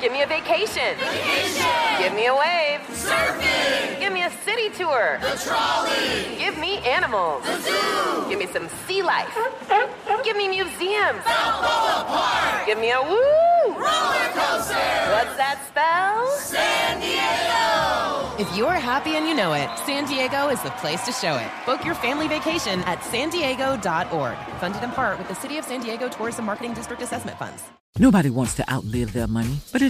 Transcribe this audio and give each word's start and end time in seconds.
Give 0.00 0.12
me 0.12 0.22
a 0.22 0.26
vacation. 0.26 0.96
Vacation. 0.96 1.66
Give 1.98 2.14
me 2.14 2.26
a 2.26 2.34
wave. 2.34 2.80
Surfing. 2.88 4.00
Give 4.00 4.12
me 4.12 4.22
a 4.22 4.30
city 4.46 4.70
tour. 4.70 5.18
The 5.20 5.38
trolley. 5.44 6.36
Give 6.38 6.56
me 6.58 6.78
animals. 6.78 7.44
The 7.44 7.60
zoo. 7.60 8.28
Give 8.30 8.38
me 8.38 8.46
some 8.46 8.68
sea 8.86 9.02
life. 9.02 9.36
Give 10.24 10.36
me 10.38 10.48
museums. 10.48 11.22
Balboa 11.24 12.04
Park. 12.08 12.66
Give 12.66 12.78
me 12.78 12.92
a 12.92 13.02
woo. 13.02 13.74
Roller 13.74 14.28
coaster. 14.32 14.90
What's 15.12 15.36
that 15.36 15.60
spell? 15.68 16.30
San 16.38 17.00
Diego. 17.00 18.40
If 18.40 18.56
you're 18.56 18.72
happy 18.72 19.16
and 19.16 19.28
you 19.28 19.34
know 19.34 19.52
it, 19.52 19.68
San 19.84 20.06
Diego 20.06 20.48
is 20.48 20.62
the 20.62 20.70
place 20.82 21.04
to 21.04 21.12
show 21.12 21.36
it. 21.36 21.48
Book 21.66 21.84
your 21.84 21.94
family 21.94 22.26
vacation 22.26 22.80
at 22.84 23.04
san 23.04 23.28
diego.org. 23.28 24.38
Funded 24.60 24.82
in 24.82 24.90
part 24.92 25.18
with 25.18 25.28
the 25.28 25.34
City 25.34 25.58
of 25.58 25.66
San 25.66 25.80
Diego 25.82 26.08
Tourism 26.08 26.46
Marketing 26.46 26.72
District 26.72 27.02
Assessment 27.02 27.38
Funds. 27.38 27.62
Nobody 27.98 28.30
wants 28.30 28.54
to 28.54 28.72
outlive 28.72 29.12
their 29.12 29.26
money, 29.26 29.58
but 29.72 29.82
it 29.82 29.89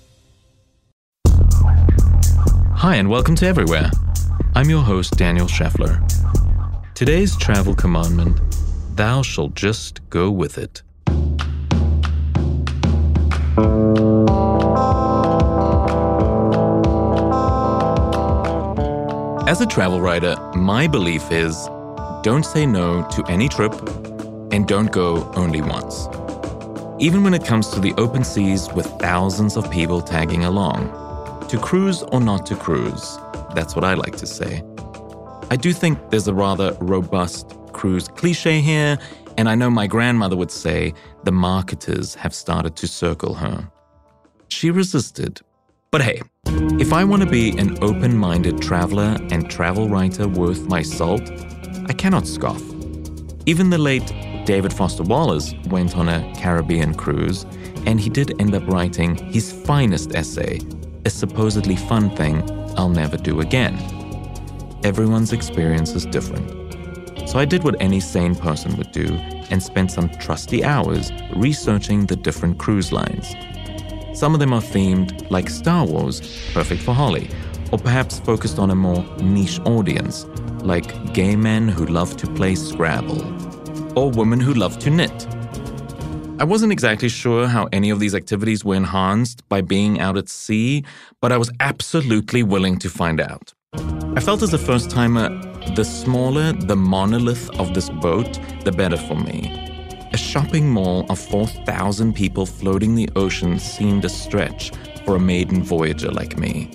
Hi, 2.81 2.95
and 2.95 3.11
welcome 3.11 3.35
to 3.35 3.45
Everywhere. 3.45 3.91
I'm 4.55 4.67
your 4.67 4.81
host, 4.81 5.15
Daniel 5.15 5.45
Scheffler. 5.45 6.01
Today's 6.95 7.37
travel 7.37 7.75
commandment 7.75 8.41
Thou 8.95 9.21
shalt 9.21 9.53
just 9.53 9.99
go 10.09 10.31
with 10.31 10.57
it. 10.57 10.81
As 19.47 19.61
a 19.61 19.67
travel 19.67 20.01
writer, 20.01 20.35
my 20.55 20.87
belief 20.87 21.31
is 21.31 21.55
don't 22.23 22.43
say 22.43 22.65
no 22.65 23.07
to 23.09 23.23
any 23.29 23.47
trip 23.47 23.73
and 24.51 24.67
don't 24.67 24.91
go 24.91 25.31
only 25.35 25.61
once. 25.61 26.07
Even 26.97 27.23
when 27.23 27.35
it 27.35 27.45
comes 27.45 27.69
to 27.69 27.79
the 27.79 27.93
open 27.99 28.23
seas 28.23 28.69
with 28.73 28.87
thousands 28.99 29.55
of 29.55 29.69
people 29.69 30.01
tagging 30.01 30.45
along. 30.45 31.00
To 31.51 31.57
cruise 31.57 32.01
or 32.01 32.21
not 32.21 32.45
to 32.45 32.55
cruise, 32.55 33.19
that's 33.53 33.75
what 33.75 33.83
I 33.83 33.93
like 33.93 34.15
to 34.15 34.25
say. 34.25 34.63
I 35.49 35.57
do 35.57 35.73
think 35.73 36.09
there's 36.09 36.29
a 36.29 36.33
rather 36.33 36.77
robust 36.79 37.57
cruise 37.73 38.07
cliche 38.07 38.61
here, 38.61 38.97
and 39.37 39.49
I 39.49 39.55
know 39.55 39.69
my 39.69 39.85
grandmother 39.85 40.37
would 40.37 40.49
say 40.49 40.93
the 41.25 41.33
marketers 41.33 42.15
have 42.15 42.33
started 42.33 42.77
to 42.77 42.87
circle 42.87 43.33
her. 43.33 43.69
She 44.47 44.71
resisted. 44.71 45.41
But 45.91 46.03
hey, 46.03 46.21
if 46.79 46.93
I 46.93 47.03
want 47.03 47.21
to 47.23 47.29
be 47.29 47.49
an 47.57 47.77
open 47.83 48.17
minded 48.17 48.61
traveler 48.61 49.17
and 49.29 49.51
travel 49.51 49.89
writer 49.89 50.29
worth 50.29 50.69
my 50.69 50.81
salt, 50.81 51.29
I 51.85 51.91
cannot 51.91 52.27
scoff. 52.27 52.63
Even 53.45 53.71
the 53.71 53.77
late 53.77 54.07
David 54.45 54.71
Foster 54.71 55.03
Wallace 55.03 55.53
went 55.67 55.97
on 55.97 56.07
a 56.07 56.33
Caribbean 56.33 56.95
cruise, 56.95 57.45
and 57.85 57.99
he 57.99 58.09
did 58.09 58.39
end 58.39 58.55
up 58.55 58.65
writing 58.67 59.17
his 59.33 59.51
finest 59.51 60.15
essay, 60.15 60.61
a 61.05 61.09
supposedly 61.09 61.75
fun 61.75 62.15
thing 62.15 62.43
I'll 62.77 62.89
never 62.89 63.17
do 63.17 63.39
again. 63.39 63.77
Everyone's 64.83 65.33
experience 65.33 65.93
is 65.93 66.05
different. 66.05 66.49
So 67.27 67.39
I 67.39 67.45
did 67.45 67.63
what 67.63 67.75
any 67.79 67.99
sane 67.99 68.35
person 68.35 68.75
would 68.77 68.91
do 68.91 69.07
and 69.49 69.61
spent 69.61 69.91
some 69.91 70.09
trusty 70.09 70.63
hours 70.63 71.11
researching 71.35 72.05
the 72.05 72.15
different 72.15 72.57
cruise 72.57 72.91
lines. 72.91 73.33
Some 74.13 74.33
of 74.33 74.39
them 74.39 74.53
are 74.53 74.61
themed 74.61 75.29
like 75.31 75.49
Star 75.49 75.85
Wars, 75.85 76.19
perfect 76.53 76.81
for 76.81 76.93
Holly, 76.93 77.29
or 77.71 77.79
perhaps 77.79 78.19
focused 78.19 78.59
on 78.59 78.71
a 78.71 78.75
more 78.75 79.03
niche 79.21 79.59
audience, 79.61 80.25
like 80.63 81.13
gay 81.13 81.35
men 81.35 81.67
who 81.67 81.85
love 81.85 82.17
to 82.17 82.27
play 82.27 82.55
Scrabble, 82.55 83.21
or 83.97 84.11
women 84.11 84.39
who 84.39 84.53
love 84.53 84.77
to 84.79 84.89
knit. 84.89 85.27
I 86.41 86.43
wasn't 86.43 86.71
exactly 86.71 87.07
sure 87.07 87.45
how 87.45 87.69
any 87.71 87.91
of 87.91 87.99
these 87.99 88.15
activities 88.15 88.65
were 88.65 88.73
enhanced 88.73 89.47
by 89.47 89.61
being 89.61 89.99
out 89.99 90.17
at 90.17 90.27
sea, 90.27 90.83
but 91.19 91.31
I 91.31 91.37
was 91.37 91.51
absolutely 91.59 92.41
willing 92.41 92.79
to 92.79 92.89
find 92.89 93.21
out. 93.21 93.53
I 94.17 94.21
felt 94.21 94.41
as 94.41 94.51
a 94.51 94.57
first 94.57 94.89
timer, 94.89 95.29
the 95.75 95.83
smaller 95.85 96.51
the 96.53 96.75
monolith 96.75 97.47
of 97.59 97.75
this 97.75 97.91
boat, 97.91 98.39
the 98.63 98.71
better 98.71 98.97
for 98.97 99.13
me. 99.13 100.09
A 100.13 100.17
shopping 100.17 100.67
mall 100.67 101.05
of 101.11 101.19
4,000 101.19 102.15
people 102.15 102.47
floating 102.47 102.95
the 102.95 103.07
ocean 103.15 103.59
seemed 103.59 104.03
a 104.03 104.09
stretch 104.09 104.71
for 105.05 105.17
a 105.17 105.19
maiden 105.19 105.61
voyager 105.61 106.09
like 106.09 106.39
me. 106.39 106.71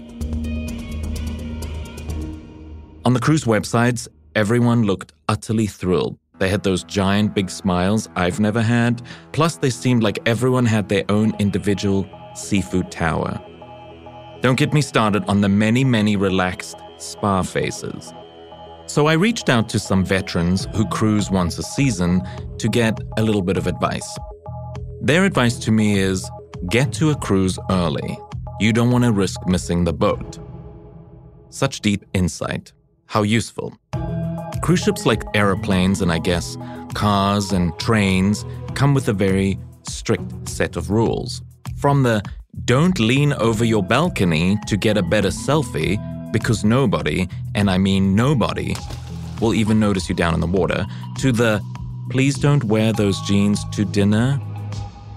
On 3.04 3.14
the 3.14 3.20
cruise 3.20 3.46
websites, 3.46 4.06
everyone 4.36 4.84
looked 4.84 5.12
utterly 5.28 5.66
thrilled. 5.66 6.20
They 6.38 6.48
had 6.48 6.62
those 6.62 6.84
giant 6.84 7.34
big 7.34 7.50
smiles 7.50 8.08
I've 8.14 8.40
never 8.40 8.60
had, 8.60 9.02
plus, 9.32 9.56
they 9.56 9.70
seemed 9.70 10.02
like 10.02 10.18
everyone 10.26 10.66
had 10.66 10.88
their 10.88 11.04
own 11.08 11.34
individual 11.38 12.08
seafood 12.34 12.90
tower. 12.90 13.40
Don't 14.42 14.58
get 14.58 14.72
me 14.72 14.82
started 14.82 15.24
on 15.28 15.40
the 15.40 15.48
many, 15.48 15.82
many 15.82 16.16
relaxed 16.16 16.76
spa 16.98 17.42
faces. 17.42 18.12
So 18.86 19.06
I 19.06 19.14
reached 19.14 19.48
out 19.48 19.68
to 19.70 19.78
some 19.78 20.04
veterans 20.04 20.68
who 20.74 20.86
cruise 20.86 21.30
once 21.30 21.58
a 21.58 21.62
season 21.62 22.22
to 22.58 22.68
get 22.68 23.00
a 23.16 23.22
little 23.22 23.42
bit 23.42 23.56
of 23.56 23.66
advice. 23.66 24.16
Their 25.00 25.24
advice 25.24 25.58
to 25.60 25.72
me 25.72 25.98
is 25.98 26.30
get 26.70 26.92
to 26.94 27.10
a 27.10 27.16
cruise 27.16 27.58
early. 27.70 28.18
You 28.60 28.72
don't 28.72 28.90
want 28.90 29.04
to 29.04 29.12
risk 29.12 29.46
missing 29.46 29.84
the 29.84 29.92
boat. 29.92 30.38
Such 31.50 31.80
deep 31.80 32.04
insight. 32.12 32.72
How 33.06 33.22
useful. 33.22 33.76
Cruise 34.62 34.80
ships, 34.80 35.06
like 35.06 35.22
aeroplanes 35.34 36.00
and 36.00 36.12
I 36.12 36.18
guess 36.18 36.56
cars 36.94 37.52
and 37.52 37.78
trains, 37.78 38.44
come 38.74 38.94
with 38.94 39.08
a 39.08 39.12
very 39.12 39.58
strict 39.88 40.48
set 40.48 40.76
of 40.76 40.90
rules. 40.90 41.42
From 41.76 42.02
the 42.02 42.22
don't 42.64 42.98
lean 42.98 43.32
over 43.34 43.64
your 43.64 43.82
balcony 43.82 44.58
to 44.66 44.76
get 44.76 44.96
a 44.96 45.02
better 45.02 45.28
selfie 45.28 46.00
because 46.32 46.64
nobody, 46.64 47.28
and 47.54 47.70
I 47.70 47.78
mean 47.78 48.14
nobody, 48.14 48.74
will 49.40 49.54
even 49.54 49.78
notice 49.78 50.08
you 50.08 50.14
down 50.14 50.34
in 50.34 50.40
the 50.40 50.46
water, 50.46 50.86
to 51.18 51.32
the 51.32 51.62
please 52.10 52.38
don't 52.38 52.64
wear 52.64 52.92
those 52.92 53.20
jeans 53.22 53.64
to 53.70 53.84
dinner. 53.84 54.40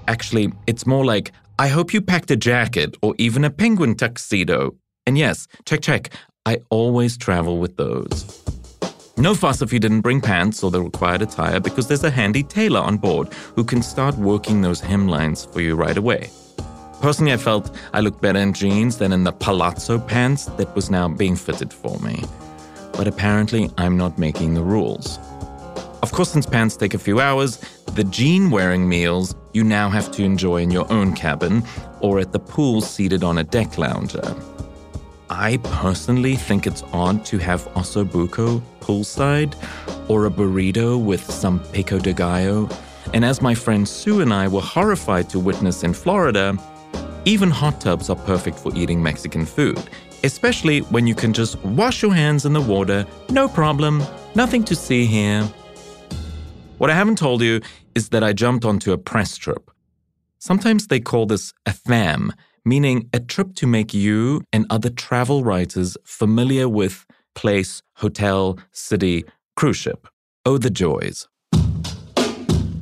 Actually, 0.08 0.52
it's 0.68 0.86
more 0.86 1.06
like 1.06 1.32
I 1.58 1.68
hope 1.68 1.94
you 1.94 2.02
packed 2.02 2.32
a 2.32 2.36
jacket 2.36 2.96
or 3.02 3.16
even 3.18 3.44
a 3.46 3.50
penguin 3.50 3.96
tuxedo. 3.96 4.76
And 5.06 5.18
yes, 5.18 5.48
check, 5.66 5.82
check, 5.82 6.12
I 6.46 6.60
always 6.70 7.18
travel 7.18 7.58
with 7.58 7.78
those. 7.78 8.49
No 9.20 9.36
fuss 9.36 9.62
if 9.62 9.74
you 9.74 9.80
didn't 9.80 10.00
bring 10.00 10.22
pants 10.22 10.64
or 10.64 10.72
the 10.72 10.82
required 10.82 11.22
attire 11.22 11.60
because 11.60 11.90
there's 11.90 12.06
a 12.06 12.10
handy 12.10 12.42
tailor 12.42 12.80
on 12.80 12.96
board 12.96 13.28
who 13.54 13.66
can 13.66 13.82
start 13.82 14.16
working 14.16 14.62
those 14.62 14.82
hemlines 14.82 15.52
for 15.52 15.60
you 15.60 15.76
right 15.76 15.98
away. 15.98 16.30
Personally, 17.02 17.34
I 17.34 17.38
felt 17.38 17.76
I 17.92 18.00
looked 18.00 18.22
better 18.22 18.40
in 18.40 18.54
jeans 18.54 18.98
than 18.98 19.12
in 19.12 19.26
the 19.26 19.34
palazzo 19.34 20.00
pants 20.00 20.46
that 20.46 20.74
was 20.74 20.90
now 20.90 21.10
being 21.10 21.36
fitted 21.36 21.74
for 21.74 22.00
me. 22.00 22.24
But 22.94 23.08
apparently, 23.08 23.70
I'm 23.78 23.98
not 23.98 24.18
making 24.18 24.54
the 24.54 24.64
rules. 24.64 25.20
Of 26.02 26.14
course, 26.14 26.32
since 26.32 26.46
pants 26.46 26.78
take 26.78 26.94
a 26.94 26.98
few 26.98 27.20
hours, 27.20 27.58
the 27.96 28.06
jean 28.06 28.50
wearing 28.50 28.88
meals 28.88 29.36
you 29.52 29.66
now 29.66 29.90
have 29.90 30.14
to 30.14 30.24
enjoy 30.24 30.62
in 30.62 30.72
your 30.72 30.90
own 30.90 31.14
cabin 31.14 31.64
or 32.00 32.20
at 32.22 32.32
the 32.32 32.40
pool 32.40 32.80
seated 32.80 33.26
on 33.26 33.38
a 33.38 33.44
deck 33.44 33.78
lounger. 33.78 34.34
I 35.30 35.58
personally 35.58 36.36
think 36.36 36.66
it's 36.66 36.84
odd 36.92 37.24
to 37.26 37.38
have 37.38 37.68
ossobuco 37.76 38.62
poolside 38.80 39.54
or 40.10 40.26
a 40.26 40.30
burrito 40.32 41.02
with 41.02 41.24
some 41.24 41.60
pico 41.72 42.00
de 42.00 42.14
gallo 42.14 42.68
And 43.14 43.24
as 43.24 43.42
my 43.42 43.56
friend 43.56 43.88
Sue 43.88 44.22
and 44.22 44.34
I 44.34 44.48
were 44.48 44.62
horrified 44.62 45.30
to 45.30 45.40
witness 45.40 45.84
in 45.84 45.94
Florida, 45.94 46.58
even 47.26 47.50
hot 47.50 47.82
tubs 47.82 48.10
are 48.10 48.16
perfect 48.16 48.58
for 48.58 48.76
eating 48.76 49.02
Mexican 49.02 49.46
food, 49.46 49.80
especially 50.24 50.80
when 50.94 51.08
you 51.08 51.16
can 51.16 51.34
just 51.34 51.58
wash 51.64 52.02
your 52.02 52.14
hands 52.14 52.46
in 52.46 52.54
the 52.54 52.62
water, 52.62 53.06
no 53.30 53.48
problem, 53.48 54.04
nothing 54.36 54.64
to 54.64 54.76
see 54.76 55.06
here. 55.06 55.44
What 56.78 56.90
I 56.90 56.96
haven't 56.96 57.18
told 57.18 57.42
you 57.42 57.62
is 57.96 58.10
that 58.10 58.24
I 58.24 58.34
jumped 58.34 58.64
onto 58.64 58.94
a 58.94 58.98
press 58.98 59.38
trip. 59.38 59.72
Sometimes 60.38 60.88
they 60.88 61.00
call 61.00 61.26
this 61.26 61.52
a 61.66 61.74
FAM, 61.74 62.32
meaning 62.66 63.10
a 63.14 63.20
trip 63.20 63.56
to 63.56 63.68
make 63.68 63.94
you 63.94 64.44
and 64.52 64.66
other 64.70 64.90
travel 64.90 65.44
writers 65.44 65.98
familiar 66.04 66.68
with 66.68 67.06
place, 67.36 67.82
hotel, 67.96 68.58
city, 68.72 69.24
cruise 69.56 69.78
ship. 69.78 70.08
Oh, 70.46 70.58
the 70.58 70.70
joys. 70.70 71.28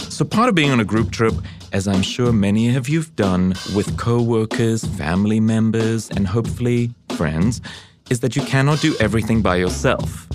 So, 0.10 0.26
part 0.26 0.50
of 0.50 0.56
being 0.56 0.72
on 0.72 0.80
a 0.80 0.86
group 0.86 1.12
trip, 1.12 1.34
as 1.74 1.88
I'm 1.88 2.02
sure 2.02 2.34
many 2.34 2.76
of 2.76 2.90
you've 2.90 3.16
done 3.16 3.50
with 3.76 3.98
co 3.98 4.22
workers, 4.22 4.84
family 4.84 5.40
members, 5.40 6.10
and 6.10 6.28
hopefully 6.28 6.92
friends, 7.16 7.62
is 8.10 8.22
that 8.22 8.36
you 8.36 8.42
cannot 8.44 8.80
do 8.80 8.96
everything 9.00 9.42
by 9.42 9.58
yourself. 9.58 10.28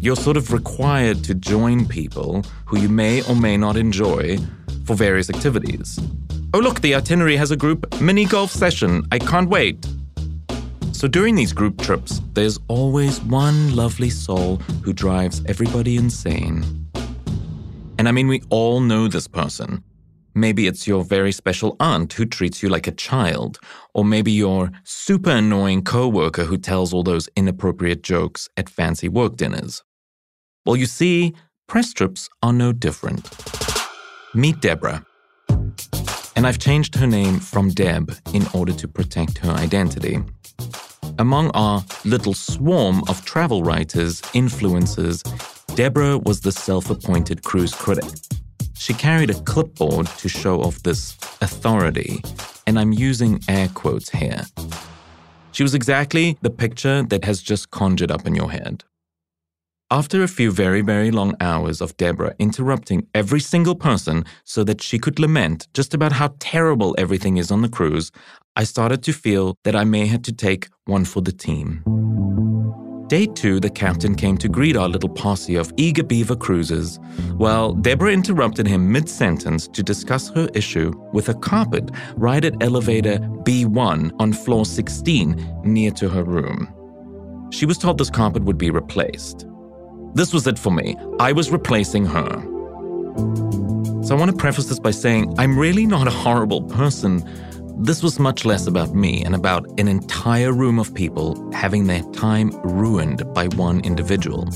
You're 0.00 0.16
sort 0.16 0.36
of 0.36 0.52
required 0.52 1.22
to 1.24 1.34
join 1.34 1.86
people 1.86 2.42
who 2.66 2.78
you 2.78 2.88
may 2.88 3.22
or 3.28 3.36
may 3.36 3.56
not 3.56 3.76
enjoy 3.76 4.38
for 4.84 4.94
various 4.94 5.28
activities. 5.28 6.00
Oh, 6.54 6.60
look, 6.60 6.80
the 6.80 6.94
itinerary 6.94 7.36
has 7.36 7.50
a 7.50 7.56
group 7.56 8.00
mini 8.00 8.24
golf 8.24 8.50
session. 8.50 9.06
I 9.12 9.18
can't 9.18 9.50
wait. 9.50 9.86
So 10.92 11.06
during 11.06 11.34
these 11.34 11.52
group 11.52 11.78
trips, 11.78 12.22
there's 12.32 12.58
always 12.68 13.20
one 13.20 13.76
lovely 13.76 14.08
soul 14.08 14.56
who 14.82 14.94
drives 14.94 15.44
everybody 15.44 15.96
insane. 15.96 16.64
And 17.98 18.08
I 18.08 18.12
mean, 18.12 18.28
we 18.28 18.42
all 18.48 18.80
know 18.80 19.08
this 19.08 19.28
person. 19.28 19.84
Maybe 20.34 20.66
it's 20.66 20.86
your 20.86 21.04
very 21.04 21.32
special 21.32 21.76
aunt 21.80 22.14
who 22.14 22.24
treats 22.24 22.62
you 22.62 22.70
like 22.70 22.86
a 22.86 22.92
child, 22.92 23.58
or 23.92 24.04
maybe 24.04 24.32
your 24.32 24.70
super 24.84 25.30
annoying 25.30 25.82
coworker 25.82 26.44
who 26.44 26.56
tells 26.56 26.94
all 26.94 27.02
those 27.02 27.28
inappropriate 27.36 28.02
jokes 28.02 28.48
at 28.56 28.70
fancy 28.70 29.08
work 29.08 29.36
dinners. 29.36 29.82
Well, 30.64 30.76
you 30.76 30.86
see, 30.86 31.34
press 31.66 31.92
trips 31.92 32.30
are 32.42 32.54
no 32.54 32.72
different. 32.72 33.28
Meet 34.34 34.60
Deborah. 34.60 35.04
And 36.38 36.46
I've 36.46 36.60
changed 36.60 36.94
her 36.94 37.06
name 37.08 37.40
from 37.40 37.70
Deb 37.70 38.16
in 38.32 38.46
order 38.54 38.72
to 38.72 38.86
protect 38.86 39.38
her 39.38 39.50
identity. 39.50 40.20
Among 41.18 41.50
our 41.50 41.84
little 42.04 42.32
swarm 42.32 43.02
of 43.08 43.24
travel 43.24 43.64
writers, 43.64 44.22
influencers, 44.36 45.24
Deborah 45.74 46.16
was 46.16 46.42
the 46.42 46.52
self 46.52 46.90
appointed 46.90 47.42
cruise 47.42 47.74
critic. 47.74 48.08
She 48.74 48.94
carried 48.94 49.30
a 49.30 49.40
clipboard 49.50 50.06
to 50.18 50.28
show 50.28 50.62
off 50.62 50.80
this 50.84 51.16
authority, 51.40 52.22
and 52.68 52.78
I'm 52.78 52.92
using 52.92 53.40
air 53.48 53.68
quotes 53.74 54.08
here. 54.08 54.46
She 55.50 55.64
was 55.64 55.74
exactly 55.74 56.38
the 56.40 56.50
picture 56.50 57.02
that 57.02 57.24
has 57.24 57.42
just 57.42 57.72
conjured 57.72 58.12
up 58.12 58.28
in 58.28 58.36
your 58.36 58.52
head. 58.52 58.84
After 59.90 60.22
a 60.22 60.28
few 60.28 60.50
very, 60.52 60.82
very 60.82 61.10
long 61.10 61.34
hours 61.40 61.80
of 61.80 61.96
Deborah 61.96 62.34
interrupting 62.38 63.06
every 63.14 63.40
single 63.40 63.74
person 63.74 64.26
so 64.44 64.62
that 64.64 64.82
she 64.82 64.98
could 64.98 65.18
lament 65.18 65.66
just 65.72 65.94
about 65.94 66.12
how 66.12 66.34
terrible 66.40 66.94
everything 66.98 67.38
is 67.38 67.50
on 67.50 67.62
the 67.62 67.70
cruise, 67.70 68.12
I 68.54 68.64
started 68.64 69.02
to 69.04 69.14
feel 69.14 69.56
that 69.64 69.74
I 69.74 69.84
may 69.84 70.06
have 70.06 70.20
to 70.24 70.32
take 70.32 70.68
one 70.84 71.06
for 71.06 71.22
the 71.22 71.32
team. 71.32 71.82
Day 73.06 73.24
two, 73.24 73.60
the 73.60 73.70
captain 73.70 74.14
came 74.14 74.36
to 74.36 74.46
greet 74.46 74.76
our 74.76 74.90
little 74.90 75.08
posse 75.08 75.56
of 75.56 75.72
eager 75.78 76.04
beaver 76.04 76.36
cruisers. 76.36 76.98
Well, 77.36 77.72
Deborah 77.72 78.12
interrupted 78.12 78.66
him 78.66 78.92
mid 78.92 79.08
sentence 79.08 79.68
to 79.68 79.82
discuss 79.82 80.28
her 80.34 80.50
issue 80.52 80.92
with 81.14 81.30
a 81.30 81.34
carpet 81.34 81.90
right 82.14 82.44
at 82.44 82.62
elevator 82.62 83.20
B1 83.46 84.12
on 84.18 84.34
floor 84.34 84.66
16 84.66 85.62
near 85.64 85.90
to 85.92 86.10
her 86.10 86.24
room. 86.24 86.68
She 87.50 87.64
was 87.64 87.78
told 87.78 87.96
this 87.96 88.10
carpet 88.10 88.44
would 88.44 88.58
be 88.58 88.68
replaced. 88.68 89.46
This 90.14 90.32
was 90.32 90.46
it 90.46 90.58
for 90.58 90.72
me. 90.72 90.96
I 91.20 91.32
was 91.32 91.50
replacing 91.50 92.06
her. 92.06 92.42
So 94.02 94.14
I 94.14 94.18
want 94.18 94.30
to 94.30 94.36
preface 94.36 94.66
this 94.66 94.78
by 94.78 94.90
saying 94.90 95.34
I'm 95.38 95.58
really 95.58 95.86
not 95.86 96.06
a 96.06 96.10
horrible 96.10 96.62
person. 96.62 97.22
This 97.76 98.02
was 98.02 98.18
much 98.18 98.44
less 98.44 98.66
about 98.66 98.94
me 98.94 99.22
and 99.22 99.34
about 99.34 99.68
an 99.78 99.86
entire 99.86 100.52
room 100.52 100.78
of 100.78 100.94
people 100.94 101.52
having 101.52 101.86
their 101.86 102.02
time 102.12 102.50
ruined 102.62 103.22
by 103.34 103.48
one 103.48 103.80
individual. 103.80 104.48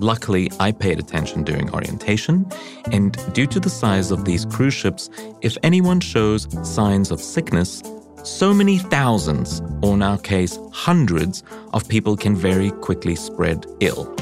Luckily, 0.00 0.50
I 0.58 0.72
paid 0.72 0.98
attention 0.98 1.44
during 1.44 1.72
orientation, 1.72 2.46
and 2.90 3.16
due 3.32 3.46
to 3.46 3.60
the 3.60 3.70
size 3.70 4.10
of 4.10 4.24
these 4.24 4.44
cruise 4.44 4.74
ships, 4.74 5.08
if 5.40 5.56
anyone 5.62 6.00
shows 6.00 6.48
signs 6.68 7.12
of 7.12 7.20
sickness, 7.20 7.80
so 8.24 8.52
many 8.52 8.78
thousands, 8.78 9.62
or 9.82 9.94
in 9.94 10.02
our 10.02 10.18
case, 10.18 10.58
hundreds, 10.72 11.44
of 11.72 11.88
people 11.88 12.16
can 12.16 12.34
very 12.34 12.70
quickly 12.70 13.14
spread 13.14 13.66
ill. 13.80 14.14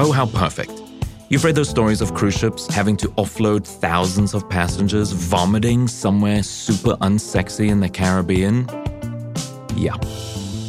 Oh, 0.00 0.12
how 0.12 0.26
perfect. 0.26 0.70
You've 1.28 1.42
read 1.42 1.56
those 1.56 1.68
stories 1.68 2.00
of 2.00 2.14
cruise 2.14 2.38
ships 2.38 2.72
having 2.72 2.96
to 2.98 3.08
offload 3.18 3.66
thousands 3.66 4.32
of 4.32 4.48
passengers 4.48 5.10
vomiting 5.10 5.88
somewhere 5.88 6.44
super 6.44 6.94
unsexy 7.00 7.68
in 7.68 7.80
the 7.80 7.88
Caribbean? 7.88 8.68
Yeah. 9.74 9.98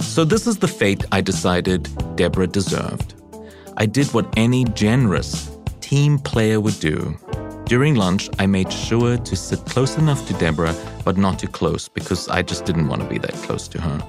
So, 0.02 0.26
this 0.26 0.48
is 0.48 0.58
the 0.58 0.68
fate 0.68 1.06
I 1.12 1.22
decided 1.22 1.88
Deborah 2.16 2.48
deserved. 2.48 3.14
I 3.78 3.86
did 3.86 4.08
what 4.16 4.34
any 4.36 4.66
generous 4.66 5.56
team 5.80 6.18
player 6.18 6.60
would 6.60 6.80
do. 6.80 7.16
During 7.66 7.94
lunch, 7.94 8.32
I 8.40 8.48
made 8.48 8.74
sure 8.74 9.16
to 9.16 9.36
sit 9.36 9.64
close 9.66 9.96
enough 9.96 10.28
to 10.28 10.34
Deborah, 10.34 10.76
but 11.06 11.18
not 11.18 11.38
too 11.38 11.48
close 11.48 11.88
because 11.88 12.28
I 12.30 12.42
just 12.42 12.66
didn't 12.66 12.88
want 12.88 13.04
to 13.04 13.08
be 13.08 13.20
that 13.20 13.34
close 13.34 13.68
to 13.68 13.80
her. 13.80 14.04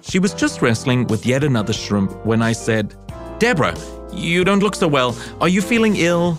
She 0.00 0.20
was 0.20 0.32
just 0.32 0.62
wrestling 0.62 1.08
with 1.08 1.26
yet 1.26 1.42
another 1.42 1.72
shrimp 1.72 2.24
when 2.24 2.40
I 2.40 2.52
said, 2.52 2.94
Deborah, 3.40 3.76
you 4.12 4.44
don't 4.44 4.62
look 4.62 4.74
so 4.74 4.88
well. 4.88 5.16
Are 5.40 5.48
you 5.48 5.60
feeling 5.62 5.96
ill? 5.96 6.38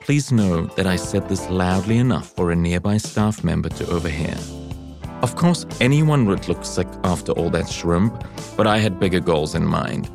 Please 0.00 0.32
know 0.32 0.66
that 0.76 0.86
I 0.86 0.96
said 0.96 1.28
this 1.28 1.48
loudly 1.50 1.98
enough 1.98 2.28
for 2.34 2.50
a 2.50 2.56
nearby 2.56 2.96
staff 2.96 3.44
member 3.44 3.68
to 3.68 3.90
overhear. 3.90 4.36
Of 5.22 5.36
course, 5.36 5.66
anyone 5.80 6.24
would 6.26 6.48
look 6.48 6.64
sick 6.64 6.88
after 7.04 7.32
all 7.32 7.50
that 7.50 7.68
shrimp, 7.68 8.24
but 8.56 8.66
I 8.66 8.78
had 8.78 8.98
bigger 8.98 9.20
goals 9.20 9.54
in 9.54 9.66
mind. 9.66 10.08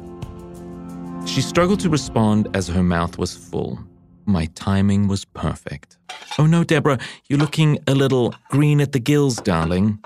She 1.27 1.41
struggled 1.41 1.79
to 1.81 1.89
respond 1.89 2.47
as 2.55 2.67
her 2.67 2.83
mouth 2.83 3.17
was 3.17 3.35
full. 3.35 3.79
My 4.25 4.47
timing 4.55 5.07
was 5.07 5.23
perfect. 5.25 5.97
Oh 6.39 6.47
no, 6.47 6.63
Deborah, 6.63 6.97
you're 7.29 7.39
looking 7.39 7.79
a 7.87 7.93
little 7.93 8.33
green 8.49 8.81
at 8.81 8.91
the 8.91 8.99
gills, 8.99 9.37
darling. 9.37 9.99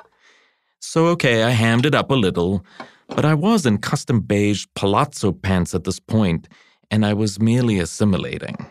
So, 0.82 1.08
okay, 1.08 1.44
I 1.44 1.52
hammed 1.52 1.86
it 1.86 1.96
up 1.96 2.12
a 2.12 2.16
little. 2.16 2.66
But 3.10 3.26
I 3.26 3.34
was 3.34 3.66
in 3.66 3.80
custom 3.80 4.22
beige 4.22 4.66
palazzo 4.76 5.32
pants 5.32 5.76
at 5.76 5.84
this 5.84 6.00
point, 6.00 6.48
and 6.92 7.06
I 7.06 7.14
was 7.14 7.40
merely 7.40 7.80
assimilating. 7.80 8.66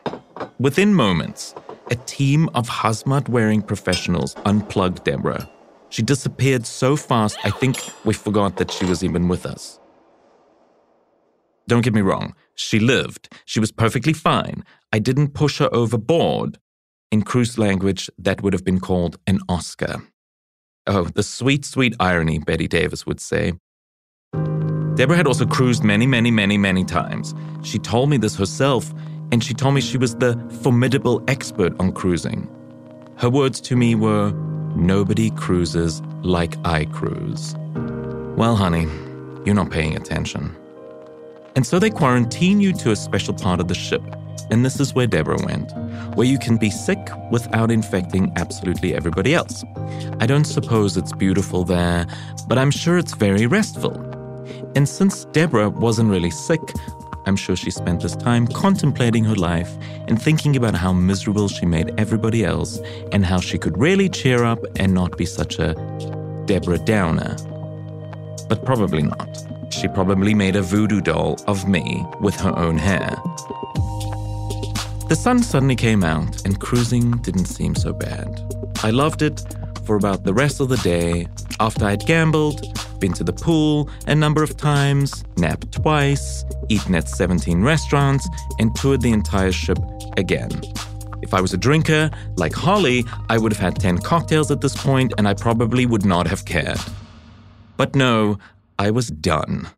Within 0.59 0.95
moments, 0.95 1.55
a 1.91 1.97
team 1.97 2.49
of 2.55 2.69
hazmat 2.69 3.29
wearing 3.29 3.63
professionals 3.63 4.35
unplugged 4.45 5.05
Deborah. 5.05 5.49
She 5.91 6.03
disappeared 6.03 6.67
so 6.67 6.97
fast, 6.97 7.39
I 7.45 7.51
think 7.51 7.77
we 8.05 8.15
forgot 8.15 8.57
that 8.57 8.71
she 8.71 8.85
was 8.85 9.03
even 9.03 9.29
with 9.29 9.47
us. 9.47 9.79
Don't 11.67 11.83
get 11.83 11.95
me 11.95 12.01
wrong, 12.01 12.35
she 12.55 12.79
lived. 12.79 13.29
She 13.45 13.61
was 13.61 13.73
perfectly 13.73 14.13
fine. 14.13 14.65
I 14.93 14.99
didn't 14.99 15.35
push 15.35 15.59
her 15.59 15.69
overboard. 15.73 16.59
In 17.11 17.23
cruise 17.23 17.59
language, 17.59 18.11
that 18.19 18.43
would 18.43 18.53
have 18.53 18.65
been 18.65 18.81
called 18.81 19.19
an 19.27 19.41
Oscar. 19.49 20.03
Oh, 20.87 21.05
the 21.05 21.23
sweet, 21.23 21.65
sweet 21.65 21.95
irony, 22.01 22.39
Bette 22.39 22.69
Davis 22.69 23.07
would 23.07 23.21
say. 23.21 23.53
Deborah 24.99 25.17
had 25.17 25.29
also 25.29 25.47
cruised 25.47 25.85
many, 25.85 26.09
many, 26.09 26.33
many, 26.33 26.59
many 26.59 26.83
times. 26.83 27.33
She 27.63 27.79
told 27.79 28.11
me 28.11 28.17
this 28.17 28.35
herself, 28.35 28.93
and 29.31 29.45
she 29.45 29.55
told 29.55 29.77
me 29.77 29.81
she 29.81 29.97
was 29.97 30.17
the 30.17 30.37
formidable 30.61 31.23
expert 31.29 31.73
on 31.79 31.93
cruising. 31.93 32.51
Her 33.15 33.31
words 33.31 33.61
to 33.61 33.77
me 33.77 33.95
were, 33.95 34.33
Nobody 34.75 35.31
cruises 35.31 36.03
like 36.23 36.57
I 36.67 36.87
cruise. 36.87 37.55
Well, 38.37 38.57
honey, 38.57 38.89
you're 39.45 39.55
not 39.55 39.71
paying 39.71 39.95
attention. 39.95 40.57
And 41.55 41.65
so 41.65 41.79
they 41.79 41.91
quarantine 41.91 42.61
you 42.61 42.73
to 42.73 42.91
a 42.91 42.97
special 42.97 43.35
part 43.35 43.61
of 43.61 43.69
the 43.69 43.77
ship. 43.77 44.03
And 44.51 44.65
this 44.65 44.81
is 44.81 44.95
where 44.95 45.07
Deborah 45.07 45.39
went, 45.45 45.71
where 46.17 46.27
you 46.27 46.41
can 46.41 46.57
be 46.57 46.71
sick 46.71 46.99
without 47.31 47.71
infecting 47.71 48.33
absolutely 48.35 48.97
everybody 48.97 49.33
else. 49.33 49.63
I 50.19 50.27
don't 50.27 50.45
suppose 50.45 50.97
it's 50.97 51.13
beautiful 51.13 51.63
there, 51.63 52.05
but 52.49 52.59
I'm 52.59 52.73
sure 52.73 52.99
it's 52.99 53.15
very 53.15 53.47
restful. 53.47 54.08
And 54.75 54.89
since 54.89 55.25
Deborah 55.27 55.71
wasn't 55.71 56.11
really 56.11 56.31
sick, 56.31 56.61
I'm 57.27 57.37
sure 57.37 57.57
she 57.57 57.71
spent 57.71 58.03
this 58.03 58.17
time 58.17 58.47
contemplating 58.47 59.25
her 59.25 59.35
life 59.35 59.77
and 60.07 60.21
thinking 60.21 60.57
about 60.57 60.75
how 60.75 60.93
miserable 60.93 61.49
she 61.49 61.67
made 61.67 61.93
everybody 61.99 62.45
else 62.45 62.81
and 63.13 63.25
how 63.25 63.41
she 63.41 63.59
could 63.59 63.77
really 63.77 64.09
cheer 64.09 64.45
up 64.45 64.61
and 64.77 64.95
not 64.95 65.19
be 65.19 65.27
such 65.27 65.59
a 65.59 65.75
Deborah 66.47 66.79
Downer. 66.79 67.37
But 68.49 68.65
probably 68.65 69.03
not. 69.03 69.45
She 69.71 69.89
probably 69.89 70.33
made 70.33 70.57
a 70.57 70.63
voodoo 70.63 71.03
doll 71.03 71.39
of 71.47 71.69
me 71.69 72.07
with 72.21 72.35
her 72.37 72.57
own 72.57 72.79
hair. 72.79 73.21
The 75.09 75.17
sun 75.17 75.43
suddenly 75.43 75.77
came 75.77 76.05
out, 76.05 76.45
and 76.45 76.61
cruising 76.61 77.13
didn't 77.19 77.47
seem 77.47 77.75
so 77.75 77.93
bad. 77.93 78.41
I 78.83 78.91
loved 78.91 79.23
it 79.23 79.43
for 79.89 79.97
about 79.97 80.23
the 80.23 80.35
rest 80.35 80.61
of 80.61 80.69
the 80.69 80.77
day 80.79 81.27
after 81.61 81.87
I'd 81.87 82.05
gambled, 82.05 82.61
been 83.01 83.15
to 83.15 83.25
the 83.25 83.33
pool 83.33 83.89
a 84.07 84.15
number 84.15 84.43
of 84.43 84.55
times, 84.55 85.25
napped 85.39 85.73
twice, 85.73 86.45
eaten 86.69 86.95
at 86.95 87.09
17 87.09 87.63
restaurants, 87.63 88.29
and 88.59 88.77
toured 88.77 89.01
the 89.01 89.13
entire 89.13 89.51
ship 89.51 89.79
again. 90.19 90.51
If 91.23 91.33
I 91.33 91.41
was 91.41 91.55
a 91.55 91.57
drinker, 91.57 92.11
like 92.37 92.53
Holly, 92.53 93.07
I 93.31 93.39
would 93.39 93.51
have 93.51 93.63
had 93.63 93.81
10 93.81 93.97
cocktails 94.03 94.51
at 94.51 94.61
this 94.61 94.77
point 94.77 95.15
and 95.17 95.27
I 95.27 95.33
probably 95.33 95.87
would 95.87 96.05
not 96.05 96.27
have 96.27 96.45
cared. 96.45 96.81
But 97.79 97.97
no, 97.97 98.39
I 98.79 98.91
was 98.91 99.09
done. 99.09 99.69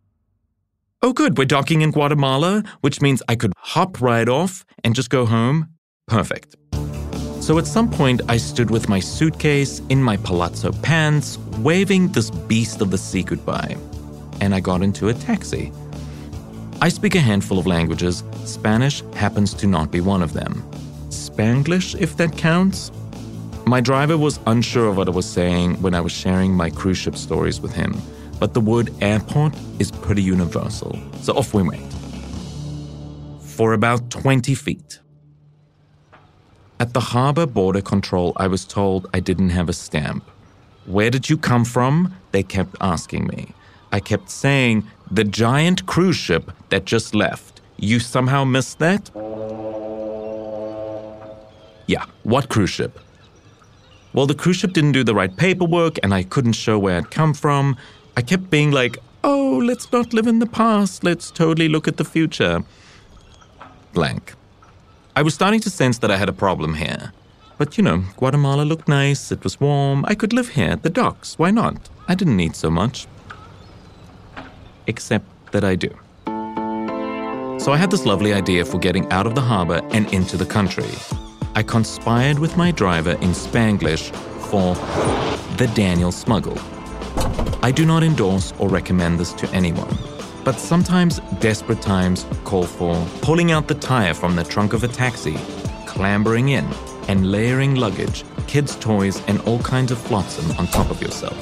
Oh, 1.03 1.13
good, 1.13 1.39
we're 1.39 1.45
docking 1.45 1.83
in 1.83 1.93
Guatemala, 1.93 2.65
which 2.81 3.01
means 3.01 3.23
I 3.29 3.37
could 3.37 3.53
hop 3.59 4.01
right 4.01 4.29
off 4.29 4.65
and 4.83 4.93
just 4.93 5.09
go 5.09 5.25
home. 5.25 5.69
Perfect. 6.09 6.57
So 7.41 7.59
at 7.59 7.67
some 7.67 7.91
point, 7.91 8.21
I 8.29 8.37
stood 8.37 8.71
with 8.71 8.89
my 8.89 9.01
suitcase 9.01 9.81
in 9.89 10.03
my 10.03 10.19
palazzo 10.19 10.73
pants, 10.73 11.39
waving 11.59 12.09
this 12.09 12.31
beast 12.31 12.81
of 12.83 12.91
the 12.91 12.99
sea 12.99 13.23
goodbye. 13.23 13.77
And 14.41 14.55
I 14.55 14.61
got 14.61 14.83
into 14.83 15.09
a 15.09 15.15
taxi. 15.15 15.73
I 16.83 16.91
speak 16.91 17.15
a 17.15 17.21
handful 17.21 17.59
of 17.59 17.67
languages. 17.67 18.23
Spanish 18.45 19.03
happens 19.15 19.55
to 19.55 19.67
not 19.67 19.91
be 19.91 20.01
one 20.01 20.23
of 20.23 20.35
them. 20.35 20.63
Spanglish, 21.09 21.99
if 21.99 22.17
that 22.19 22.37
counts? 22.37 22.93
My 23.67 23.81
driver 23.81 24.19
was 24.19 24.39
unsure 24.47 24.89
of 24.89 24.99
what 24.99 25.09
I 25.09 25.13
was 25.13 25.27
saying 25.27 25.81
when 25.83 25.95
I 25.95 26.01
was 26.01 26.13
sharing 26.13 26.55
my 26.55 26.71
cruise 26.71 26.99
ship 26.99 27.17
stories 27.17 27.61
with 27.61 27.73
him, 27.73 27.95
but 28.39 28.53
the 28.53 28.61
word 28.61 28.91
airport 29.03 29.55
is 29.79 29.91
pretty 29.91 30.23
universal, 30.23 30.99
so 31.23 31.35
off 31.35 31.55
we 31.55 31.63
went. 31.63 31.93
For 33.43 33.73
about 33.73 34.11
20 34.11 34.55
feet. 34.55 35.01
At 36.81 36.95
the 36.95 37.01
harbor 37.01 37.45
border 37.45 37.83
control, 37.83 38.33
I 38.39 38.47
was 38.47 38.65
told 38.65 39.07
I 39.13 39.21
didn't 39.21 39.51
have 39.51 39.69
a 39.69 39.75
stamp. 39.75 40.25
Where 40.87 41.11
did 41.11 41.29
you 41.29 41.37
come 41.37 41.67
from? 41.67 42.15
They 42.33 42.43
kept 42.43 42.75
asking 42.81 43.27
me. 43.27 43.53
I 43.93 44.01
kept 44.01 44.31
saying, 44.31 44.87
the 45.11 45.25
giant 45.25 45.85
cruise 45.85 46.17
ship 46.17 46.51
that 46.71 46.87
just 46.87 47.15
left. 47.15 47.61
You 47.77 48.01
somehow 48.01 48.45
missed 48.45 48.79
that? 48.79 49.11
Yeah, 51.87 52.07
what 52.23 52.49
cruise 52.49 52.71
ship? 52.71 52.99
Well, 54.15 54.27
the 54.27 54.35
cruise 54.35 54.57
ship 54.57 54.73
didn't 54.73 54.93
do 54.93 55.05
the 55.05 55.15
right 55.15 55.37
paperwork 55.37 55.99
and 56.03 56.15
I 56.15 56.23
couldn't 56.23 56.55
show 56.55 56.79
where 56.79 56.97
I'd 56.97 57.11
come 57.11 57.35
from. 57.35 57.77
I 58.17 58.23
kept 58.23 58.49
being 58.49 58.71
like, 58.71 58.97
oh, 59.23 59.61
let's 59.63 59.93
not 59.93 60.15
live 60.15 60.27
in 60.27 60.39
the 60.39 60.47
past, 60.47 61.05
let's 61.05 61.31
totally 61.31 61.69
look 61.69 61.87
at 61.87 61.99
the 61.99 62.07
future. 62.07 62.65
Blank. 63.93 64.33
I 65.21 65.23
was 65.23 65.35
starting 65.35 65.61
to 65.61 65.69
sense 65.69 65.99
that 65.99 66.11
I 66.11 66.17
had 66.17 66.31
a 66.31 66.33
problem 66.33 66.73
here. 66.73 67.13
But 67.59 67.77
you 67.77 67.85
know, 67.85 68.05
Guatemala 68.17 68.63
looked 68.63 68.89
nice, 68.89 69.31
it 69.31 69.45
was 69.45 69.61
warm, 69.61 70.03
I 70.09 70.15
could 70.15 70.33
live 70.33 70.49
here 70.49 70.71
at 70.71 70.83
the 70.83 70.89
docks, 70.89 71.39
why 71.39 71.51
not? 71.51 71.77
I 72.09 72.15
didn't 72.15 72.39
need 72.39 72.57
so 72.57 72.71
much. 72.71 73.07
Except 74.87 75.27
that 75.53 75.63
I 75.63 75.75
do. 75.75 75.91
So 77.59 77.71
I 77.71 77.77
had 77.77 77.91
this 77.91 78.07
lovely 78.07 78.33
idea 78.33 78.65
for 78.65 78.79
getting 78.79 79.13
out 79.13 79.27
of 79.27 79.35
the 79.35 79.43
harbor 79.43 79.83
and 79.91 80.11
into 80.11 80.39
the 80.39 80.47
country. 80.47 80.89
I 81.55 81.65
conspired 81.65 82.39
with 82.39 82.57
my 82.57 82.71
driver 82.71 83.13
in 83.21 83.35
Spanglish 83.35 84.15
for 84.49 84.75
the 85.59 85.71
Daniel 85.75 86.13
Smuggle. 86.13 86.59
I 87.63 87.73
do 87.73 87.85
not 87.85 88.03
endorse 88.03 88.55
or 88.59 88.71
recommend 88.71 89.21
this 89.21 89.35
to 89.35 89.47
anyone, 89.51 89.99
but 90.45 90.59
sometimes 90.59 91.21
desperate 91.39 91.83
times 91.83 92.27
call 92.45 92.65
for 92.65 93.07
pulling 93.23 93.53
out 93.53 93.69
the 93.69 93.75
tire 93.75 94.15
from 94.15 94.37
the 94.37 94.45
trunk 94.45 94.73
of 94.73 94.85
a 94.85 94.89
taxi, 94.89 95.37
clambering 95.87 96.51
in, 96.51 96.67
and 97.09 97.31
layering 97.31 97.75
luggage, 97.75 98.25
kids' 98.47 98.77
toys, 98.77 99.23
and 99.27 99.41
all 99.43 99.59
kinds 99.61 99.91
of 99.93 99.99
flotsam 99.99 100.51
on 100.59 100.67
top 100.69 100.91
of 100.91 101.01
yourself. 101.03 101.39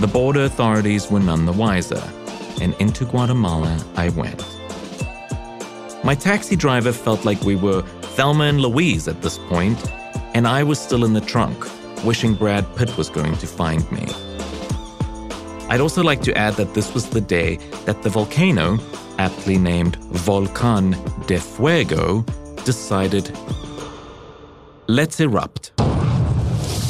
The 0.00 0.06
border 0.06 0.44
authorities 0.44 1.10
were 1.10 1.20
none 1.20 1.44
the 1.44 1.52
wiser, 1.52 2.02
and 2.60 2.74
into 2.80 3.04
Guatemala 3.04 3.78
I 3.96 4.08
went. 4.10 4.44
My 6.02 6.14
taxi 6.14 6.56
driver 6.56 6.92
felt 6.92 7.26
like 7.26 7.42
we 7.42 7.56
were 7.56 7.82
Thelma 8.16 8.44
and 8.44 8.60
Louise 8.60 9.08
at 9.08 9.20
this 9.20 9.36
point, 9.36 9.78
and 10.34 10.48
I 10.48 10.62
was 10.62 10.78
still 10.78 11.04
in 11.04 11.12
the 11.12 11.20
trunk, 11.20 11.66
wishing 12.04 12.34
Brad 12.34 12.64
Pitt 12.76 12.96
was 12.96 13.10
going 13.10 13.36
to 13.36 13.46
find 13.46 13.90
me. 13.92 14.06
I'd 15.70 15.80
also 15.80 16.02
like 16.02 16.20
to 16.22 16.36
add 16.36 16.54
that 16.54 16.74
this 16.74 16.92
was 16.94 17.08
the 17.08 17.20
day 17.20 17.54
that 17.84 18.02
the 18.02 18.10
volcano, 18.10 18.76
aptly 19.18 19.56
named 19.56 19.94
Volcan 20.26 20.96
de 21.28 21.38
Fuego, 21.38 22.22
decided, 22.64 23.30
let's 24.88 25.20
erupt. 25.20 25.70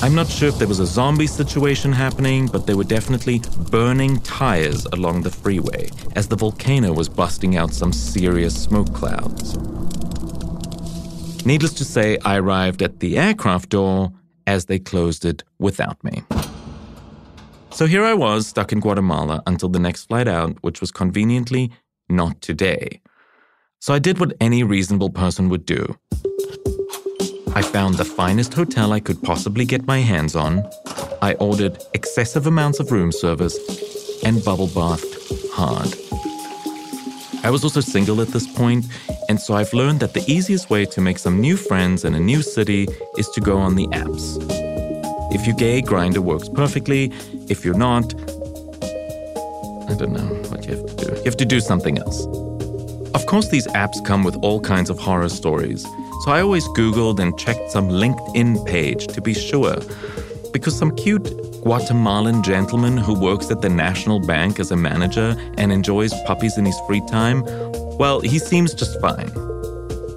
I'm 0.03 0.15
not 0.15 0.29
sure 0.29 0.49
if 0.49 0.59
there 0.59 0.67
was 0.67 0.81
a 0.81 0.87
zombie 0.87 1.27
situation 1.27 1.93
happening, 1.93 2.47
but 2.47 2.67
there 2.67 2.79
were 2.79 2.85
definitely 2.85 3.43
burning 3.71 4.19
tires 4.21 4.87
along 4.87 5.23
the 5.23 5.31
freeway 5.31 5.91
as 6.17 6.29
the 6.29 6.37
volcano 6.37 6.95
was 6.95 7.07
busting 7.07 7.59
out 7.59 7.75
some 7.75 7.93
serious 7.93 8.59
smoke 8.59 8.95
clouds. 8.95 9.59
Needless 11.45 11.75
to 11.75 11.85
say, 11.85 12.17
I 12.25 12.39
arrived 12.39 12.81
at 12.81 13.01
the 13.01 13.19
aircraft 13.19 13.69
door 13.69 14.13
as 14.47 14.65
they 14.65 14.79
closed 14.79 15.27
it 15.27 15.45
without 15.59 16.03
me. 16.03 16.23
So 17.73 17.87
here 17.87 18.05
I 18.05 18.15
was, 18.15 18.47
stuck 18.47 18.73
in 18.73 18.81
Guatemala 18.81 19.43
until 19.47 19.69
the 19.69 19.79
next 19.79 20.07
flight 20.07 20.29
out, 20.29 20.59
which 20.63 20.81
was 20.81 20.91
conveniently 20.91 21.71
not 22.09 22.41
today. 22.43 23.01
So 23.79 23.95
I 23.95 23.99
did 23.99 24.19
what 24.19 24.35
any 24.41 24.63
reasonable 24.63 25.11
person 25.11 25.49
would 25.49 25.65
do 25.65 25.97
I 27.57 27.63
found 27.63 27.97
the 27.97 28.05
finest 28.05 28.55
hotel 28.55 28.93
I 28.93 29.01
could 29.01 29.21
possibly 29.23 29.65
get 29.65 29.85
my 29.85 29.99
hands 29.99 30.37
on. 30.37 30.63
I 31.21 31.35
ordered 31.35 31.83
excessive 31.95 32.47
amounts 32.47 32.79
of 32.79 32.93
room 32.93 33.11
service 33.11 33.59
and 34.25 34.43
bubble 34.45 34.69
bathed 34.69 35.05
hard. 35.53 35.93
I 37.45 37.51
was 37.51 37.65
also 37.65 37.81
single 37.81 38.21
at 38.21 38.29
this 38.29 38.47
point, 38.47 38.87
and 39.29 39.41
so 39.41 39.55
I've 39.55 39.73
learned 39.73 39.99
that 40.01 40.15
the 40.15 40.25
easiest 40.31 40.71
way 40.71 40.85
to 40.87 41.01
make 41.01 41.19
some 41.19 41.41
new 41.41 41.57
friends 41.57 42.05
in 42.05 42.15
a 42.15 42.21
new 42.21 42.41
city 42.41 42.87
is 43.19 43.29
to 43.31 43.41
go 43.41 43.59
on 43.59 43.75
the 43.75 43.89
apps. 43.89 44.70
If 45.33 45.47
you're 45.47 45.57
gay, 45.57 45.81
Grindr 45.83 46.19
works 46.19 46.49
perfectly. 46.49 47.13
If 47.49 47.65
you're 47.65 47.77
not, 47.79 48.15
I 49.89 49.95
don't 49.95 50.13
know 50.13 50.27
what 50.51 50.67
you 50.67 50.77
have 50.77 50.87
to 50.87 51.07
do. 51.07 51.15
You 51.17 51.25
have 51.25 51.37
to 51.37 51.45
do 51.45 51.61
something 51.61 51.99
else. 51.99 52.27
Of 53.15 53.27
course, 53.27 53.49
these 53.49 53.67
apps 53.69 54.05
come 54.05 54.25
with 54.25 54.37
all 54.37 54.61
kinds 54.61 54.91
of 54.91 54.99
horror 54.99 55.29
stories. 55.29 55.83
So 56.25 56.33
I 56.33 56.41
always 56.43 56.67
Googled 56.69 57.19
and 57.19 57.39
checked 57.39 57.71
some 57.71 57.89
LinkedIn 57.89 58.67
page 58.67 59.07
to 59.09 59.21
be 59.21 59.35
sure. 59.35 59.77
Because 60.53 60.77
some 60.77 60.95
cute 60.97 61.25
Guatemalan 61.63 62.43
gentleman 62.43 62.97
who 62.97 63.19
works 63.19 63.51
at 63.51 63.63
the 63.63 63.69
National 63.69 64.19
Bank 64.19 64.59
as 64.59 64.71
a 64.71 64.77
manager 64.77 65.37
and 65.59 65.73
enjoys 65.73 66.13
puppies 66.25 66.59
in 66.59 66.65
his 66.65 66.79
free 66.87 67.03
time, 67.09 67.43
well, 67.99 68.21
he 68.21 68.39
seems 68.39 68.75
just 68.75 69.01
fine. 69.01 69.31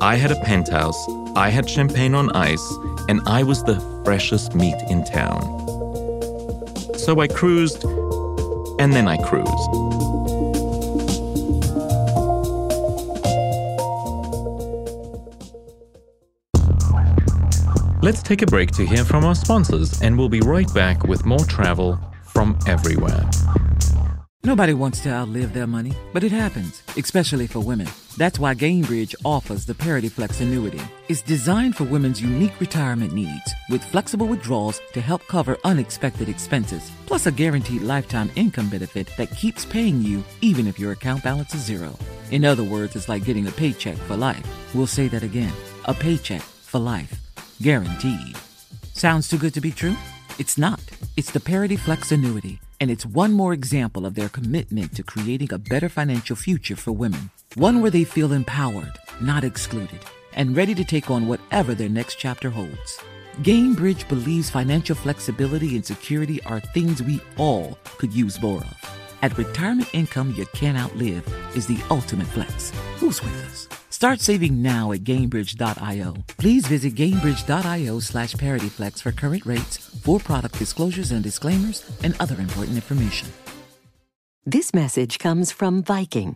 I 0.03 0.17
had 0.17 0.31
a 0.31 0.35
penthouse, 0.35 1.07
I 1.33 1.47
had 1.47 1.69
champagne 1.69 2.13
on 2.13 2.29
ice, 2.35 2.73
and 3.07 3.21
I 3.25 3.41
was 3.41 3.63
the 3.63 3.79
freshest 4.03 4.53
meat 4.53 4.75
in 4.89 5.05
town. 5.05 5.41
So 6.97 7.21
I 7.21 7.29
cruised, 7.29 7.85
and 8.81 8.91
then 8.91 9.07
I 9.07 9.15
cruised. 9.15 9.69
Let's 18.03 18.21
take 18.21 18.41
a 18.41 18.45
break 18.45 18.71
to 18.71 18.85
hear 18.85 19.05
from 19.05 19.23
our 19.23 19.35
sponsors, 19.35 20.01
and 20.01 20.17
we'll 20.17 20.27
be 20.27 20.41
right 20.41 20.71
back 20.73 21.05
with 21.05 21.25
more 21.25 21.45
travel 21.45 21.97
from 22.25 22.59
everywhere. 22.67 23.25
Nobody 24.43 24.73
wants 24.73 24.99
to 25.03 25.11
outlive 25.11 25.53
their 25.53 25.65
money, 25.65 25.93
but 26.11 26.25
it 26.25 26.33
happens, 26.33 26.83
especially 26.97 27.47
for 27.47 27.61
women. 27.61 27.87
That's 28.17 28.37
why 28.37 28.53
Gainbridge 28.53 29.15
offers 29.25 29.65
the 29.65 29.73
Parity 29.73 30.07
Flex 30.07 30.39
annuity. 30.39 30.81
It's 31.09 31.21
designed 31.21 31.75
for 31.75 31.85
women's 31.85 32.21
unique 32.21 32.59
retirement 32.59 33.11
needs 33.11 33.53
with 33.69 33.83
flexible 33.83 34.27
withdrawals 34.27 34.79
to 34.93 35.01
help 35.01 35.25
cover 35.27 35.57
unexpected 35.63 36.29
expenses, 36.29 36.91
plus 37.07 37.25
a 37.25 37.31
guaranteed 37.31 37.81
lifetime 37.81 38.31
income 38.35 38.69
benefit 38.69 39.07
that 39.17 39.35
keeps 39.35 39.65
paying 39.65 40.01
you 40.01 40.23
even 40.41 40.67
if 40.67 40.77
your 40.77 40.91
account 40.91 41.23
balance 41.23 41.55
is 41.55 41.65
zero. 41.65 41.97
In 42.29 42.45
other 42.45 42.63
words, 42.63 42.95
it's 42.95 43.09
like 43.09 43.25
getting 43.25 43.47
a 43.47 43.51
paycheck 43.51 43.97
for 43.97 44.15
life. 44.15 44.45
We'll 44.75 44.87
say 44.87 45.07
that 45.07 45.23
again 45.23 45.53
a 45.85 45.93
paycheck 45.93 46.41
for 46.41 46.79
life. 46.79 47.19
Guaranteed. 47.61 48.37
Sounds 48.93 49.27
too 49.27 49.37
good 49.37 49.53
to 49.53 49.61
be 49.61 49.71
true? 49.71 49.95
It's 50.39 50.57
not. 50.57 50.81
It's 51.17 51.31
the 51.31 51.39
Parity 51.39 51.75
Flex 51.75 52.11
annuity, 52.11 52.59
and 52.79 52.89
it's 52.89 53.05
one 53.05 53.33
more 53.33 53.53
example 53.53 54.05
of 54.05 54.15
their 54.15 54.29
commitment 54.29 54.95
to 54.95 55.03
creating 55.03 55.51
a 55.51 55.57
better 55.57 55.89
financial 55.89 56.35
future 56.35 56.75
for 56.75 56.91
women. 56.91 57.31
One 57.55 57.81
where 57.81 57.91
they 57.91 58.03
feel 58.03 58.33
empowered, 58.33 58.97
not 59.21 59.43
excluded, 59.43 59.99
and 60.33 60.57
ready 60.57 60.73
to 60.73 60.83
take 60.83 61.11
on 61.11 61.27
whatever 61.27 61.75
their 61.75 61.89
next 61.89 62.15
chapter 62.15 62.49
holds. 62.49 62.99
Gainbridge 63.43 64.07
believes 64.09 64.49
financial 64.49 64.95
flexibility 64.95 65.75
and 65.75 65.85
security 65.85 66.41
are 66.45 66.59
things 66.59 67.03
we 67.03 67.21
all 67.37 67.77
could 67.99 68.11
use 68.11 68.41
more 68.41 68.57
of. 68.61 68.77
At 69.21 69.37
retirement 69.37 69.87
income 69.93 70.33
you 70.35 70.47
can't 70.47 70.77
outlive 70.77 71.27
is 71.55 71.67
the 71.67 71.79
ultimate 71.91 72.25
flex. 72.27 72.71
Who's 72.97 73.21
with 73.23 73.45
us? 73.45 73.67
Start 73.91 74.19
saving 74.19 74.63
now 74.63 74.91
at 74.91 75.01
Gainbridge.io. 75.03 76.15
Please 76.37 76.65
visit 76.65 76.95
Gainbridge.io 76.95 77.99
slash 77.99 78.33
ParityFlex 78.33 79.01
for 79.01 79.11
current 79.11 79.45
rates, 79.45 79.77
for 79.77 80.19
product 80.19 80.57
disclosures 80.57 81.11
and 81.11 81.23
disclaimers, 81.23 81.87
and 82.03 82.15
other 82.19 82.39
important 82.39 82.77
information. 82.77 83.27
This 84.45 84.73
message 84.73 85.19
comes 85.19 85.53
from 85.53 85.83
Viking, 85.83 86.35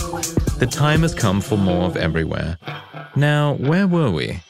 The 0.00 0.68
time 0.70 1.02
has 1.02 1.14
come 1.14 1.42
for 1.42 1.58
more 1.58 1.84
of 1.84 1.96
everywhere. 1.96 2.56
Now, 3.16 3.54
where 3.54 3.86
were 3.86 4.10
we? 4.10 4.40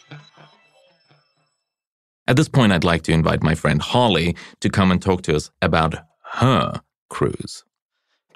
At 2.29 2.37
this 2.37 2.49
point, 2.49 2.73
I'd 2.73 2.85
like 2.85 3.03
to 3.03 3.13
invite 3.13 3.43
my 3.43 3.57
friend 3.57 3.83
Holly 3.83 4.37
to 4.61 4.71
come 4.71 4.93
and 4.93 5.03
talk 5.03 5.23
to 5.23 5.35
us 5.35 5.51
about 5.61 5.97
her 6.35 6.81
cruise. 7.09 7.65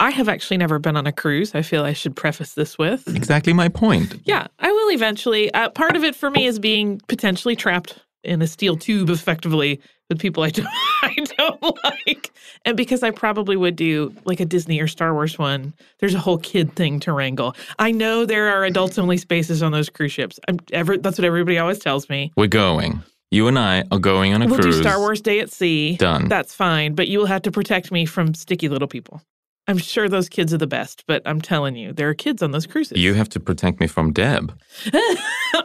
I 0.01 0.11
have 0.11 0.29
actually 0.29 0.57
never 0.57 0.81
been 0.81 0.97
on 0.97 1.07
a 1.07 1.13
cruise. 1.13 1.55
I 1.55 1.63
feel 1.63 1.85
I 1.85 1.93
should 1.93 2.17
preface 2.17 2.55
this 2.55 2.77
with. 2.77 3.07
Exactly 3.15 3.53
my 3.53 3.69
point. 3.69 4.21
Yeah, 4.25 4.49
I 4.59 4.73
will 4.73 4.91
eventually. 4.91 5.55
Uh, 5.55 5.71
part 5.71 5.95
of 5.95 6.03
it 6.03 6.17
for 6.17 6.31
me 6.31 6.47
is 6.47 6.59
being 6.59 7.01
potentially 7.07 7.55
trapped 7.55 8.01
in 8.25 8.43
a 8.43 8.49
steel 8.49 8.77
tube, 8.77 9.09
effectively, 9.09 9.81
with 10.09 10.19
people 10.19 10.43
I 10.43 10.51
don't, 10.51 10.67
I 11.03 11.15
like. 11.85 12.31
And 12.65 12.77
because 12.77 13.03
I 13.03 13.11
probably 13.11 13.57
would 13.57 13.77
do 13.77 14.15
like 14.25 14.41
a 14.41 14.45
Disney 14.45 14.81
or 14.81 14.89
Star 14.89 15.13
Wars 15.13 15.39
one, 15.39 15.75
there's 15.99 16.15
a 16.15 16.19
whole 16.19 16.39
kid 16.39 16.75
thing 16.75 17.01
to 17.01 17.13
wrangle. 17.13 17.55
I 17.79 17.91
know 17.91 18.25
there 18.25 18.49
are 18.49 18.65
adults 18.65 18.99
only 18.99 19.17
spaces 19.17 19.63
on 19.63 19.73
those 19.73 19.89
cruise 19.89 20.13
ships. 20.13 20.39
I'm 20.49 20.59
ever, 20.73 20.99
that's 20.99 21.19
what 21.19 21.25
everybody 21.25 21.59
always 21.59 21.79
tells 21.79 22.09
me. 22.09 22.33
We're 22.37 22.47
going. 22.47 23.03
You 23.31 23.49
and 23.49 23.59
I 23.59 23.83
are 23.91 23.99
going 23.99 24.33
on 24.33 24.43
a 24.43 24.47
we'll 24.47 24.61
cruise. 24.61 24.77
do 24.77 24.83
Star 24.83 24.99
Wars 24.99 25.21
Day 25.21 25.41
at 25.41 25.51
Sea. 25.51 25.97
Done. 25.97 26.29
That's 26.29 26.55
fine, 26.55 26.95
but 26.95 27.09
you 27.09 27.19
will 27.19 27.27
have 27.27 27.43
to 27.43 27.51
protect 27.51 27.91
me 27.91 28.07
from 28.07 28.33
sticky 28.35 28.69
little 28.69 28.87
people. 28.87 29.21
I'm 29.67 29.79
sure 29.79 30.09
those 30.09 30.29
kids 30.29 30.53
are 30.53 30.59
the 30.59 30.67
best, 30.67 31.05
but 31.07 31.23
I'm 31.25 31.41
telling 31.41 31.75
you, 31.75 31.93
there 31.93 32.09
are 32.09 32.15
kids 32.15 32.43
on 32.43 32.51
those 32.51 32.67
cruises. 32.67 32.99
You 32.99 33.15
have 33.15 33.31
to 33.31 33.41
protect 33.41 33.81
me 33.81 33.87
from 33.87 34.13
Deb. 34.13 34.57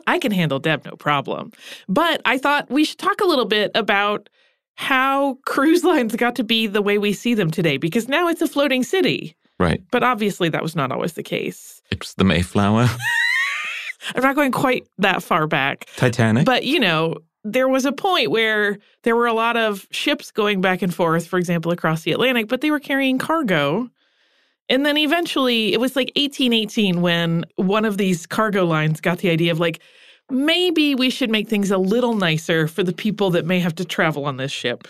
I 0.07 0.19
can 0.21 0.31
handle 0.31 0.57
Deb, 0.59 0.85
no 0.85 0.93
problem. 0.93 1.51
But 1.89 2.21
I 2.23 2.37
thought 2.37 2.69
we 2.69 2.85
should 2.85 2.97
talk 2.97 3.19
a 3.19 3.25
little 3.25 3.45
bit 3.45 3.71
about 3.75 4.29
how 4.79 5.37
cruise 5.45 5.83
lines 5.83 6.15
got 6.15 6.35
to 6.35 6.43
be 6.43 6.65
the 6.65 6.81
way 6.81 6.97
we 6.97 7.11
see 7.11 7.33
them 7.33 7.51
today, 7.51 7.75
because 7.75 8.07
now 8.07 8.29
it's 8.29 8.41
a 8.41 8.47
floating 8.47 8.81
city. 8.81 9.35
Right. 9.59 9.83
But 9.91 10.03
obviously, 10.03 10.47
that 10.47 10.63
was 10.63 10.73
not 10.73 10.89
always 10.89 11.13
the 11.13 11.21
case. 11.21 11.81
It's 11.91 12.13
the 12.13 12.23
Mayflower. 12.23 12.87
I'm 14.15 14.23
not 14.23 14.37
going 14.37 14.53
quite 14.53 14.87
that 14.97 15.21
far 15.21 15.47
back. 15.47 15.89
Titanic. 15.97 16.45
But, 16.45 16.63
you 16.63 16.79
know, 16.79 17.17
there 17.43 17.67
was 17.67 17.83
a 17.83 17.91
point 17.91 18.31
where 18.31 18.79
there 19.03 19.17
were 19.17 19.27
a 19.27 19.33
lot 19.33 19.57
of 19.57 19.85
ships 19.91 20.31
going 20.31 20.61
back 20.61 20.81
and 20.81 20.95
forth, 20.95 21.27
for 21.27 21.37
example, 21.37 21.73
across 21.73 22.03
the 22.03 22.13
Atlantic, 22.13 22.47
but 22.47 22.61
they 22.61 22.71
were 22.71 22.79
carrying 22.79 23.17
cargo. 23.17 23.89
And 24.69 24.85
then 24.85 24.97
eventually, 24.97 25.73
it 25.73 25.81
was 25.81 25.97
like 25.97 26.13
1818 26.15 27.01
when 27.01 27.43
one 27.57 27.83
of 27.83 27.97
these 27.97 28.25
cargo 28.25 28.65
lines 28.65 29.01
got 29.01 29.17
the 29.17 29.29
idea 29.29 29.51
of 29.51 29.59
like, 29.59 29.81
maybe 30.29 30.95
we 30.95 31.09
should 31.09 31.29
make 31.29 31.47
things 31.47 31.71
a 31.71 31.77
little 31.77 32.13
nicer 32.13 32.67
for 32.67 32.83
the 32.83 32.93
people 32.93 33.31
that 33.31 33.45
may 33.45 33.59
have 33.59 33.75
to 33.75 33.85
travel 33.85 34.25
on 34.25 34.37
this 34.37 34.51
ship. 34.51 34.87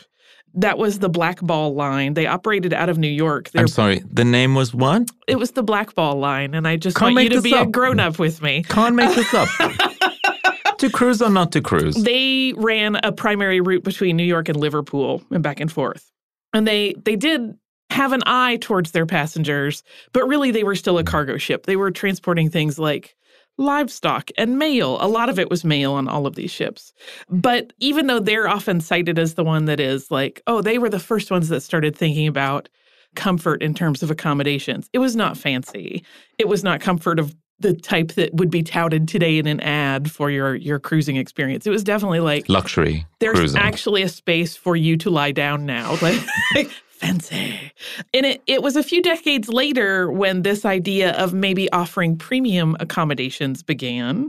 That 0.56 0.78
was 0.78 0.99
the 0.99 1.10
Black 1.10 1.41
Ball 1.41 1.75
Line. 1.75 2.15
They 2.15 2.25
operated 2.25 2.73
out 2.73 2.89
of 2.89 2.97
New 2.97 3.08
York. 3.08 3.52
They're, 3.52 3.62
I'm 3.62 3.67
sorry. 3.67 4.04
The 4.12 4.25
name 4.25 4.56
was 4.56 4.73
what? 4.73 5.10
It 5.28 5.36
was 5.36 5.52
the 5.52 5.62
Black 5.62 5.93
Ball 5.93 6.15
Line, 6.17 6.56
and 6.56 6.67
I 6.67 6.75
just 6.75 6.97
Can't 6.97 7.13
want 7.13 7.25
you 7.25 7.36
to 7.36 7.41
be 7.41 7.54
a 7.54 7.65
grown 7.65 7.99
up 7.99 8.17
with 8.17 8.41
me. 8.41 8.63
Can't 8.63 8.95
make 8.95 9.13
this 9.15 9.32
up. 9.34 9.47
to 10.80 10.89
cruise 10.89 11.21
or 11.21 11.30
not 11.30 11.52
to 11.52 11.62
cruise? 11.62 11.95
They 11.95 12.54
ran 12.58 12.95
a 13.04 13.12
primary 13.12 13.62
route 13.62 13.84
between 13.84 14.17
New 14.17 14.23
York 14.23 14.49
and 14.49 14.58
Liverpool 14.60 15.23
and 15.30 15.43
back 15.43 15.60
and 15.60 15.71
forth. 15.71 16.12
And 16.54 16.67
they 16.67 16.95
they 17.06 17.15
did 17.15 17.56
have 17.91 18.12
an 18.13 18.23
eye 18.25 18.58
towards 18.62 18.91
their 18.91 19.06
passengers, 19.06 19.84
but 20.13 20.28
really 20.28 20.52
they 20.52 20.63
were 20.63 20.75
still 20.75 20.97
a 20.97 21.04
cargo 21.04 21.38
ship. 21.38 21.65
They 21.65 21.75
were 21.75 21.91
transporting 21.91 22.49
things 22.49 22.80
like 22.80 23.15
livestock 23.60 24.32
and 24.38 24.58
mail. 24.58 24.98
A 25.02 25.08
lot 25.08 25.30
of 25.30 25.38
it 25.38 25.50
was 25.50 25.63
mail 25.63 25.93
on 25.93 26.08
all 26.08 26.26
of 26.26 26.36
these 26.36 26.50
ships. 26.50 26.93
But 27.30 27.74
even 27.80 28.08
though 28.08 28.19
they're 28.19 28.48
often 28.48 28.82
cited 28.82 29.19
as 29.19 29.36
the 29.36 29.43
one 29.43 29.65
that 29.65 29.80
is 29.80 30.10
like, 30.10 30.41
oh, 30.48 30.62
they 30.62 30.80
were 30.80 30.89
the 30.89 31.00
first 31.00 31.30
ones 31.30 31.50
that 31.50 31.62
started 31.62 31.95
thinking 31.95 32.28
about 32.28 32.69
comfort 33.15 33.62
in 33.62 33.74
terms 33.74 34.02
of 34.02 34.10
accommodations. 34.10 34.89
It 34.93 35.00
was 35.00 35.15
not 35.15 35.38
fancy. 35.38 36.04
It 36.38 36.48
was 36.48 36.63
not 36.63 36.80
comfort 36.80 37.19
of 37.19 37.36
the 37.60 37.74
type 37.74 38.13
that 38.13 38.34
would 38.34 38.50
be 38.50 38.63
touted 38.63 39.08
today 39.08 39.38
in 39.38 39.45
an 39.45 39.60
ad 39.60 40.10
for 40.10 40.32
your 40.32 40.56
your 40.56 40.80
cruising 40.80 41.17
experience. 41.17 41.67
It 41.67 41.72
was 41.72 41.84
definitely 41.84 42.22
like 42.22 42.48
Luxury 42.48 43.06
there's 43.19 43.38
cruising. 43.38 43.60
actually 43.62 44.02
a 44.02 44.08
space 44.08 44.56
for 44.56 44.78
you 44.78 44.95
to 44.98 45.10
lie 45.10 45.32
down 45.34 45.65
now. 45.65 45.98
Like 46.56 46.69
fancy. 46.99 47.71
And 48.13 48.25
it, 48.25 48.41
it 48.45 48.62
was 48.62 48.75
a 48.75 48.83
few 48.83 49.01
decades 49.01 49.49
later 49.49 50.12
when 50.12 50.41
this 50.41 50.65
idea 50.65 51.13
of 51.13 51.33
maybe 51.33 51.71
offering 51.71 52.17
premium 52.17 52.75
accommodations 52.79 53.63
began. 53.63 54.27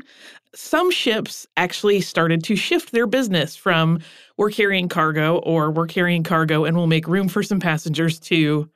Some 0.55 0.91
ships 0.91 1.47
actually 1.57 2.01
started 2.01 2.43
to 2.45 2.57
shift 2.57 2.93
their 2.93 3.07
business 3.07 3.57
from 3.57 4.01
we're 4.37 4.51
carrying 4.51 4.89
cargo 4.89 5.39
or 5.39 5.71
we're 5.71 5.87
carrying 5.87 6.23
cargo 6.23 6.65
and 6.65 6.77
we'll 6.77 6.87
make 6.87 7.07
room 7.07 7.29
for 7.29 7.43
some 7.43 7.61
passengers 7.61 8.19
to 8.21 8.71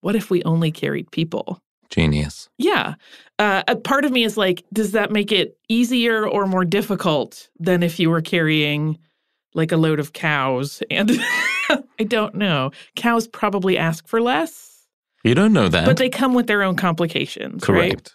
what 0.00 0.14
if 0.14 0.30
we 0.30 0.42
only 0.44 0.70
carried 0.70 1.10
people? 1.10 1.60
Genius. 1.90 2.48
Yeah. 2.58 2.94
Uh, 3.38 3.62
a 3.66 3.76
part 3.76 4.04
of 4.04 4.12
me 4.12 4.24
is 4.24 4.36
like, 4.36 4.62
does 4.72 4.92
that 4.92 5.10
make 5.10 5.32
it 5.32 5.56
easier 5.68 6.28
or 6.28 6.46
more 6.46 6.64
difficult 6.64 7.48
than 7.58 7.82
if 7.82 7.98
you 7.98 8.10
were 8.10 8.20
carrying 8.20 8.98
like 9.58 9.72
a 9.72 9.76
load 9.76 10.00
of 10.00 10.14
cows? 10.14 10.82
And 10.90 11.10
I 11.68 12.04
don't 12.06 12.34
know. 12.34 12.70
Cows 12.96 13.28
probably 13.28 13.76
ask 13.76 14.08
for 14.08 14.22
less, 14.22 14.86
You 15.24 15.34
don't 15.34 15.52
know 15.52 15.68
that. 15.68 15.84
but 15.84 15.98
they 15.98 16.08
come 16.08 16.32
with 16.32 16.46
their 16.46 16.62
own 16.62 16.76
complications, 16.76 17.68
right? 17.68 17.90
Correct. 17.92 18.14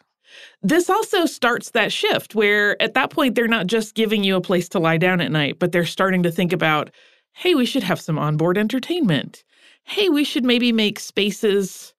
This 0.63 0.89
also 0.89 1.25
starts 1.27 1.71
that 1.71 1.91
shift 1.91 2.33
where 2.33 2.81
at 2.81 2.95
that 2.95 3.11
point 3.11 3.35
they're 3.35 3.47
not 3.47 3.67
just 3.67 3.93
giving 3.93 4.23
you 4.23 4.35
a 4.35 4.41
place 4.41 4.67
to 4.69 4.79
lie 4.79 4.97
down 4.97 5.21
at 5.21 5.31
night, 5.31 5.59
but 5.59 5.71
they're 5.71 5.85
starting 5.85 6.23
to 6.23 6.31
think 6.31 6.51
about, 6.53 6.89
hey, 7.33 7.53
we 7.53 7.65
should 7.65 7.83
have 7.83 8.01
some 8.01 8.17
onboard 8.17 8.57
entertainment. 8.57 9.43
Hey, 9.83 10.09
we 10.09 10.23
should 10.23 10.45
maybe 10.45 10.71
make 10.71 10.99
spaces 10.99 11.93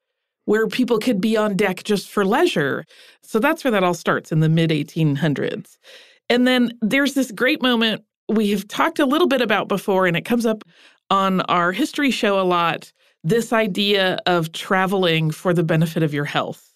where 0.47 0.67
people 0.67 0.99
could 0.99 1.21
be 1.21 1.37
on 1.37 1.57
deck 1.57 1.85
just 1.85 2.09
for 2.11 2.25
leisure. 2.25 2.85
So 3.23 3.39
that's 3.39 3.63
where 3.65 3.71
that 3.71 3.85
all 3.85 3.95
starts 3.95 4.33
in 4.33 4.41
the 4.41 4.49
mid 4.49 4.71
1800s. 4.71 5.77
And 6.29 6.47
then 6.47 6.73
there's 6.81 7.15
this 7.15 7.31
great 7.31 7.61
moment 7.63 8.03
we 8.29 8.51
have 8.51 8.67
talked 8.69 8.99
a 8.99 9.07
little 9.07 9.29
bit 9.29 9.41
about 9.41 9.69
before, 9.69 10.07
and 10.07 10.17
it 10.17 10.25
comes 10.25 10.47
up 10.47 10.65
on 11.11 11.41
our 11.43 11.73
history 11.73 12.11
show 12.11 12.41
a 12.41 12.43
lot 12.45 12.93
this 13.23 13.53
idea 13.53 14.19
of 14.27 14.53
traveling 14.53 15.31
for 15.31 15.55
the 15.55 15.63
benefit 15.65 16.03
of 16.03 16.13
your 16.15 16.25
health 16.27 16.71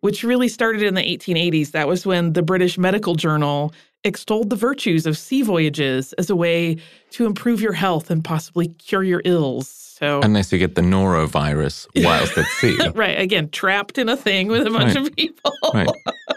which 0.00 0.22
really 0.22 0.46
started 0.48 0.82
in 0.82 0.94
the 0.94 1.00
1880s. 1.02 1.72
That 1.72 1.88
was 1.88 2.06
when 2.06 2.32
the 2.34 2.42
British 2.42 2.78
Medical 2.78 3.16
Journal 3.16 3.72
extolled 4.04 4.48
the 4.48 4.54
virtues 4.56 5.06
of 5.06 5.18
sea 5.18 5.42
voyages 5.42 6.12
as 6.14 6.30
a 6.30 6.36
way 6.36 6.76
to 7.10 7.26
improve 7.26 7.60
your 7.60 7.72
health 7.72 8.08
and 8.10 8.24
possibly 8.24 8.68
cure 8.68 9.02
your 9.02 9.22
ills. 9.24 9.68
So 9.68 10.20
Unless 10.22 10.52
you 10.52 10.58
get 10.60 10.76
the 10.76 10.82
norovirus 10.82 11.88
whilst 12.04 12.38
at 12.38 12.46
sea. 12.46 12.78
right, 12.94 13.18
again, 13.18 13.50
trapped 13.50 13.98
in 13.98 14.08
a 14.08 14.16
thing 14.16 14.46
with 14.46 14.66
a 14.68 14.70
bunch 14.70 14.94
Right. 14.94 15.08
of 15.08 15.16
people. 15.16 15.52
Right. 15.74 15.88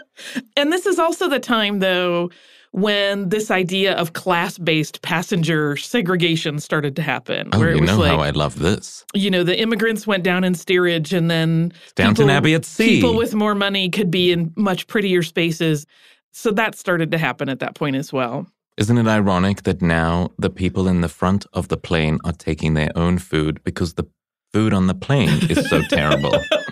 and 0.56 0.72
this 0.72 0.84
is 0.84 0.98
also 0.98 1.28
the 1.28 1.38
time 1.38 1.78
though 1.78 2.30
when 2.72 3.28
this 3.28 3.50
idea 3.50 3.94
of 3.96 4.14
class-based 4.14 5.02
passenger 5.02 5.76
segregation 5.76 6.58
started 6.58 6.96
to 6.96 7.02
happen 7.02 7.48
Oh, 7.52 7.58
where 7.58 7.70
it 7.70 7.76
you 7.76 7.80
was 7.82 7.90
know 7.90 7.98
like 7.98 8.10
how 8.12 8.20
I 8.20 8.30
love 8.30 8.58
this. 8.58 9.04
you 9.14 9.30
know, 9.30 9.44
the 9.44 9.58
immigrants 9.58 10.06
went 10.06 10.24
down 10.24 10.42
in 10.42 10.54
steerage 10.54 11.12
and 11.12 11.30
then 11.30 11.72
Downton 11.94 12.30
Abbey 12.30 12.54
at 12.54 12.64
sea. 12.64 12.96
People 13.00 13.14
with 13.16 13.34
more 13.34 13.54
money 13.54 13.88
could 13.90 14.10
be 14.10 14.32
in 14.32 14.52
much 14.56 14.86
prettier 14.86 15.22
spaces. 15.22 15.86
So 16.32 16.50
that 16.52 16.74
started 16.74 17.10
to 17.10 17.18
happen 17.18 17.48
at 17.50 17.58
that 17.60 17.74
point 17.74 17.96
as 17.96 18.12
well. 18.12 18.46
Isn't 18.78 18.96
it 18.96 19.06
ironic 19.06 19.64
that 19.64 19.82
now 19.82 20.30
the 20.38 20.48
people 20.48 20.88
in 20.88 21.02
the 21.02 21.08
front 21.08 21.44
of 21.52 21.68
the 21.68 21.76
plane 21.76 22.18
are 22.24 22.32
taking 22.32 22.72
their 22.72 22.90
own 22.96 23.18
food 23.18 23.62
because 23.64 23.94
the 23.94 24.04
food 24.54 24.72
on 24.72 24.86
the 24.86 24.94
plane 24.94 25.28
is 25.50 25.68
so 25.68 25.82
terrible? 25.82 26.32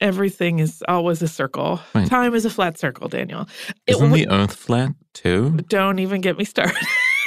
Everything 0.00 0.60
is 0.60 0.82
always 0.88 1.20
a 1.22 1.28
circle. 1.28 1.80
Right. 1.94 2.08
Time 2.08 2.34
is 2.34 2.44
a 2.44 2.50
flat 2.50 2.78
circle, 2.78 3.08
Daniel. 3.08 3.46
It 3.86 3.92
Isn't 3.92 4.08
w- 4.08 4.26
the 4.26 4.32
earth 4.32 4.54
flat 4.54 4.92
too? 5.12 5.58
don't 5.68 5.98
even 5.98 6.20
get 6.20 6.38
me 6.38 6.44
started. 6.44 6.76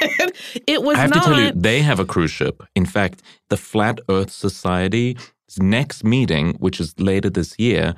it 0.66 0.82
was 0.82 0.96
I 0.96 1.02
have 1.02 1.10
not 1.10 1.24
to 1.24 1.30
tell 1.30 1.40
you, 1.40 1.52
they 1.52 1.82
have 1.82 2.00
a 2.00 2.04
cruise 2.04 2.30
ship. 2.30 2.62
In 2.74 2.84
fact, 2.86 3.22
the 3.48 3.56
Flat 3.56 4.00
Earth 4.08 4.30
Society's 4.30 5.16
next 5.58 6.04
meeting, 6.04 6.54
which 6.54 6.80
is 6.80 6.98
later 6.98 7.30
this 7.30 7.58
year, 7.58 7.94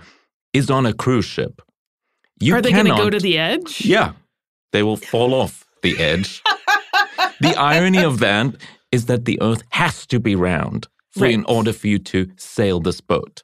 is 0.53 0.71
on 0.71 0.87
a 0.87 0.93
cruise 0.93 1.25
ship. 1.25 1.63
You 2.41 2.55
Are 2.55 2.61
they 2.61 2.73
going 2.73 2.87
to 2.87 2.91
go 2.91 3.09
to 3.09 3.19
the 3.19 3.39
edge? 3.39 3.81
Yeah, 3.85 4.13
they 4.73 4.83
will 4.83 4.97
fall 4.97 5.33
off 5.33 5.67
the 5.83 5.99
edge. 5.99 6.43
the 7.41 7.55
irony 7.57 8.05
of 8.05 8.19
that 8.19 8.55
is 8.93 9.07
that 9.07 9.25
the 9.25 9.39
Earth 9.41 9.63
has 9.71 10.07
to 10.09 10.21
be 10.21 10.35
round 10.37 10.87
for 11.13 11.27
in 11.27 11.45
order 11.47 11.73
for 11.73 11.87
you 11.87 11.99
to 11.99 12.31
sail 12.37 12.81
this 12.81 13.01
boat. 13.01 13.43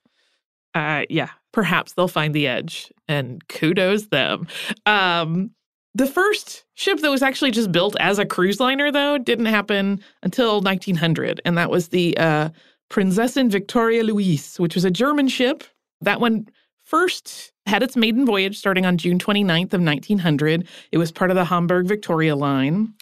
Uh, 0.74 1.02
yeah, 1.08 1.30
perhaps 1.52 1.92
they'll 1.92 2.08
find 2.08 2.34
the 2.34 2.46
edge, 2.46 2.92
and 3.08 3.46
kudos 3.48 4.08
them. 4.08 4.46
Um, 4.86 5.50
the 5.94 6.06
first 6.06 6.64
ship 6.74 7.00
that 7.00 7.10
was 7.10 7.22
actually 7.22 7.50
just 7.50 7.70
built 7.70 7.96
as 8.00 8.18
a 8.18 8.24
cruise 8.24 8.60
liner, 8.60 8.90
though, 8.90 9.18
didn't 9.18 9.46
happen 9.46 10.00
until 10.22 10.60
1900, 10.60 11.40
and 11.44 11.58
that 11.58 11.70
was 11.70 11.88
the 11.88 12.16
uh, 12.16 12.48
Prinzessin 12.90 13.50
Victoria 13.50 14.02
Louise, 14.02 14.56
which 14.58 14.74
was 14.74 14.84
a 14.84 14.90
German 14.90 15.28
ship. 15.28 15.64
That 16.00 16.20
one 16.20 16.46
first 16.84 17.52
had 17.66 17.82
its 17.82 17.96
maiden 17.96 18.26
voyage 18.26 18.58
starting 18.58 18.86
on 18.86 18.98
June 18.98 19.18
29th 19.18 19.72
of 19.74 19.82
1900. 19.82 20.66
It 20.90 20.98
was 20.98 21.12
part 21.12 21.30
of 21.30 21.36
the 21.36 21.44
Hamburg 21.44 21.86
Victoria 21.86 22.34
line. 22.34 22.92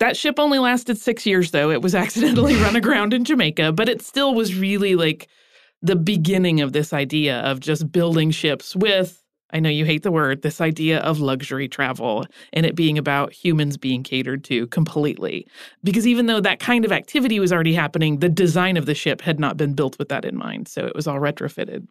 That 0.00 0.16
ship 0.16 0.38
only 0.38 0.58
lasted 0.58 0.96
six 0.96 1.26
years, 1.26 1.50
though. 1.50 1.70
It 1.70 1.82
was 1.82 1.94
accidentally 1.96 2.54
run 2.56 2.76
aground 2.76 3.12
in 3.12 3.24
Jamaica, 3.24 3.72
but 3.72 3.88
it 3.88 4.00
still 4.00 4.34
was 4.34 4.54
really 4.54 4.94
like 4.94 5.28
the 5.82 5.96
beginning 5.96 6.60
of 6.60 6.72
this 6.72 6.92
idea 6.92 7.40
of 7.40 7.60
just 7.60 7.90
building 7.92 8.30
ships 8.30 8.74
with, 8.74 9.22
I 9.50 9.60
know 9.60 9.70
you 9.70 9.84
hate 9.84 10.02
the 10.02 10.10
word, 10.10 10.42
this 10.42 10.60
idea 10.60 10.98
of 11.00 11.20
luxury 11.20 11.68
travel 11.68 12.26
and 12.52 12.66
it 12.66 12.74
being 12.74 12.98
about 12.98 13.32
humans 13.32 13.76
being 13.76 14.02
catered 14.02 14.44
to 14.44 14.66
completely. 14.66 15.46
Because 15.82 16.06
even 16.06 16.26
though 16.26 16.40
that 16.40 16.60
kind 16.60 16.84
of 16.84 16.92
activity 16.92 17.40
was 17.40 17.52
already 17.52 17.74
happening, 17.74 18.18
the 18.18 18.28
design 18.28 18.76
of 18.76 18.86
the 18.86 18.94
ship 18.94 19.22
had 19.22 19.40
not 19.40 19.56
been 19.56 19.74
built 19.74 19.98
with 19.98 20.08
that 20.10 20.24
in 20.24 20.36
mind. 20.36 20.68
So 20.68 20.84
it 20.84 20.94
was 20.94 21.06
all 21.06 21.18
retrofitted. 21.18 21.86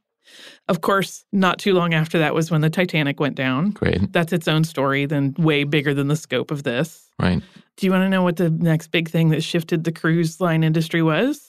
Of 0.68 0.82
course, 0.82 1.24
not 1.32 1.58
too 1.58 1.74
long 1.74 1.94
after 1.94 2.20
that 2.20 2.36
was 2.36 2.52
when 2.52 2.62
the 2.62 2.70
Titanic 2.70 3.20
went 3.20 3.36
down. 3.36 3.72
Great, 3.72 4.12
That's 4.12 4.34
its 4.34 4.48
own 4.48 4.66
story, 4.66 5.06
then 5.06 5.34
way 5.38 5.64
bigger 5.64 5.94
than 5.94 6.10
the 6.10 6.18
scope 6.18 6.52
of 6.52 6.64
this. 6.64 7.10
right? 7.18 7.42
Do 7.78 7.86
you 7.86 7.92
want 7.92 8.04
to 8.04 8.10
know 8.10 8.24
what 8.24 8.36
the 8.36 8.50
next 8.50 8.88
big 8.88 9.10
thing 9.10 9.30
that 9.30 9.42
shifted 9.42 9.84
the 9.84 9.92
cruise 9.92 10.42
line 10.42 10.64
industry 10.64 11.02
was? 11.02 11.47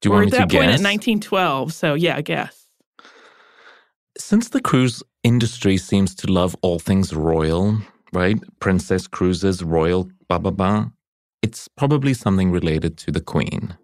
Do 0.00 0.08
you 0.08 0.12
We're 0.12 0.18
want 0.18 0.28
at 0.28 0.32
me 0.32 0.38
that 0.38 0.50
to 0.50 0.56
point 0.56 0.70
guess? 0.70 0.80
at 0.80 0.84
1912. 0.84 1.72
So 1.72 1.94
yeah, 1.94 2.16
I 2.16 2.22
guess. 2.22 2.66
Since 4.16 4.48
the 4.50 4.60
cruise 4.60 5.02
industry 5.22 5.76
seems 5.76 6.14
to 6.16 6.32
love 6.32 6.56
all 6.62 6.78
things 6.78 7.12
royal, 7.14 7.78
right? 8.12 8.36
Princess 8.60 9.06
cruises, 9.06 9.62
royal, 9.62 10.08
blah, 10.28 10.38
blah, 10.38 10.50
blah. 10.50 10.86
It's 11.42 11.68
probably 11.68 12.14
something 12.14 12.50
related 12.50 12.96
to 12.98 13.12
the 13.12 13.20
Queen. 13.20 13.76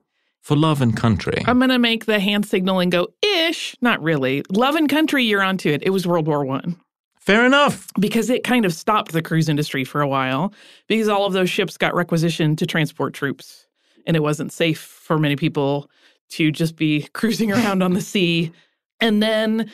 For 0.43 0.57
love 0.57 0.83
and 0.83 0.95
country. 0.97 1.43
I'm 1.47 1.59
gonna 1.59 1.79
make 1.79 2.05
the 2.05 2.21
hand 2.21 2.45
signal 2.47 2.81
and 2.81 2.93
go 2.93 3.09
ish. 3.23 3.75
Not 3.81 4.03
really. 4.03 4.43
Love 4.51 4.75
and 4.75 4.89
country, 4.91 5.25
you're 5.25 5.43
onto 5.43 5.71
it. 5.71 5.83
It 5.83 5.91
was 5.91 6.07
World 6.07 6.27
War 6.27 6.45
One 6.45 6.77
Fair 7.19 7.47
enough. 7.47 7.89
because 7.99 8.29
it 8.29 8.45
kind 8.45 8.67
of 8.67 8.75
stopped 8.75 9.13
the 9.13 9.23
cruise 9.23 9.49
industry 9.49 9.85
for 9.85 10.03
a 10.03 10.09
while 10.09 10.53
because 10.89 11.09
all 11.09 11.25
of 11.25 11.33
those 11.33 11.49
ships 11.49 11.79
got 11.79 11.95
requisitioned 11.95 12.59
to 12.59 12.67
transport 12.67 13.15
troops, 13.15 13.67
and 14.07 14.17
it 14.17 14.21
wasn't 14.23 14.53
safe 14.53 14.81
for 14.81 15.19
many 15.19 15.35
people 15.37 15.89
to 16.37 16.51
just 16.51 16.77
be 16.77 17.03
cruising 17.13 17.53
around 17.53 17.83
on 17.83 17.95
the 17.95 18.01
sea. 18.01 18.53
And 19.01 19.23
then 19.23 19.71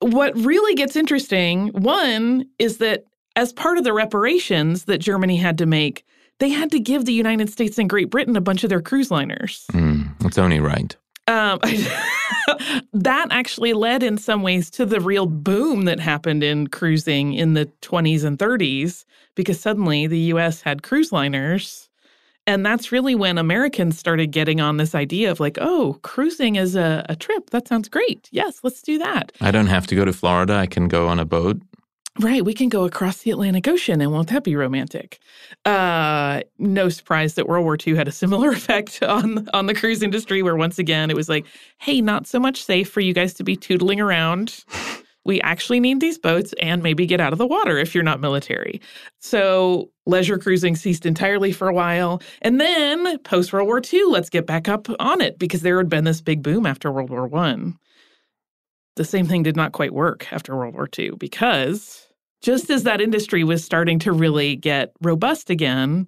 what 0.00 0.36
really 0.36 0.74
gets 0.74 0.96
interesting, 0.96 1.68
one 1.68 2.46
is 2.58 2.78
that 2.78 3.04
as 3.36 3.52
part 3.52 3.78
of 3.78 3.84
the 3.84 3.92
reparations 3.92 4.84
that 4.84 4.98
Germany 4.98 5.36
had 5.36 5.58
to 5.58 5.66
make, 5.66 6.04
they 6.38 6.48
had 6.48 6.70
to 6.70 6.80
give 6.80 7.04
the 7.04 7.12
United 7.12 7.50
States 7.50 7.78
and 7.78 7.88
Great 7.88 8.10
Britain 8.10 8.36
a 8.36 8.40
bunch 8.40 8.64
of 8.64 8.70
their 8.70 8.80
cruise 8.80 9.10
liners. 9.10 9.66
Mm, 9.72 10.14
it's 10.24 10.38
only 10.38 10.58
right. 10.58 10.96
Um, 11.26 11.60
that 12.92 13.28
actually 13.30 13.72
led 13.72 14.02
in 14.02 14.18
some 14.18 14.42
ways 14.42 14.70
to 14.70 14.86
the 14.86 15.00
real 15.00 15.26
boom 15.26 15.84
that 15.84 16.00
happened 16.00 16.42
in 16.42 16.66
cruising 16.68 17.34
in 17.34 17.54
the 17.54 17.66
20s 17.82 18.24
and 18.24 18.38
30s 18.38 19.04
because 19.34 19.60
suddenly 19.60 20.06
the 20.06 20.18
US 20.34 20.62
had 20.62 20.82
cruise 20.82 21.12
liners. 21.12 21.89
And 22.50 22.66
that's 22.66 22.90
really 22.90 23.14
when 23.14 23.38
Americans 23.38 23.96
started 23.96 24.32
getting 24.32 24.60
on 24.60 24.76
this 24.76 24.92
idea 24.92 25.30
of 25.30 25.38
like, 25.38 25.56
oh, 25.60 26.00
cruising 26.02 26.56
is 26.56 26.74
a, 26.74 27.06
a 27.08 27.14
trip. 27.14 27.50
That 27.50 27.68
sounds 27.68 27.88
great. 27.88 28.28
Yes, 28.32 28.58
let's 28.64 28.82
do 28.82 28.98
that. 28.98 29.30
I 29.40 29.52
don't 29.52 29.68
have 29.68 29.86
to 29.86 29.94
go 29.94 30.04
to 30.04 30.12
Florida. 30.12 30.54
I 30.54 30.66
can 30.66 30.88
go 30.88 31.06
on 31.06 31.20
a 31.20 31.24
boat. 31.24 31.62
Right, 32.18 32.44
we 32.44 32.52
can 32.52 32.68
go 32.68 32.84
across 32.84 33.18
the 33.18 33.30
Atlantic 33.30 33.68
Ocean 33.68 34.00
and 34.00 34.10
won't 34.10 34.30
that 34.30 34.42
be 34.42 34.56
romantic? 34.56 35.20
Uh, 35.64 36.40
no 36.58 36.88
surprise 36.88 37.34
that 37.34 37.46
World 37.46 37.64
War 37.64 37.78
II 37.86 37.94
had 37.94 38.08
a 38.08 38.12
similar 38.12 38.50
effect 38.60 39.00
on 39.00 39.48
on 39.54 39.66
the 39.66 39.74
cruise 39.74 40.02
industry, 40.02 40.42
where 40.42 40.56
once 40.56 40.76
again 40.76 41.08
it 41.08 41.16
was 41.16 41.28
like, 41.28 41.46
hey, 41.78 42.00
not 42.00 42.26
so 42.26 42.40
much 42.40 42.64
safe 42.64 42.90
for 42.90 43.00
you 43.00 43.14
guys 43.14 43.32
to 43.34 43.44
be 43.44 43.56
tootling 43.56 44.00
around. 44.00 44.64
We 45.24 45.40
actually 45.42 45.80
need 45.80 46.00
these 46.00 46.18
boats 46.18 46.54
and 46.60 46.82
maybe 46.82 47.06
get 47.06 47.20
out 47.20 47.32
of 47.32 47.38
the 47.38 47.46
water 47.46 47.78
if 47.78 47.94
you're 47.94 48.04
not 48.04 48.20
military. 48.20 48.80
So 49.20 49.90
leisure 50.06 50.38
cruising 50.38 50.76
ceased 50.76 51.06
entirely 51.06 51.52
for 51.52 51.68
a 51.68 51.74
while. 51.74 52.22
And 52.42 52.60
then 52.60 53.18
post 53.18 53.52
World 53.52 53.66
War 53.66 53.80
II, 53.80 54.04
let's 54.04 54.30
get 54.30 54.46
back 54.46 54.68
up 54.68 54.88
on 54.98 55.20
it 55.20 55.38
because 55.38 55.60
there 55.60 55.78
had 55.78 55.88
been 55.88 56.04
this 56.04 56.20
big 56.20 56.42
boom 56.42 56.66
after 56.66 56.90
World 56.90 57.10
War 57.10 57.26
One 57.26 57.76
the 59.00 59.04
same 59.04 59.26
thing 59.26 59.42
did 59.42 59.56
not 59.56 59.72
quite 59.72 59.94
work 59.94 60.30
after 60.30 60.54
World 60.54 60.74
War 60.74 60.88
II 60.98 61.12
because 61.18 62.06
just 62.42 62.68
as 62.68 62.82
that 62.82 63.00
industry 63.00 63.44
was 63.44 63.64
starting 63.64 63.98
to 64.00 64.12
really 64.12 64.56
get 64.56 64.92
robust 65.00 65.48
again, 65.48 66.06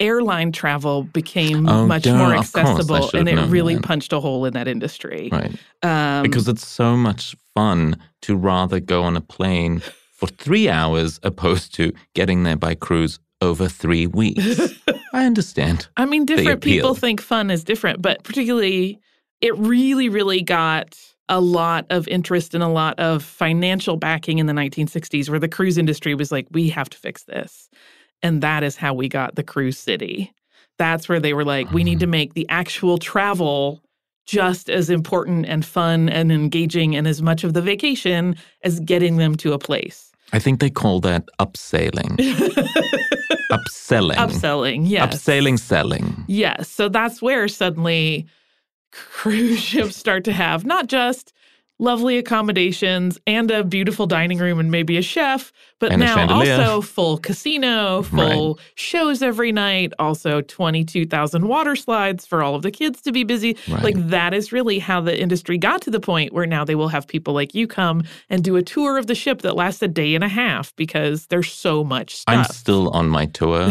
airline 0.00 0.52
travel 0.52 1.04
became 1.04 1.68
Oh, 1.68 1.86
much 1.86 2.04
duh, 2.04 2.16
more 2.16 2.34
of 2.34 2.52
course. 2.52 2.56
I 2.56 2.60
accessible 2.60 3.10
and 3.14 3.28
it 3.28 3.36
known 3.36 3.50
really 3.50 3.78
punched 3.78 4.12
a 4.12 4.20
hole 4.20 4.44
in 4.44 4.54
that 4.54 4.68
industry. 4.68 5.28
Right. 5.30 5.56
Um, 5.82 6.22
because 6.22 6.48
it's 6.48 6.66
so 6.66 6.96
much 6.96 7.36
fun 7.54 7.96
to 8.22 8.36
rather 8.36 8.80
go 8.80 9.02
on 9.02 9.16
a 9.16 9.20
plane 9.20 9.82
for 10.12 10.26
three 10.28 10.68
hours 10.68 11.18
opposed 11.22 11.74
to 11.74 11.92
getting 12.14 12.42
there 12.42 12.56
by 12.56 12.74
cruise 12.74 13.18
over 13.40 13.68
three 13.68 14.06
weeks. 14.06 14.60
I 15.12 15.26
understand. 15.26 15.88
I 15.96 16.06
mean, 16.06 16.24
different 16.24 16.62
people 16.62 16.94
think 16.94 17.20
fun 17.20 17.50
is 17.50 17.64
different, 17.64 18.00
but 18.00 18.22
particularly, 18.22 19.00
it 19.40 19.56
really, 19.58 20.08
really 20.08 20.42
got 20.42 20.96
a 21.28 21.40
lot 21.40 21.86
of 21.90 22.06
interest 22.08 22.54
and 22.54 22.62
a 22.62 22.68
lot 22.68 22.98
of 23.00 23.24
financial 23.24 23.96
backing 23.96 24.38
in 24.38 24.46
the 24.46 24.52
1960s, 24.52 25.28
where 25.28 25.40
the 25.40 25.48
cruise 25.48 25.78
industry 25.78 26.14
was 26.14 26.30
like, 26.30 26.46
we 26.50 26.68
have 26.68 26.88
to 26.90 26.98
fix 26.98 27.24
this. 27.24 27.68
And 28.22 28.42
that 28.42 28.62
is 28.62 28.76
how 28.76 28.94
we 28.94 29.08
got 29.08 29.34
the 29.34 29.42
cruise 29.42 29.78
city. 29.78 30.32
That's 30.78 31.08
where 31.08 31.20
they 31.20 31.34
were 31.34 31.44
like, 31.44 31.70
we 31.72 31.84
need 31.84 32.00
to 32.00 32.06
mm. 32.06 32.10
make 32.10 32.34
the 32.34 32.46
actual 32.48 32.98
travel 32.98 33.82
just 34.26 34.70
as 34.70 34.88
important 34.88 35.46
and 35.46 35.64
fun 35.64 36.08
and 36.08 36.30
engaging 36.30 36.94
and 36.94 37.06
as 37.06 37.20
much 37.20 37.44
of 37.44 37.54
the 37.54 37.62
vacation 37.62 38.36
as 38.62 38.80
getting 38.80 39.16
them 39.16 39.36
to 39.36 39.52
a 39.52 39.58
place. 39.58 40.12
I 40.32 40.38
think 40.38 40.60
they 40.60 40.70
call 40.70 41.00
that 41.00 41.28
upselling. 41.38 42.16
Upselling. 43.50 44.14
Upselling, 44.14 44.88
yes. 44.88 45.14
Upselling 45.14 45.58
selling. 45.58 46.24
Yes. 46.26 46.70
So 46.70 46.88
that's 46.88 47.20
where 47.20 47.48
suddenly 47.48 48.26
cruise 48.92 49.58
ships 49.62 49.96
start 49.96 50.24
to 50.24 50.32
have 50.32 50.64
not 50.64 50.86
just 50.86 51.32
lovely 51.82 52.16
accommodations 52.16 53.18
and 53.26 53.50
a 53.50 53.64
beautiful 53.64 54.06
dining 54.06 54.38
room 54.38 54.60
and 54.60 54.70
maybe 54.70 54.96
a 54.96 55.02
chef, 55.02 55.52
but 55.80 55.90
And 55.90 56.00
now 56.00 56.32
also 56.32 56.80
full 56.80 57.18
casino, 57.18 58.02
full 58.02 58.54
Right. 58.54 58.64
shows 58.76 59.20
every 59.20 59.50
night, 59.50 59.92
also 59.98 60.42
22,000 60.42 61.48
water 61.48 61.74
slides 61.74 62.24
for 62.24 62.40
all 62.42 62.54
of 62.54 62.62
the 62.62 62.70
kids 62.70 63.02
to 63.02 63.10
be 63.10 63.24
busy. 63.24 63.56
Right. 63.68 63.82
Like 63.82 64.08
that 64.10 64.32
is 64.32 64.52
really 64.52 64.78
how 64.78 65.00
the 65.00 65.20
industry 65.20 65.58
got 65.58 65.82
to 65.82 65.90
the 65.90 65.98
point 65.98 66.32
where 66.32 66.46
now 66.46 66.64
they 66.64 66.76
will 66.76 66.88
have 66.88 67.08
people 67.08 67.34
like 67.34 67.52
you 67.52 67.66
come 67.66 68.04
and 68.30 68.44
do 68.44 68.54
a 68.54 68.62
tour 68.62 68.96
of 68.96 69.08
the 69.08 69.16
ship 69.16 69.42
that 69.42 69.56
lasts 69.56 69.82
a 69.82 69.88
day 69.88 70.14
and 70.14 70.22
a 70.22 70.28
half 70.28 70.74
because 70.76 71.26
there's 71.26 71.52
so 71.52 71.82
much 71.82 72.14
stuff. 72.14 72.36
I'm 72.36 72.44
still 72.44 72.90
on 72.90 73.08
my 73.08 73.26
tour. 73.26 73.70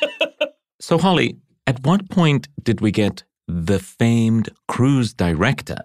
so, 0.80 0.98
Holly, 0.98 1.36
at 1.66 1.84
what 1.86 2.10
point 2.10 2.48
did 2.62 2.82
we 2.82 2.90
get 2.90 3.24
the 3.48 3.78
famed 3.78 4.50
cruise 4.68 5.14
director? 5.14 5.78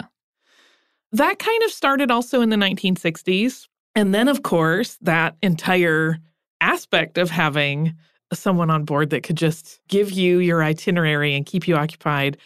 That 1.18 1.40
kind 1.40 1.64
of 1.64 1.72
started 1.72 2.12
also 2.12 2.42
in 2.42 2.50
the 2.50 2.56
1960s. 2.56 3.68
And 3.96 4.14
then, 4.14 4.28
of 4.28 4.44
course, 4.44 4.98
that 5.02 5.36
entire 5.42 6.18
aspect 6.62 7.18
of 7.18 7.30
having 7.30 7.94
someone 8.34 8.70
on 8.70 8.84
board 8.84 9.10
that 9.12 9.24
could 9.24 9.38
just 9.38 9.80
give 9.88 10.12
you 10.12 10.40
your 10.40 10.64
itinerary 10.64 11.34
and 11.36 11.46
keep 11.46 11.68
you 11.68 11.76
occupied. 11.76 12.38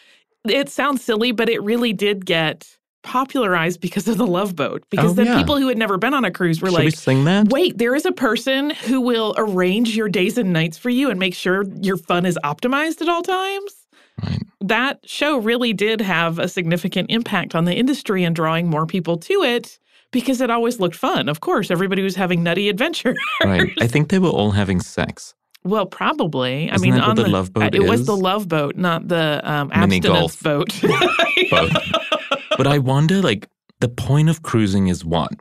It 0.48 0.68
sounds 0.68 1.02
silly, 1.02 1.32
but 1.32 1.48
it 1.48 1.62
really 1.62 1.92
did 1.92 2.24
get 2.24 2.78
popularized 3.02 3.80
because 3.80 4.06
of 4.06 4.16
the 4.16 4.26
Love 4.26 4.54
Boat. 4.54 4.84
Because 4.90 5.10
Oh, 5.10 5.14
then 5.14 5.26
yeah. 5.26 5.36
people 5.36 5.58
who 5.58 5.68
had 5.68 5.76
never 5.76 5.98
been 5.98 6.14
on 6.14 6.24
a 6.24 6.30
cruise 6.30 6.62
were 6.62 6.68
Should 6.70 6.78
we 6.78 6.84
like, 6.86 6.94
sing 6.94 7.24
that? 7.24 7.48
Wait, 7.48 7.76
there 7.78 7.94
is 7.96 8.06
a 8.06 8.12
person 8.12 8.70
who 8.70 9.00
will 9.00 9.34
arrange 9.36 9.96
your 9.96 10.08
days 10.08 10.38
and 10.38 10.52
nights 10.52 10.78
for 10.78 10.88
you 10.88 11.10
and 11.10 11.18
make 11.18 11.34
sure 11.34 11.64
your 11.80 11.96
fun 11.96 12.24
is 12.24 12.38
optimized 12.44 13.00
at 13.02 13.08
all 13.08 13.22
times. 13.22 13.74
Right. 14.22 14.42
That 14.60 15.00
show 15.04 15.38
really 15.38 15.72
did 15.72 16.00
have 16.00 16.38
a 16.38 16.48
significant 16.48 17.10
impact 17.10 17.54
on 17.54 17.64
the 17.64 17.74
industry 17.74 18.24
and 18.24 18.34
drawing 18.34 18.68
more 18.68 18.86
people 18.86 19.16
to 19.18 19.42
it 19.42 19.78
because 20.12 20.40
it 20.40 20.50
always 20.50 20.78
looked 20.78 20.96
fun. 20.96 21.28
Of 21.28 21.40
course, 21.40 21.70
everybody 21.70 22.02
was 22.02 22.14
having 22.14 22.42
nutty 22.42 22.68
adventures. 22.68 23.18
Right. 23.42 23.70
I 23.80 23.86
think 23.86 24.08
they 24.08 24.18
were 24.18 24.28
all 24.28 24.52
having 24.52 24.80
sex. 24.80 25.34
Well, 25.64 25.86
probably. 25.86 26.70
I 26.70 26.74
Isn't 26.74 26.88
mean, 26.88 26.94
that 26.98 27.04
on 27.04 27.16
the 27.16 27.28
Love 27.28 27.52
Boat 27.52 27.74
it 27.74 27.84
was 27.84 28.06
the 28.06 28.16
Love 28.16 28.48
Boat, 28.48 28.76
not 28.76 29.06
the 29.06 29.40
um, 29.44 29.70
abstinence 29.72 30.36
boat. 30.36 30.72
But 32.56 32.66
I 32.66 32.78
wonder, 32.78 33.22
like, 33.22 33.48
the 33.80 33.88
point 33.88 34.28
of 34.28 34.42
cruising 34.42 34.88
is 34.88 35.04
what? 35.04 35.32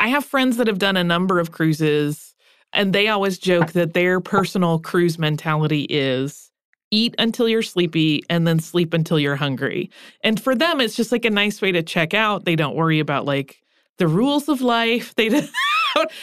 I 0.00 0.08
have 0.08 0.24
friends 0.24 0.56
that 0.56 0.66
have 0.66 0.78
done 0.78 0.96
a 0.96 1.04
number 1.04 1.38
of 1.38 1.52
cruises, 1.52 2.34
and 2.72 2.92
they 2.92 3.08
always 3.08 3.38
joke 3.38 3.72
that 3.72 3.92
their 3.92 4.18
personal 4.18 4.78
cruise 4.78 5.18
mentality 5.18 5.82
is 5.82 6.50
eat 6.94 7.14
until 7.18 7.48
you're 7.48 7.62
sleepy 7.74 8.22
and 8.30 8.46
then 8.46 8.58
sleep 8.60 8.94
until 8.94 9.18
you're 9.18 9.36
hungry. 9.36 9.90
And 10.22 10.40
for 10.40 10.54
them, 10.54 10.80
it's 10.80 10.96
just 10.96 11.12
like 11.12 11.24
a 11.24 11.30
nice 11.30 11.60
way 11.62 11.72
to 11.72 11.82
check 11.82 12.14
out. 12.14 12.44
They 12.44 12.56
don't 12.56 12.76
worry 12.76 13.00
about 13.00 13.24
like 13.24 13.62
the 13.98 14.08
rules 14.08 14.48
of 14.48 14.60
life. 14.60 15.14
They 15.16 15.28
don't. 15.34 15.50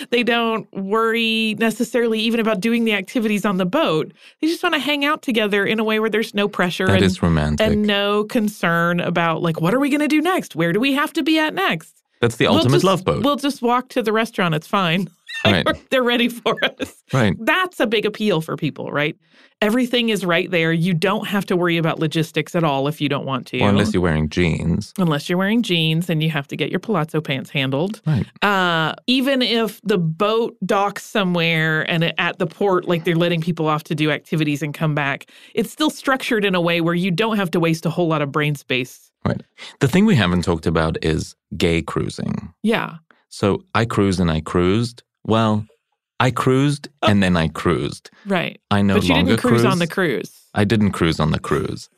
They 0.09 0.23
don't 0.23 0.67
worry 0.73 1.55
necessarily 1.57 2.19
even 2.19 2.41
about 2.41 2.59
doing 2.59 2.83
the 2.83 2.91
activities 2.93 3.45
on 3.45 3.55
the 3.55 3.65
boat. 3.65 4.11
They 4.41 4.47
just 4.47 4.61
want 4.63 4.75
to 4.75 4.79
hang 4.81 5.05
out 5.05 5.21
together 5.21 5.65
in 5.65 5.79
a 5.79 5.83
way 5.85 5.97
where 6.01 6.09
there's 6.09 6.33
no 6.33 6.49
pressure 6.49 6.87
That 6.87 6.97
and, 6.97 7.05
is 7.05 7.23
romantic. 7.23 7.65
and 7.65 7.83
no 7.83 8.25
concern 8.25 8.99
about 8.99 9.41
like 9.41 9.61
what 9.61 9.73
are 9.73 9.79
we 9.79 9.87
going 9.89 10.01
to 10.01 10.09
do 10.09 10.19
next? 10.21 10.57
Where 10.57 10.73
do 10.73 10.79
we 10.81 10.91
have 10.93 11.13
to 11.13 11.23
be 11.23 11.39
at 11.39 11.53
next? 11.53 11.95
That's 12.19 12.35
the 12.35 12.47
We'll 12.47 12.57
ultimate 12.57 12.75
just- 12.75 12.83
love 12.85 13.05
boat. 13.05 13.23
We'll 13.23 13.37
just 13.37 13.61
walk 13.61 13.87
to 13.95 14.03
the 14.03 14.11
restaurant. 14.11 14.55
It's 14.55 14.67
fine. 14.67 15.07
Right. 15.45 15.89
They're 15.89 16.03
ready 16.03 16.29
for 16.29 16.55
us. 16.63 17.03
Right. 17.13 17.35
That's 17.39 17.79
a 17.79 17.87
big 17.87 18.05
appeal 18.05 18.41
for 18.41 18.55
people, 18.55 18.91
right? 18.91 19.17
Everything 19.61 20.09
is 20.09 20.25
right 20.25 20.49
there. 20.49 20.73
You 20.73 20.93
don't 20.93 21.27
have 21.27 21.45
to 21.47 21.55
worry 21.55 21.77
about 21.77 21.99
logistics 21.99 22.55
at 22.55 22.63
all 22.63 22.87
if 22.87 22.99
you 22.99 23.07
don't 23.07 23.25
want 23.25 23.45
to. 23.47 23.59
Or 23.59 23.69
unless 23.69 23.93
you're 23.93 24.01
wearing 24.01 24.27
jeans. 24.27 24.93
Unless 24.97 25.29
you're 25.29 25.37
wearing 25.37 25.61
jeans 25.61 26.09
and 26.09 26.23
you 26.23 26.31
have 26.31 26.47
to 26.47 26.55
get 26.55 26.71
your 26.71 26.79
palazzo 26.79 27.21
pants 27.21 27.49
handled. 27.49 28.01
Right. 28.07 28.25
Uh, 28.43 28.95
even 29.07 29.41
if 29.41 29.79
the 29.83 29.99
boat 29.99 30.57
docks 30.65 31.03
somewhere 31.03 31.89
and 31.89 32.13
at 32.19 32.39
the 32.39 32.47
port, 32.47 32.87
like 32.87 33.03
they're 33.03 33.15
letting 33.15 33.41
people 33.41 33.67
off 33.67 33.83
to 33.85 33.95
do 33.95 34.09
activities 34.09 34.63
and 34.63 34.73
come 34.73 34.95
back, 34.95 35.29
it's 35.53 35.71
still 35.71 35.91
structured 35.91 36.43
in 36.43 36.55
a 36.55 36.61
way 36.61 36.81
where 36.81 36.95
you 36.95 37.11
don't 37.11 37.37
have 37.37 37.51
to 37.51 37.59
waste 37.59 37.85
a 37.85 37.91
whole 37.91 38.07
lot 38.07 38.21
of 38.21 38.31
brain 38.31 38.55
space. 38.55 39.11
Right. 39.23 39.41
The 39.79 39.87
thing 39.87 40.05
we 40.05 40.15
haven't 40.15 40.41
talked 40.41 40.65
about 40.65 40.97
is 41.03 41.35
gay 41.55 41.83
cruising. 41.83 42.51
Yeah. 42.63 42.95
So 43.29 43.63
I 43.75 43.85
cruised 43.85 44.19
and 44.19 44.31
I 44.31 44.41
cruised. 44.41 45.03
Well, 45.25 45.65
I 46.19 46.31
cruised 46.31 46.87
oh. 47.01 47.07
and 47.07 47.23
then 47.23 47.35
I 47.35 47.47
cruised. 47.47 48.09
Right. 48.25 48.59
I 48.69 48.81
no 48.81 48.95
but 48.95 49.03
you 49.03 49.15
longer 49.15 49.31
didn't 49.31 49.41
cruise, 49.41 49.65
on 49.65 49.79
the 49.79 49.87
cruise. 49.87 50.41
I 50.53 50.63
didn't 50.63 50.91
cruise 50.91 51.19
on 51.19 51.31
the 51.31 51.39
cruise. 51.39 51.89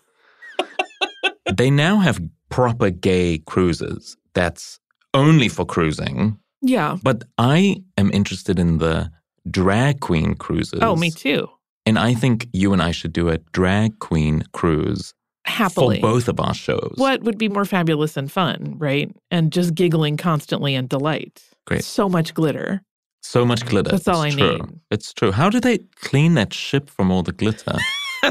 they 1.58 1.70
now 1.70 1.98
have 1.98 2.22
proper 2.50 2.90
gay 2.90 3.40
cruises 3.40 4.16
that's 4.34 4.80
only 5.14 5.50
for 5.50 5.66
cruising. 5.66 6.38
Yeah. 6.62 6.98
But 7.04 7.24
I 7.38 7.84
am 7.98 8.12
interested 8.12 8.60
in 8.60 8.78
the 8.78 9.12
drag 9.50 10.00
queen 10.00 10.36
cruises. 10.36 10.80
Oh, 10.82 10.96
me 10.96 11.12
too. 11.12 11.50
And 11.86 12.00
I 12.00 12.14
think 12.14 12.48
you 12.54 12.72
and 12.72 12.82
I 12.82 12.92
should 12.92 13.12
do 13.12 13.30
a 13.30 13.40
drag 13.52 14.00
queen 14.00 14.46
cruise 14.54 15.14
Happily. 15.46 15.98
for 16.00 16.02
both 16.02 16.30
of 16.30 16.40
our 16.40 16.54
shows. 16.54 16.94
What 16.96 17.24
would 17.24 17.38
be 17.38 17.50
more 17.50 17.66
fabulous 17.66 18.16
and 18.16 18.32
fun, 18.32 18.76
right? 18.78 19.14
And 19.32 19.52
just 19.52 19.76
giggling 19.76 20.16
constantly 20.16 20.76
and 20.76 20.88
delight. 20.88 21.44
Great. 21.66 21.84
So 21.84 22.08
much 22.08 22.34
glitter. 22.34 22.82
So 23.26 23.46
much 23.46 23.66
glitter. 23.66 23.92
That's 23.92 24.08
all 24.08 24.22
It's 24.24 24.36
I 24.36 24.38
true. 24.38 24.58
need. 24.58 24.80
It's 24.92 25.14
true. 25.14 25.32
How 25.32 25.50
do 25.50 25.60
they 25.60 25.80
clean 26.02 26.34
that 26.36 26.54
ship 26.54 26.90
from 26.90 27.10
all 27.12 27.24
the 27.24 27.32
glitter? 27.32 27.78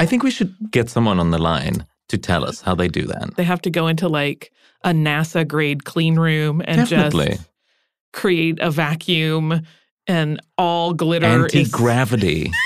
I 0.00 0.06
think 0.06 0.22
we 0.22 0.30
should 0.30 0.54
get 0.70 0.90
someone 0.90 1.20
on 1.20 1.30
the 1.30 1.38
line 1.38 1.86
to 2.08 2.18
tell 2.18 2.44
us 2.44 2.60
how 2.60 2.74
they 2.74 2.88
do 2.88 3.02
that. 3.06 3.36
They 3.36 3.44
have 3.44 3.62
to 3.62 3.70
go 3.70 3.86
into 3.86 4.08
like 4.08 4.52
a 4.82 4.90
NASA 4.90 5.46
grade 5.46 5.84
clean 5.84 6.16
room 6.18 6.62
and 6.64 6.88
Definitely. 6.88 7.26
just 7.36 7.48
create 8.12 8.58
a 8.60 8.70
vacuum 8.70 9.62
and 10.06 10.40
all 10.58 10.92
glitter 10.92 11.26
Anti 11.26 11.62
is 11.62 11.70
gravity. 11.70 12.50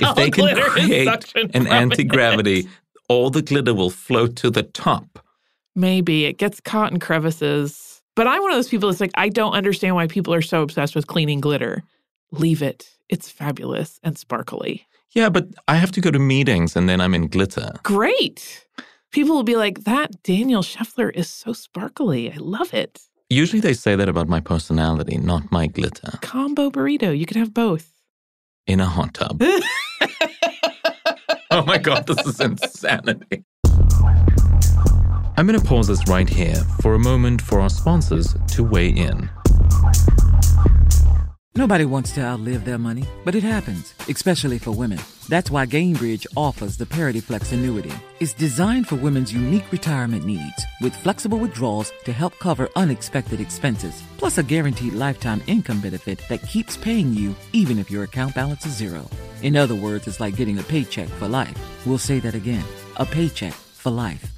If 0.00 0.14
they 0.14 0.30
can 0.30 0.54
create 0.70 1.08
an 1.56 1.66
anti 1.66 2.04
gravity, 2.04 2.68
all 3.08 3.30
the 3.30 3.42
glitter 3.42 3.74
will 3.74 3.90
float 3.90 4.36
to 4.36 4.48
the 4.48 4.62
top. 4.62 5.18
maybe 5.74 6.24
it 6.26 6.38
gets 6.38 6.60
caught 6.60 6.92
in 6.92 7.00
crevices. 7.00 7.87
But 8.18 8.26
I'm 8.26 8.42
one 8.42 8.50
of 8.50 8.56
those 8.56 8.68
people 8.68 8.88
that's 8.88 9.00
like, 9.00 9.12
I 9.14 9.28
don't 9.28 9.52
understand 9.52 9.94
why 9.94 10.08
people 10.08 10.34
are 10.34 10.42
so 10.42 10.62
obsessed 10.62 10.96
with 10.96 11.06
cleaning 11.06 11.40
glitter. 11.40 11.84
Leave 12.32 12.62
it. 12.62 12.90
It's 13.08 13.30
fabulous 13.30 14.00
and 14.02 14.18
sparkly. 14.18 14.88
Yeah, 15.12 15.28
but 15.28 15.46
I 15.68 15.76
have 15.76 15.92
to 15.92 16.00
go 16.00 16.10
to 16.10 16.18
meetings 16.18 16.74
and 16.74 16.88
then 16.88 17.00
I'm 17.00 17.14
in 17.14 17.28
glitter. 17.28 17.74
Great. 17.84 18.66
People 19.12 19.36
will 19.36 19.44
be 19.44 19.54
like, 19.54 19.84
that 19.84 20.20
Daniel 20.24 20.62
Scheffler 20.62 21.14
is 21.14 21.30
so 21.30 21.52
sparkly. 21.52 22.32
I 22.32 22.38
love 22.38 22.74
it. 22.74 23.00
Usually 23.30 23.60
they 23.60 23.72
say 23.72 23.94
that 23.94 24.08
about 24.08 24.26
my 24.26 24.40
personality, 24.40 25.16
not 25.16 25.52
my 25.52 25.68
glitter, 25.68 26.18
Combo 26.20 26.70
burrito. 26.70 27.16
You 27.16 27.24
could 27.24 27.36
have 27.36 27.54
both. 27.54 27.88
in 28.66 28.80
a 28.80 28.86
hot 28.86 29.14
tub. 29.14 29.40
oh 31.52 31.62
my 31.64 31.78
God, 31.78 32.08
this 32.08 32.26
is 32.26 32.40
insanity. 32.40 33.44
I'm 35.38 35.46
going 35.46 35.56
to 35.56 35.64
pause 35.64 35.86
this 35.86 36.08
right 36.08 36.28
here 36.28 36.56
for 36.82 36.94
a 36.94 36.98
moment 36.98 37.40
for 37.40 37.60
our 37.60 37.70
sponsors 37.70 38.34
to 38.48 38.64
weigh 38.64 38.88
in. 38.88 39.30
Nobody 41.54 41.84
wants 41.84 42.10
to 42.14 42.22
outlive 42.22 42.64
their 42.64 42.76
money, 42.76 43.04
but 43.24 43.36
it 43.36 43.44
happens, 43.44 43.94
especially 44.08 44.58
for 44.58 44.72
women. 44.72 44.98
That's 45.28 45.48
why 45.48 45.64
Gainbridge 45.64 46.26
offers 46.34 46.76
the 46.76 46.86
Parity 46.86 47.20
Flex 47.20 47.52
annuity. 47.52 47.92
It's 48.18 48.32
designed 48.32 48.88
for 48.88 48.96
women's 48.96 49.32
unique 49.32 49.70
retirement 49.70 50.24
needs 50.24 50.66
with 50.80 50.96
flexible 50.96 51.38
withdrawals 51.38 51.92
to 52.02 52.12
help 52.12 52.36
cover 52.40 52.68
unexpected 52.74 53.40
expenses, 53.40 54.02
plus 54.16 54.38
a 54.38 54.42
guaranteed 54.42 54.94
lifetime 54.94 55.40
income 55.46 55.80
benefit 55.80 56.20
that 56.28 56.42
keeps 56.48 56.76
paying 56.76 57.14
you 57.14 57.32
even 57.52 57.78
if 57.78 57.92
your 57.92 58.02
account 58.02 58.34
balance 58.34 58.66
is 58.66 58.76
zero. 58.76 59.08
In 59.42 59.56
other 59.56 59.76
words, 59.76 60.08
it's 60.08 60.18
like 60.18 60.34
getting 60.34 60.58
a 60.58 60.64
paycheck 60.64 61.08
for 61.10 61.28
life. 61.28 61.56
We'll 61.86 61.98
say 61.98 62.18
that 62.18 62.34
again 62.34 62.64
a 62.96 63.06
paycheck 63.06 63.54
for 63.54 63.90
life. 63.90 64.37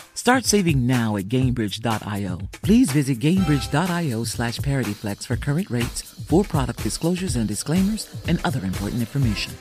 Start 0.21 0.45
saving 0.45 0.85
now 0.85 1.17
at 1.17 1.29
Gainbridge.io. 1.29 2.37
Please 2.61 2.91
visit 2.91 3.17
Gainbridge.io 3.17 4.23
slash 4.25 4.59
ParityFlex 4.59 5.25
for 5.25 5.35
current 5.35 5.71
rates, 5.71 6.03
for 6.27 6.43
product 6.43 6.83
disclosures 6.83 7.35
and 7.35 7.47
disclaimers, 7.47 8.07
and 8.27 8.39
other 8.43 8.63
important 8.63 8.99
information. 8.99 9.51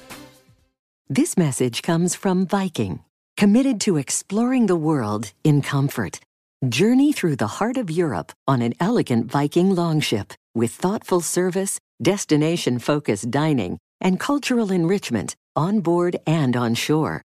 This 1.08 1.38
message 1.38 1.80
comes 1.80 2.14
from 2.14 2.46
Viking, 2.46 3.00
committed 3.38 3.80
to 3.80 3.96
exploring 3.96 4.66
the 4.66 4.76
world 4.76 5.32
in 5.44 5.62
comfort. 5.62 6.20
Journey 6.68 7.14
through 7.14 7.36
the 7.36 7.56
heart 7.56 7.78
of 7.78 7.90
Europe 7.90 8.30
on 8.46 8.60
an 8.60 8.74
elegant 8.80 9.32
Viking 9.32 9.74
longship 9.74 10.34
with 10.54 10.72
thoughtful 10.72 11.22
service, 11.22 11.80
destination 12.02 12.78
focused 12.78 13.30
dining, 13.30 13.78
and 13.98 14.20
cultural 14.20 14.70
enrichment 14.70 15.34
on 15.56 15.80
board 15.80 16.18
and 16.26 16.54
on 16.54 16.74
shore. 16.74 17.22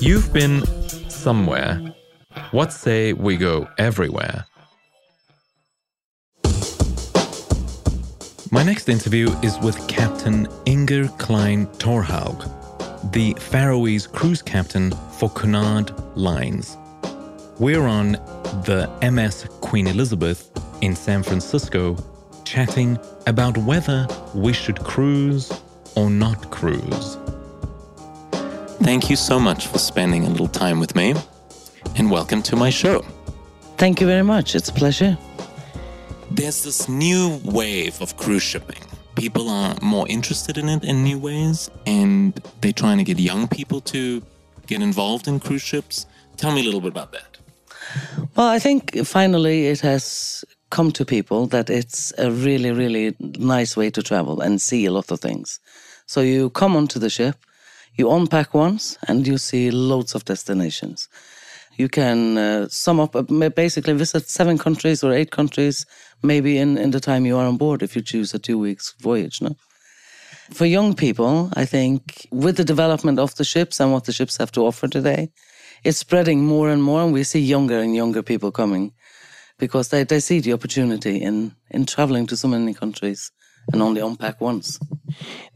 You've 0.00 0.32
been 0.32 0.64
somewhere. 1.08 1.94
What 2.50 2.72
say 2.72 3.12
we 3.12 3.36
go 3.36 3.68
everywhere? 3.78 4.44
My 8.50 8.62
next 8.62 8.88
interview 8.88 9.30
is 9.42 9.58
with 9.60 9.86
Captain 9.88 10.46
Inger 10.66 11.08
Klein 11.18 11.66
Thorhauge, 11.78 12.44
the 13.12 13.34
Faroese 13.34 14.06
cruise 14.06 14.42
captain 14.42 14.92
for 15.18 15.30
Cunard 15.30 15.92
Lines. 16.16 16.76
We're 17.58 17.86
on 17.86 18.12
the 18.64 18.90
MS 19.02 19.46
Queen 19.60 19.86
Elizabeth 19.86 20.50
in 20.82 20.94
San 20.96 21.22
Francisco 21.22 21.96
chatting 22.44 22.98
about 23.26 23.56
whether 23.58 24.06
we 24.34 24.52
should 24.52 24.80
cruise 24.80 25.52
or 25.96 26.10
not 26.10 26.50
cruise. 26.50 27.16
Thank 28.84 29.08
you 29.08 29.16
so 29.16 29.40
much 29.40 29.66
for 29.66 29.78
spending 29.78 30.26
a 30.26 30.28
little 30.28 30.46
time 30.46 30.78
with 30.78 30.94
me, 30.94 31.14
and 31.96 32.10
welcome 32.10 32.42
to 32.42 32.54
my 32.54 32.68
show. 32.68 33.02
Thank 33.78 33.98
you 33.98 34.06
very 34.06 34.22
much. 34.22 34.54
It's 34.54 34.68
a 34.68 34.74
pleasure. 34.74 35.16
There's 36.30 36.62
this 36.62 36.86
new 36.86 37.40
wave 37.44 37.98
of 38.02 38.18
cruise 38.18 38.42
shipping. 38.42 38.82
People 39.14 39.48
are 39.48 39.74
more 39.80 40.06
interested 40.08 40.58
in 40.58 40.68
it 40.68 40.84
in 40.84 41.02
new 41.02 41.18
ways, 41.18 41.70
and 41.86 42.38
they're 42.60 42.74
trying 42.74 42.98
to 42.98 43.04
get 43.04 43.18
young 43.18 43.48
people 43.48 43.80
to 43.80 44.22
get 44.66 44.82
involved 44.82 45.28
in 45.28 45.40
cruise 45.40 45.62
ships. 45.62 46.04
Tell 46.36 46.52
me 46.52 46.60
a 46.60 46.64
little 46.64 46.82
bit 46.82 46.92
about 46.92 47.12
that. 47.12 47.38
Well, 48.36 48.48
I 48.48 48.58
think 48.58 48.98
finally 49.06 49.68
it 49.68 49.80
has 49.80 50.44
come 50.68 50.92
to 50.92 51.06
people 51.06 51.46
that 51.46 51.70
it's 51.70 52.12
a 52.18 52.30
really, 52.30 52.70
really 52.70 53.16
nice 53.18 53.78
way 53.78 53.88
to 53.92 54.02
travel 54.02 54.42
and 54.42 54.60
see 54.60 54.84
a 54.84 54.92
lot 54.92 55.10
of 55.10 55.20
things. 55.20 55.58
So 56.04 56.20
you 56.20 56.50
come 56.50 56.76
onto 56.76 56.98
the 56.98 57.08
ship, 57.08 57.36
you 57.96 58.10
unpack 58.10 58.54
once, 58.54 58.98
and 59.08 59.26
you 59.26 59.38
see 59.38 59.70
loads 59.70 60.14
of 60.14 60.24
destinations. 60.24 61.08
You 61.76 61.88
can 61.88 62.38
uh, 62.38 62.68
sum 62.68 63.00
up, 63.00 63.16
uh, 63.16 63.22
basically 63.50 63.94
visit 63.94 64.28
seven 64.28 64.58
countries 64.58 65.02
or 65.02 65.12
eight 65.12 65.30
countries, 65.30 65.86
maybe 66.22 66.58
in, 66.58 66.78
in 66.78 66.90
the 66.92 67.00
time 67.00 67.26
you 67.26 67.36
are 67.36 67.46
on 67.46 67.56
board 67.56 67.82
if 67.82 67.96
you 67.96 68.02
choose 68.02 68.32
a 68.34 68.38
two 68.38 68.58
weeks 68.58 68.94
voyage. 69.00 69.42
No? 69.42 69.56
For 70.50 70.66
young 70.66 70.94
people, 70.94 71.50
I 71.54 71.64
think 71.64 72.28
with 72.30 72.56
the 72.56 72.64
development 72.64 73.18
of 73.18 73.34
the 73.36 73.44
ships 73.44 73.80
and 73.80 73.92
what 73.92 74.04
the 74.04 74.12
ships 74.12 74.36
have 74.36 74.52
to 74.52 74.66
offer 74.66 74.86
today, 74.86 75.30
it's 75.82 75.98
spreading 75.98 76.44
more 76.44 76.70
and 76.70 76.82
more, 76.82 77.02
and 77.02 77.12
we 77.12 77.24
see 77.24 77.40
younger 77.40 77.78
and 77.78 77.94
younger 77.94 78.22
people 78.22 78.52
coming 78.52 78.92
because 79.58 79.88
they, 79.88 80.04
they 80.04 80.20
see 80.20 80.40
the 80.40 80.52
opportunity 80.52 81.16
in, 81.16 81.54
in 81.70 81.86
traveling 81.86 82.26
to 82.26 82.36
so 82.36 82.48
many 82.48 82.74
countries 82.74 83.30
and 83.72 83.82
only 83.82 84.00
unpack 84.00 84.40
once. 84.40 84.78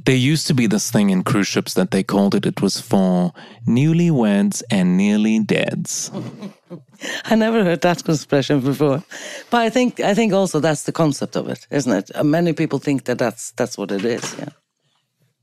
There 0.04 0.16
used 0.16 0.46
to 0.46 0.54
be 0.54 0.66
this 0.66 0.90
thing 0.90 1.10
in 1.10 1.22
cruise 1.22 1.46
ships 1.46 1.74
that 1.74 1.90
they 1.90 2.02
called 2.02 2.34
it, 2.34 2.46
it 2.46 2.62
was 2.62 2.80
for 2.80 3.32
newlyweds 3.66 4.62
and 4.70 4.96
nearly 4.96 5.40
deads. 5.40 6.10
I 7.24 7.34
never 7.34 7.64
heard 7.64 7.82
that 7.82 8.08
expression 8.08 8.60
before, 8.60 9.02
but 9.50 9.60
I 9.60 9.70
think 9.70 10.00
I 10.00 10.14
think 10.14 10.32
also 10.32 10.60
that's 10.60 10.82
the 10.82 10.92
concept 10.92 11.36
of 11.36 11.48
it, 11.48 11.66
isn't 11.70 11.92
it? 11.92 12.10
Uh, 12.14 12.24
many 12.24 12.52
people 12.52 12.78
think 12.78 13.04
that 13.04 13.18
that's 13.18 13.52
that's 13.52 13.78
what 13.78 13.92
it 13.92 14.04
is. 14.04 14.34
Yeah. 14.38 14.48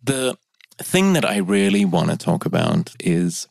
The 0.04 0.38
thing 0.80 1.13
that 1.13 1.25
I 1.25 1.38
really 1.38 1.86
want 1.86 2.10
to 2.12 2.17
talk 2.17 2.45
about 2.45 2.93
is 2.99 3.47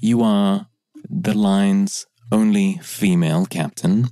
you 0.00 0.22
are 0.22 0.66
the 1.08 1.34
line's 1.34 2.06
only 2.32 2.78
female 2.82 3.46
captain, 3.46 4.08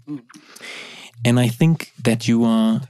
and 1.25 1.41
I 1.41 1.49
think 1.49 1.93
that 2.05 2.29
you 2.29 2.45
are 2.45 2.81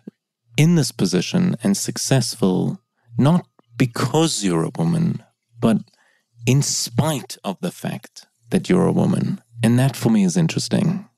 in 0.56 0.74
this 0.74 0.92
position 0.92 1.56
and 1.62 1.76
successful 1.76 2.80
not 3.18 3.46
because 3.76 4.44
you're 4.44 4.64
a 4.64 4.78
woman, 4.78 5.22
but 5.58 5.78
in 6.46 6.62
spite 6.62 7.36
of 7.44 7.58
the 7.60 7.70
fact 7.70 8.26
that 8.50 8.68
you're 8.68 8.86
a 8.86 8.92
woman. 8.92 9.40
And 9.62 9.78
that 9.78 9.96
for 9.96 10.10
me 10.10 10.24
is 10.24 10.36
interesting. 10.36 11.08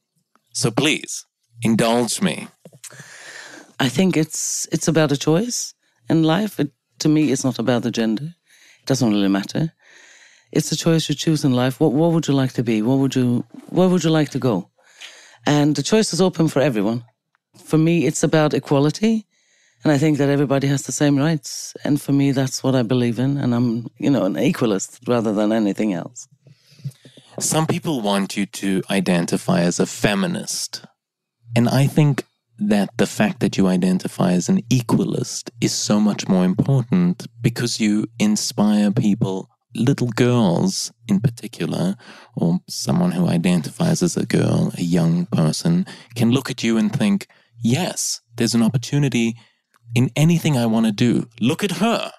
So 0.53 0.71
please 0.71 1.27
indulge 1.63 2.21
me. 2.21 2.49
I 3.81 3.89
think 3.89 4.17
it's 4.17 4.69
it's 4.71 4.89
about 4.89 5.13
a 5.13 5.17
choice 5.17 5.75
in 6.09 6.23
life. 6.23 6.61
It, 6.61 6.71
to 7.01 7.09
me, 7.09 7.33
it's 7.33 7.45
not 7.45 7.59
about 7.59 7.83
the 7.83 7.91
gender. 7.91 8.35
It 8.81 8.87
doesn't 8.87 9.11
really 9.11 9.29
matter. 9.29 9.73
It's 10.53 10.71
a 10.71 10.77
choice 10.77 11.09
you 11.09 11.15
choose 11.15 11.45
in 11.45 11.53
life. 11.53 11.81
What 11.81 11.93
what 11.93 12.13
would 12.13 12.29
you 12.29 12.35
like 12.35 12.53
to 12.53 12.63
be? 12.63 12.83
What 12.83 12.99
would 12.99 13.15
you 13.17 13.45
where 13.71 13.89
would 13.89 14.05
you 14.05 14.11
like 14.11 14.31
to 14.31 14.39
go? 14.39 14.71
And 15.47 15.75
the 15.75 15.83
choice 15.83 16.13
is 16.13 16.21
open 16.21 16.49
for 16.49 16.61
everyone. 16.61 17.05
For 17.57 17.79
me, 17.79 18.07
it's 18.07 18.23
about 18.23 18.55
equality. 18.55 19.27
And 19.85 19.93
I 19.93 19.99
think 19.99 20.17
that 20.19 20.31
everybody 20.31 20.67
has 20.69 20.83
the 20.83 20.93
same 20.93 21.19
rights. 21.19 21.75
And 21.85 22.01
for 22.01 22.13
me, 22.13 22.33
that's 22.33 22.63
what 22.63 22.75
I 22.75 22.83
believe 22.83 23.19
in. 23.19 23.37
And 23.37 23.55
I'm, 23.55 23.89
you 23.99 24.11
know, 24.11 24.25
an 24.25 24.35
equalist 24.35 25.07
rather 25.07 25.33
than 25.33 25.53
anything 25.53 25.93
else. 25.93 26.27
Some 27.39 27.67
people 27.67 28.01
want 28.01 28.37
you 28.37 28.47
to 28.47 28.83
identify 28.91 29.61
as 29.61 29.79
a 29.81 29.87
feminist. 29.87 30.87
And 31.55 31.69
I 31.69 31.87
think 31.87 32.25
that 32.59 32.97
the 32.97 33.07
fact 33.07 33.41
that 33.41 33.59
you 33.59 33.67
identify 33.67 34.33
as 34.33 34.49
an 34.49 34.63
equalist 34.71 35.51
is 35.61 35.73
so 35.73 36.01
much 36.01 36.29
more 36.29 36.45
important 36.45 37.27
because 37.43 37.81
you 37.81 38.07
inspire 38.19 38.91
people, 38.93 39.51
little 39.75 40.09
girls 40.09 40.93
in 41.09 41.21
particular, 41.21 41.97
or 42.37 42.61
someone 42.69 43.13
who 43.13 43.27
identifies 43.27 44.03
as 44.03 44.17
a 44.17 44.25
girl, 44.25 44.73
a 44.79 44.83
young 44.83 45.27
person, 45.27 45.85
can 46.15 46.31
look 46.31 46.49
at 46.49 46.63
you 46.63 46.79
and 46.79 46.93
think, 46.93 47.27
yes, 47.63 48.21
there's 48.37 48.55
an 48.55 48.63
opportunity 48.63 49.35
in 49.95 50.11
anything 50.17 50.57
I 50.57 50.67
want 50.67 50.87
to 50.87 50.93
do. 50.93 51.29
Look 51.41 51.65
at 51.65 51.73
her. 51.73 52.13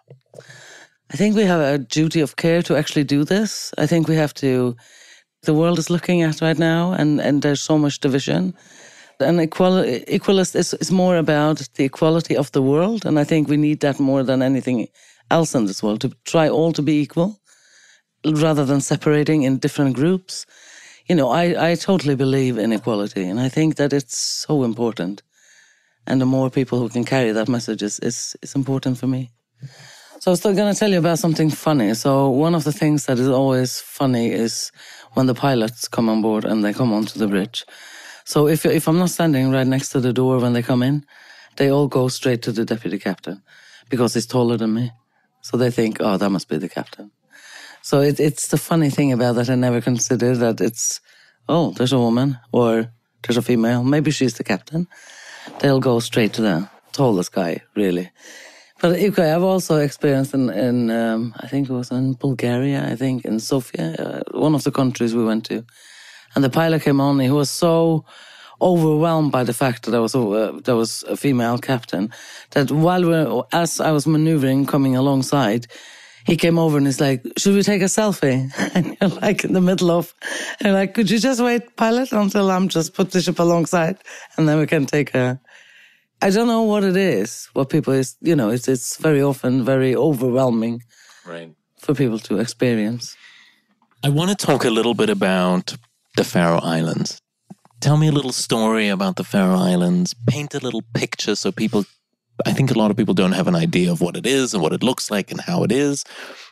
I 1.12 1.18
think 1.18 1.36
we 1.36 1.44
have 1.44 1.60
a 1.60 1.78
duty 1.78 2.22
of 2.22 2.36
care 2.36 2.62
to 2.64 2.76
actually 2.76 3.04
do 3.04 3.24
this. 3.24 3.74
I 3.78 3.86
think 3.86 4.08
we 4.08 4.16
have 4.16 4.34
to, 4.36 4.76
the 5.44 5.54
world 5.54 5.80
is 5.80 5.90
looking 5.90 6.24
at 6.24 6.42
right 6.42 6.58
now, 6.58 6.94
and, 6.94 7.22
and 7.22 7.42
there's 7.42 7.62
so 7.62 7.78
much 7.78 8.00
division. 8.00 8.54
And 9.20 9.40
equal, 9.40 9.84
equalist 10.08 10.56
is, 10.56 10.74
is 10.74 10.92
more 10.92 11.18
about 11.18 11.68
the 11.76 11.86
equality 11.86 12.36
of 12.36 12.52
the 12.52 12.62
world. 12.62 13.06
And 13.06 13.20
I 13.20 13.24
think 13.24 13.48
we 13.48 13.58
need 13.58 13.80
that 13.80 14.00
more 14.00 14.24
than 14.24 14.42
anything 14.42 14.88
else 15.32 15.56
in 15.56 15.66
this 15.66 15.82
world 15.82 16.02
to 16.02 16.12
try 16.26 16.50
all 16.50 16.74
to 16.74 16.82
be 16.82 17.02
equal 17.02 17.40
rather 18.26 18.66
than 18.66 18.82
separating 18.82 19.44
in 19.44 19.60
different 19.60 19.96
groups. 19.96 20.46
You 21.08 21.16
know, 21.16 21.30
I, 21.30 21.72
I 21.72 21.76
totally 21.76 22.16
believe 22.16 22.58
in 22.58 22.72
equality, 22.72 23.24
and 23.24 23.40
I 23.40 23.50
think 23.50 23.76
that 23.76 23.94
it's 23.94 24.18
so 24.18 24.64
important 24.64 25.22
and 26.08 26.22
the 26.22 26.26
more 26.26 26.50
people 26.50 26.80
who 26.80 26.90
can 26.90 27.04
carry 27.04 27.32
that 27.32 27.50
message 27.50 27.82
is, 27.82 28.00
is, 28.00 28.36
is 28.42 28.56
important 28.56 28.98
for 28.98 29.08
me. 29.08 29.32
So 30.20 30.32
I 30.32 30.34
was 30.34 30.40
still 30.40 30.56
going 30.56 30.74
to 30.74 30.80
tell 30.80 30.92
you 30.92 31.00
about 31.00 31.20
something 31.20 31.50
funny. 31.50 31.94
So 31.94 32.30
one 32.30 32.56
of 32.56 32.64
the 32.64 32.72
things 32.72 33.06
that 33.06 33.20
is 33.20 33.28
always 33.28 33.80
funny 33.80 34.32
is 34.32 34.72
when 35.14 35.26
the 35.26 35.34
pilots 35.34 35.88
come 35.88 36.10
on 36.10 36.22
board 36.22 36.46
and 36.46 36.64
they 36.64 36.74
come 36.74 36.94
onto 36.94 37.20
the 37.20 37.28
bridge. 37.28 37.66
So 38.24 38.48
if 38.48 38.66
if 38.66 38.88
I'm 38.88 38.98
not 38.98 39.12
standing 39.12 39.52
right 39.52 39.68
next 39.68 39.90
to 39.90 40.00
the 40.00 40.14
door 40.14 40.40
when 40.40 40.54
they 40.54 40.64
come 40.64 40.82
in, 40.82 41.06
they 41.58 41.70
all 41.70 41.88
go 41.88 42.08
straight 42.08 42.42
to 42.44 42.52
the 42.52 42.66
deputy 42.66 42.98
captain 42.98 43.44
because 43.90 44.16
he's 44.16 44.26
taller 44.26 44.58
than 44.58 44.74
me. 44.74 44.92
So 45.42 45.58
they 45.58 45.70
think, 45.70 45.98
oh, 46.00 46.18
that 46.18 46.32
must 46.32 46.50
be 46.50 46.58
the 46.58 46.70
captain. 46.70 47.12
So 47.86 48.02
it, 48.02 48.20
it's 48.20 48.48
the 48.48 48.58
funny 48.58 48.90
thing 48.90 49.14
about 49.14 49.36
that. 49.36 49.48
I 49.48 49.54
never 49.54 49.80
considered 49.80 50.38
that 50.38 50.60
it's, 50.60 51.02
oh, 51.48 51.70
there's 51.78 51.94
a 51.94 52.00
woman 52.00 52.40
or 52.52 52.90
there's 53.22 53.38
a 53.38 53.44
female. 53.44 53.84
Maybe 53.84 54.10
she's 54.10 54.34
the 54.34 54.44
captain. 54.44 54.88
They'll 55.60 55.80
go 55.80 56.00
straight 56.00 56.34
to 56.34 56.42
the 56.42 56.68
tallest 56.94 57.32
guy, 57.32 57.62
really. 57.76 58.10
But 58.82 59.00
okay, 59.00 59.32
I've 59.32 59.44
also 59.44 59.78
experienced 59.78 60.34
in, 60.34 60.50
in 60.50 60.90
um, 60.90 61.36
I 61.38 61.48
think 61.48 61.70
it 61.70 61.74
was 61.74 61.92
in 61.92 62.14
Bulgaria, 62.14 62.92
I 62.92 62.96
think, 62.96 63.24
in 63.24 63.40
Sofia, 63.40 63.94
uh, 64.00 64.40
one 64.40 64.56
of 64.56 64.64
the 64.64 64.72
countries 64.72 65.14
we 65.14 65.24
went 65.24 65.46
to. 65.46 65.64
And 66.34 66.44
the 66.44 66.50
pilot 66.50 66.82
came 66.82 67.00
on, 67.00 67.20
he 67.20 67.30
was 67.30 67.52
so 67.52 68.04
overwhelmed 68.60 69.32
by 69.32 69.44
the 69.44 69.54
fact 69.54 69.84
that 69.84 69.94
I 69.94 70.00
was 70.00 70.16
uh, 70.16 70.60
there 70.64 70.76
was 70.76 71.04
a 71.04 71.16
female 71.16 71.60
captain 71.60 72.12
that 72.50 72.72
while 72.72 73.04
we 73.06 73.44
as 73.52 73.80
I 73.80 73.92
was 73.92 74.08
maneuvering 74.08 74.66
coming 74.66 74.96
alongside, 74.96 75.68
he 76.26 76.36
came 76.36 76.58
over 76.58 76.78
and 76.78 76.88
he's 76.88 77.02
like, 77.02 77.24
"Should 77.38 77.56
we 77.56 77.64
take 77.64 77.82
a 77.82 77.86
selfie?" 77.86 78.52
And 78.76 78.98
you're 79.00 79.22
like 79.22 79.44
in 79.44 79.54
the 79.54 79.62
middle 79.62 79.92
of, 79.92 80.14
and 80.60 80.74
like, 80.74 80.94
"Could 80.94 81.10
you 81.10 81.20
just 81.20 81.42
wait, 81.42 81.76
pilot, 81.76 82.12
until 82.12 82.50
I'm 82.52 82.68
just 82.68 82.94
put 82.94 83.12
the 83.12 83.22
ship 83.22 83.40
alongside, 83.40 83.98
and 84.38 84.48
then 84.48 84.60
we 84.60 84.68
can 84.68 84.86
take 84.86 85.16
a." 85.16 85.40
I 86.22 86.30
don't 86.30 86.48
know 86.48 86.64
what 86.64 86.84
it 86.84 86.98
is. 86.98 87.50
What 87.54 87.70
people 87.70 87.94
is, 87.94 88.16
you 88.22 88.36
know, 88.36 88.50
it's 88.50 88.68
it's 88.68 88.98
very 88.98 89.22
often 89.22 89.66
very 89.66 89.96
overwhelming, 89.96 90.82
right, 91.26 91.52
for 91.78 91.94
people 91.94 92.20
to 92.20 92.40
experience. 92.40 93.16
I 94.04 94.10
want 94.10 94.30
to 94.30 94.46
talk 94.46 94.66
a 94.66 94.70
little 94.70 94.94
bit 94.94 95.10
about 95.10 95.76
the 96.16 96.24
Faroe 96.24 96.60
Islands. 96.60 97.20
Tell 97.82 97.98
me 97.98 98.08
a 98.08 98.12
little 98.12 98.32
story 98.32 98.88
about 98.88 99.16
the 99.16 99.24
Faroe 99.24 99.58
Islands. 99.58 100.16
Paint 100.28 100.54
a 100.56 100.60
little 100.60 100.84
picture 100.94 101.36
so 101.36 101.52
people, 101.52 101.86
I 102.46 102.54
think 102.54 102.72
a 102.72 102.78
lot 102.78 102.92
of 102.92 102.98
people 102.98 103.14
don't 103.14 103.32
have 103.32 103.48
an 103.48 103.56
idea 103.56 103.92
of 103.92 104.02
what 104.02 104.18
it 104.18 104.26
is 104.26 104.54
and 104.54 104.62
what 104.62 104.74
it 104.74 104.84
looks 104.84 105.10
like 105.10 105.32
and 105.32 105.42
how 105.42 105.64
it 105.64 105.72
is. 105.72 106.04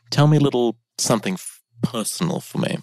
Tell 0.09 0.27
me 0.27 0.37
a 0.37 0.41
little 0.41 0.75
something 0.97 1.37
personal 1.81 2.39
for 2.39 2.59
me. 2.59 2.77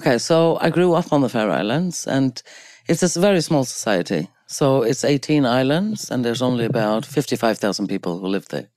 Okay, 0.00 0.18
so 0.18 0.58
I 0.60 0.70
grew 0.70 0.94
up 0.94 1.12
on 1.12 1.22
the 1.22 1.28
Faroe 1.28 1.52
Islands 1.52 2.06
and 2.06 2.42
it's 2.88 3.16
a 3.16 3.20
very 3.20 3.40
small 3.40 3.64
society. 3.64 4.28
So 4.46 4.82
it's 4.82 5.04
18 5.04 5.46
islands 5.46 6.10
and 6.10 6.24
there's 6.24 6.42
only 6.42 6.64
about 6.64 7.04
55,000 7.06 7.88
people 7.88 8.18
who 8.18 8.26
live 8.28 8.46
there. 8.48 8.68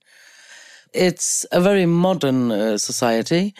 It's 0.92 1.46
a 1.52 1.60
very 1.60 1.86
modern 1.86 2.50
uh, 2.50 2.78
society. 2.78 3.54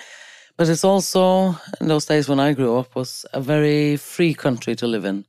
But 0.58 0.68
it's 0.68 0.84
also, 0.84 1.56
in 1.80 1.86
those 1.86 2.06
days 2.06 2.28
when 2.28 2.40
I 2.40 2.52
grew 2.52 2.78
up, 2.78 2.96
was 2.96 3.24
a 3.32 3.40
very 3.40 3.96
free 3.96 4.34
country 4.34 4.74
to 4.74 4.88
live 4.88 5.04
in. 5.04 5.24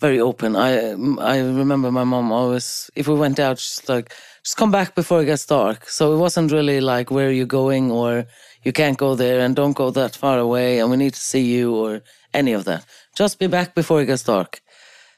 Very 0.00 0.20
open. 0.20 0.54
I 0.54 0.92
um, 0.92 1.18
I 1.18 1.38
remember 1.40 1.90
my 1.90 2.04
mom 2.04 2.30
always, 2.30 2.90
if 2.94 3.08
we 3.08 3.14
went 3.14 3.40
out, 3.40 3.58
she's 3.58 3.88
like, 3.88 4.14
just 4.44 4.56
come 4.56 4.70
back 4.70 4.94
before 4.94 5.22
it 5.22 5.26
gets 5.26 5.46
dark. 5.46 5.88
So 5.88 6.14
it 6.14 6.18
wasn't 6.18 6.52
really 6.52 6.80
like, 6.80 7.10
where 7.10 7.28
are 7.28 7.32
you 7.32 7.46
going? 7.46 7.90
Or 7.90 8.26
you 8.62 8.72
can't 8.72 8.96
go 8.96 9.14
there 9.14 9.40
and 9.40 9.56
don't 9.56 9.76
go 9.76 9.90
that 9.90 10.14
far 10.14 10.38
away 10.38 10.78
and 10.78 10.90
we 10.90 10.96
need 10.96 11.14
to 11.14 11.20
see 11.20 11.44
you 11.44 11.74
or 11.74 12.02
any 12.32 12.52
of 12.52 12.64
that. 12.64 12.84
Just 13.16 13.38
be 13.38 13.48
back 13.48 13.74
before 13.74 14.00
it 14.00 14.06
gets 14.06 14.22
dark. 14.22 14.60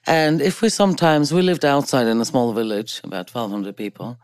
And 0.06 0.40
if 0.40 0.62
we 0.62 0.70
sometimes, 0.70 1.32
we 1.32 1.42
lived 1.42 1.64
outside 1.64 2.06
in 2.06 2.20
a 2.20 2.24
small 2.24 2.54
village, 2.54 3.00
about 3.04 3.34
1,200 3.34 3.76
people. 3.76 4.18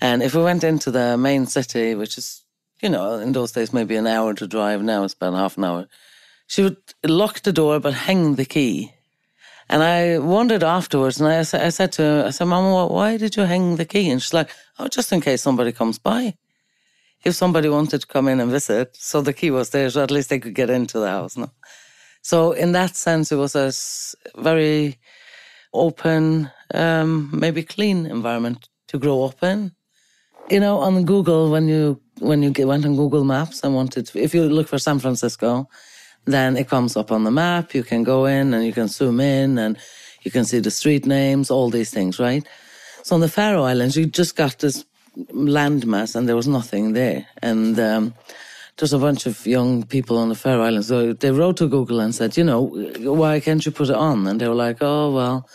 And 0.00 0.20
if 0.22 0.34
we 0.34 0.42
went 0.42 0.64
into 0.64 0.90
the 0.90 1.16
main 1.16 1.46
city, 1.46 1.94
which 1.94 2.18
is 2.18 2.42
you 2.82 2.88
know, 2.88 3.14
in 3.14 3.32
those 3.32 3.52
days, 3.52 3.72
maybe 3.72 3.96
an 3.96 4.08
hour 4.08 4.34
to 4.34 4.46
drive. 4.46 4.82
Now 4.82 5.04
it's 5.04 5.14
about 5.14 5.34
half 5.34 5.56
an 5.56 5.64
hour. 5.64 5.86
She 6.48 6.62
would 6.62 6.76
lock 7.04 7.40
the 7.40 7.52
door 7.52 7.78
but 7.80 7.94
hang 7.94 8.34
the 8.34 8.44
key. 8.44 8.92
And 9.72 9.82
I 9.82 10.18
wondered 10.18 10.62
afterwards, 10.62 11.18
and 11.18 11.26
I, 11.30 11.38
I 11.38 11.70
said 11.70 11.92
to 11.92 12.02
her, 12.02 12.24
I 12.26 12.30
said, 12.30 12.44
Mama, 12.44 12.86
why 12.88 13.16
did 13.16 13.36
you 13.36 13.44
hang 13.44 13.76
the 13.76 13.86
key? 13.86 14.10
And 14.10 14.20
she's 14.20 14.34
like, 14.34 14.50
oh, 14.78 14.86
just 14.86 15.10
in 15.12 15.22
case 15.22 15.40
somebody 15.40 15.72
comes 15.72 15.98
by. 15.98 16.34
If 17.24 17.34
somebody 17.34 17.70
wanted 17.70 18.02
to 18.02 18.06
come 18.06 18.28
in 18.28 18.38
and 18.38 18.50
visit, 18.50 18.94
so 18.94 19.22
the 19.22 19.32
key 19.32 19.50
was 19.50 19.70
there, 19.70 19.88
so 19.88 20.02
at 20.02 20.10
least 20.10 20.28
they 20.28 20.40
could 20.40 20.54
get 20.54 20.68
into 20.68 20.98
the 20.98 21.08
house. 21.08 21.38
No? 21.38 21.50
So 22.20 22.52
in 22.52 22.72
that 22.72 22.96
sense, 22.96 23.32
it 23.32 23.36
was 23.36 23.56
a 23.56 23.72
very 24.42 24.98
open, 25.72 26.50
um, 26.74 27.30
maybe 27.32 27.62
clean 27.62 28.04
environment 28.04 28.68
to 28.88 28.98
grow 28.98 29.24
up 29.24 29.42
in. 29.42 29.72
You 30.50 30.60
know, 30.60 30.80
on 30.80 31.06
Google, 31.06 31.50
when 31.50 31.66
you 31.66 31.98
when 32.18 32.42
you 32.42 32.52
went 32.66 32.84
on 32.84 32.94
Google 32.94 33.24
Maps 33.24 33.64
and 33.64 33.74
wanted 33.74 34.08
to, 34.08 34.20
if 34.20 34.34
you 34.34 34.42
look 34.50 34.68
for 34.68 34.78
San 34.78 34.98
Francisco, 34.98 35.66
then 36.24 36.56
it 36.56 36.68
comes 36.68 36.96
up 36.96 37.10
on 37.10 37.24
the 37.24 37.30
map. 37.30 37.74
You 37.74 37.82
can 37.82 38.02
go 38.04 38.26
in 38.26 38.54
and 38.54 38.64
you 38.64 38.72
can 38.72 38.88
zoom 38.88 39.20
in 39.20 39.58
and 39.58 39.76
you 40.22 40.30
can 40.30 40.44
see 40.44 40.60
the 40.60 40.70
street 40.70 41.06
names, 41.06 41.50
all 41.50 41.70
these 41.70 41.90
things, 41.90 42.18
right? 42.18 42.46
So 43.02 43.14
on 43.16 43.20
the 43.20 43.28
Faroe 43.28 43.64
Islands, 43.64 43.96
you 43.96 44.06
just 44.06 44.36
got 44.36 44.58
this 44.58 44.84
landmass 45.16 46.14
and 46.14 46.28
there 46.28 46.36
was 46.36 46.46
nothing 46.46 46.92
there. 46.92 47.26
And 47.42 47.78
um, 47.80 48.14
there's 48.76 48.92
a 48.92 48.98
bunch 48.98 49.26
of 49.26 49.44
young 49.46 49.82
people 49.84 50.16
on 50.18 50.28
the 50.28 50.34
Faroe 50.34 50.62
Islands. 50.62 50.88
So 50.88 51.12
they 51.12 51.32
wrote 51.32 51.56
to 51.58 51.68
Google 51.68 52.00
and 52.00 52.14
said, 52.14 52.36
you 52.36 52.44
know, 52.44 52.62
why 53.00 53.40
can't 53.40 53.64
you 53.66 53.72
put 53.72 53.90
it 53.90 53.96
on? 53.96 54.26
And 54.26 54.40
they 54.40 54.48
were 54.48 54.54
like, 54.54 54.78
oh, 54.80 55.12
well, 55.12 55.48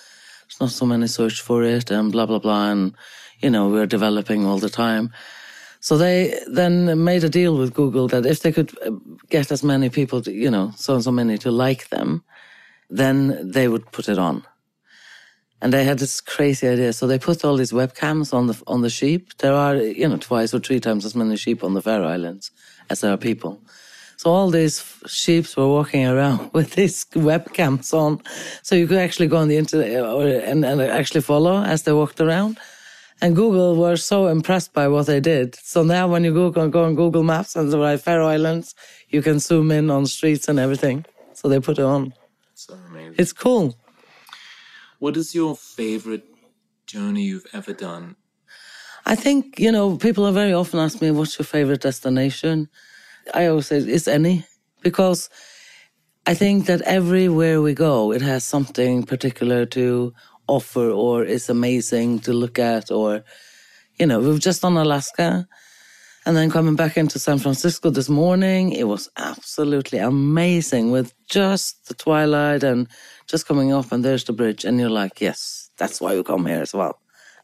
there's 0.43 0.59
not 0.59 0.71
so 0.71 0.85
many 0.85 1.07
search 1.07 1.41
for 1.41 1.63
it 1.63 1.89
and 1.89 2.11
blah, 2.11 2.25
blah, 2.25 2.39
blah. 2.39 2.71
And, 2.71 2.93
you 3.39 3.49
know, 3.49 3.69
we're 3.69 3.85
developing 3.85 4.45
all 4.45 4.59
the 4.59 4.69
time. 4.69 5.13
So 5.79 5.97
they 5.97 6.39
then 6.47 7.03
made 7.03 7.23
a 7.23 7.29
deal 7.29 7.57
with 7.57 7.73
Google 7.73 8.07
that 8.07 8.25
if 8.25 8.41
they 8.41 8.51
could 8.51 8.77
uh, 8.85 8.91
get 9.29 9.51
as 9.51 9.63
many 9.63 9.89
people, 9.89 10.21
to, 10.21 10.31
you 10.31 10.49
know, 10.49 10.71
so 10.75 10.95
and 10.95 11.03
so 11.03 11.11
many 11.11 11.37
to 11.39 11.51
like 11.51 11.89
them, 11.89 12.23
then 12.89 13.51
they 13.51 13.67
would 13.67 13.91
put 13.91 14.09
it 14.09 14.17
on. 14.17 14.43
And 15.61 15.73
they 15.73 15.85
had 15.85 15.99
this 15.99 16.21
crazy 16.21 16.67
idea. 16.67 16.93
So 16.93 17.07
they 17.07 17.17
put 17.17 17.43
all 17.43 17.57
these 17.57 17.71
webcams 17.71 18.33
on 18.33 18.47
the 18.47 18.61
on 18.67 18.81
the 18.81 18.89
sheep. 18.89 19.35
There 19.39 19.53
are, 19.53 19.75
you 19.75 20.07
know, 20.07 20.17
twice 20.17 20.53
or 20.53 20.59
three 20.59 20.79
times 20.79 21.03
as 21.03 21.15
many 21.15 21.35
sheep 21.35 21.63
on 21.63 21.73
the 21.73 21.81
Faroe 21.81 22.07
Islands 22.07 22.51
as 22.89 23.01
there 23.01 23.11
are 23.11 23.17
people. 23.17 23.59
So 24.17 24.31
all 24.31 24.49
these 24.49 24.83
sheep 25.05 25.45
were 25.55 25.67
walking 25.67 26.05
around 26.05 26.51
with 26.53 26.73
these 26.73 27.05
webcams 27.05 27.93
on, 27.93 28.21
so 28.63 28.75
you 28.75 28.87
could 28.87 28.97
actually 28.97 29.27
go 29.27 29.37
on 29.37 29.47
the 29.47 29.57
internet 29.57 30.03
uh, 30.03 30.17
and, 30.19 30.65
and 30.65 30.81
actually 30.81 31.21
follow 31.21 31.63
as 31.63 31.83
they 31.83 31.93
walked 31.93 32.19
around. 32.19 32.57
And 33.21 33.35
Google 33.35 33.75
were 33.75 33.97
so 33.97 34.27
impressed 34.27 34.73
by 34.73 34.87
what 34.87 35.07
they 35.07 35.19
did. 35.19 35.55
So 35.55 35.81
now 35.81 36.07
when 36.07 36.23
you 36.23 36.31
Google, 36.31 36.69
go 36.69 36.83
on 36.83 36.95
Google 36.95 37.23
Maps 37.23 37.55
and 37.55 37.71
the 37.71 37.79
right 37.79 37.99
Faroe 37.99 38.27
Islands, 38.27 38.75
you 39.09 39.21
can 39.23 39.39
zoom 39.39 39.71
in 39.71 39.89
on 39.89 40.05
streets 40.05 40.47
and 40.47 40.59
everything. 40.59 41.05
So 41.33 41.47
they 41.49 41.59
put 41.59 41.79
it 41.79 41.85
on. 41.85 42.13
So 42.53 42.75
amazing. 42.75 43.15
It's 43.17 43.33
cool. 43.33 43.75
What 44.99 45.17
is 45.17 45.33
your 45.33 45.55
favorite 45.55 46.25
journey 46.85 47.23
you've 47.23 47.47
ever 47.53 47.73
done? 47.73 48.15
I 49.05 49.15
think, 49.15 49.59
you 49.59 49.71
know, 49.71 49.97
people 49.97 50.25
are 50.25 50.31
very 50.31 50.53
often 50.53 50.79
ask 50.79 51.01
me, 51.01 51.11
what's 51.11 51.39
your 51.39 51.45
favorite 51.45 51.81
destination? 51.81 52.69
I 53.33 53.47
always 53.47 53.67
say, 53.67 53.77
it's 53.77 54.07
any, 54.07 54.45
because 54.81 55.29
I 56.25 56.33
think 56.33 56.65
that 56.65 56.81
everywhere 56.81 57.61
we 57.61 57.73
go, 57.73 58.11
it 58.11 58.21
has 58.21 58.43
something 58.43 59.03
particular 59.03 59.65
to 59.67 60.13
offer 60.47 60.89
or 60.89 61.23
is 61.23 61.49
amazing 61.49 62.19
to 62.19 62.33
look 62.33 62.59
at 62.59 62.91
or 62.91 63.23
you 63.99 64.05
know 64.05 64.19
we've 64.19 64.39
just 64.39 64.61
done 64.61 64.77
alaska 64.77 65.47
and 66.25 66.35
then 66.35 66.49
coming 66.51 66.75
back 66.75 66.97
into 66.97 67.19
san 67.19 67.39
francisco 67.39 67.89
this 67.89 68.09
morning 68.09 68.71
it 68.71 68.87
was 68.87 69.09
absolutely 69.17 69.99
amazing 69.99 70.91
with 70.91 71.13
just 71.27 71.87
the 71.87 71.93
twilight 71.93 72.63
and 72.63 72.87
just 73.27 73.47
coming 73.47 73.73
up 73.73 73.91
and 73.91 74.03
there's 74.03 74.23
the 74.25 74.33
bridge 74.33 74.65
and 74.65 74.79
you're 74.79 74.89
like 74.89 75.19
yes 75.21 75.67
that's 75.77 76.01
why 76.01 76.13
you 76.13 76.23
come 76.23 76.45
here 76.45 76.61
as 76.61 76.73
well. 76.73 76.99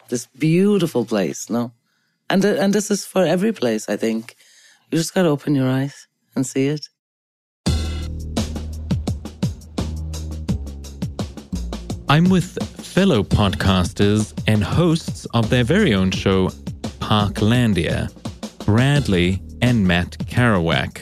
This 0.09 0.25
beautiful 0.37 1.05
place 1.05 1.49
no? 1.49 1.71
And 2.29 2.43
and 2.43 2.73
this 2.73 2.89
is 2.91 3.05
for 3.05 3.25
every 3.25 3.51
place 3.51 3.87
i 3.89 3.97
think. 3.97 4.35
You 4.91 4.97
just 4.97 5.13
got 5.13 5.23
to 5.23 5.29
open 5.29 5.55
your 5.55 5.69
eyes 5.69 6.07
and 6.35 6.45
see 6.45 6.67
it. 6.67 6.87
I'm 12.09 12.29
with 12.29 12.57
fellow 12.93 13.23
podcasters 13.23 14.39
and 14.45 14.63
hosts 14.63 15.25
of 15.33 15.49
their 15.49 15.63
very 15.63 15.95
own 15.95 16.11
show, 16.11 16.47
Parklandia, 16.99 18.07
Bradley 18.65 19.41
and 19.63 19.87
Matt 19.87 20.11
Kirouac. 20.27 21.01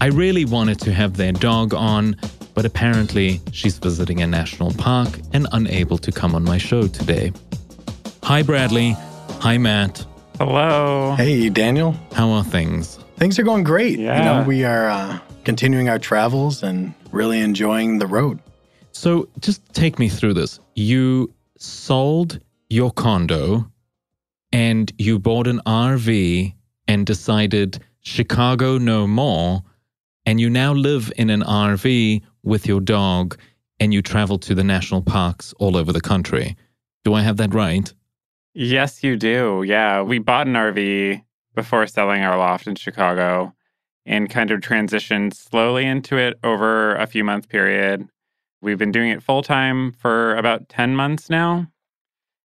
I 0.00 0.06
really 0.06 0.44
wanted 0.44 0.78
to 0.82 0.92
have 0.92 1.16
their 1.16 1.32
dog 1.32 1.74
on, 1.74 2.14
but 2.54 2.64
apparently 2.64 3.40
she's 3.50 3.76
visiting 3.76 4.22
a 4.22 4.26
national 4.28 4.72
park 4.74 5.18
and 5.32 5.48
unable 5.50 5.98
to 5.98 6.12
come 6.12 6.36
on 6.36 6.44
my 6.44 6.58
show 6.58 6.86
today. 6.86 7.32
Hi, 8.22 8.42
Bradley. 8.42 8.92
Hi, 9.40 9.58
Matt. 9.58 10.06
Hello. 10.38 11.16
Hey, 11.16 11.48
Daniel. 11.48 11.96
How 12.12 12.30
are 12.30 12.44
things? 12.44 13.00
Things 13.16 13.36
are 13.40 13.42
going 13.42 13.64
great. 13.64 13.98
Yeah. 13.98 14.16
You 14.16 14.24
know, 14.24 14.46
we 14.46 14.62
are 14.62 14.88
uh, 14.88 15.18
continuing 15.42 15.88
our 15.88 15.98
travels 15.98 16.62
and 16.62 16.94
really 17.10 17.40
enjoying 17.40 17.98
the 17.98 18.06
road. 18.06 18.38
So 18.96 19.28
just 19.40 19.62
take 19.74 19.98
me 19.98 20.08
through 20.08 20.32
this. 20.32 20.58
You 20.74 21.30
sold 21.58 22.40
your 22.70 22.90
condo 22.90 23.70
and 24.52 24.90
you 24.96 25.18
bought 25.18 25.46
an 25.46 25.60
RV 25.66 26.54
and 26.88 27.04
decided 27.04 27.78
Chicago 28.00 28.78
no 28.78 29.06
more. 29.06 29.62
And 30.24 30.40
you 30.40 30.48
now 30.48 30.72
live 30.72 31.12
in 31.18 31.28
an 31.28 31.42
RV 31.42 32.22
with 32.42 32.66
your 32.66 32.80
dog 32.80 33.38
and 33.78 33.92
you 33.92 34.00
travel 34.00 34.38
to 34.38 34.54
the 34.54 34.64
national 34.64 35.02
parks 35.02 35.52
all 35.58 35.76
over 35.76 35.92
the 35.92 36.00
country. 36.00 36.56
Do 37.04 37.12
I 37.12 37.20
have 37.20 37.36
that 37.36 37.52
right? 37.52 37.92
Yes, 38.54 39.04
you 39.04 39.16
do. 39.18 39.62
Yeah. 39.66 40.00
We 40.00 40.18
bought 40.20 40.46
an 40.46 40.54
RV 40.54 41.22
before 41.54 41.86
selling 41.86 42.22
our 42.22 42.38
loft 42.38 42.66
in 42.66 42.76
Chicago. 42.76 43.52
and 44.08 44.30
kind 44.30 44.52
of 44.52 44.60
transitioned 44.60 45.34
slowly 45.34 45.84
into 45.84 46.16
it 46.16 46.38
over 46.44 46.94
a 46.94 47.08
few 47.08 47.24
month 47.24 47.48
period. 47.48 48.08
We've 48.66 48.76
been 48.76 48.90
doing 48.90 49.10
it 49.10 49.22
full 49.22 49.42
time 49.42 49.92
for 49.92 50.34
about 50.34 50.68
10 50.68 50.96
months 50.96 51.30
now. 51.30 51.68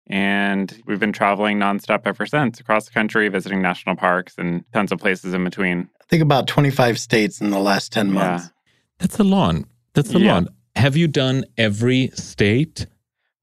And 0.07 0.77
we've 0.85 0.99
been 0.99 1.13
traveling 1.13 1.57
nonstop 1.57 2.01
ever 2.03 2.25
since 2.25 2.59
across 2.59 2.83
the 2.85 2.91
country, 2.91 3.29
visiting 3.29 3.61
national 3.61 3.95
parks 3.95 4.33
and 4.37 4.65
tons 4.73 4.91
of 4.91 4.99
places 4.99 5.33
in 5.33 5.45
between. 5.45 5.87
I 6.01 6.05
think 6.09 6.21
about 6.21 6.47
25 6.47 6.99
states 6.99 7.39
in 7.39 7.49
the 7.49 7.59
last 7.59 7.93
10 7.93 8.11
months. 8.11 8.43
Yeah. 8.43 8.49
That's 8.99 9.19
a 9.19 9.23
lot. 9.23 9.55
That's 9.93 10.13
a 10.13 10.19
Yeah. 10.19 10.33
lot. 10.33 10.47
Have 10.75 10.97
you 10.97 11.07
done 11.07 11.45
every 11.57 12.09
state? 12.13 12.87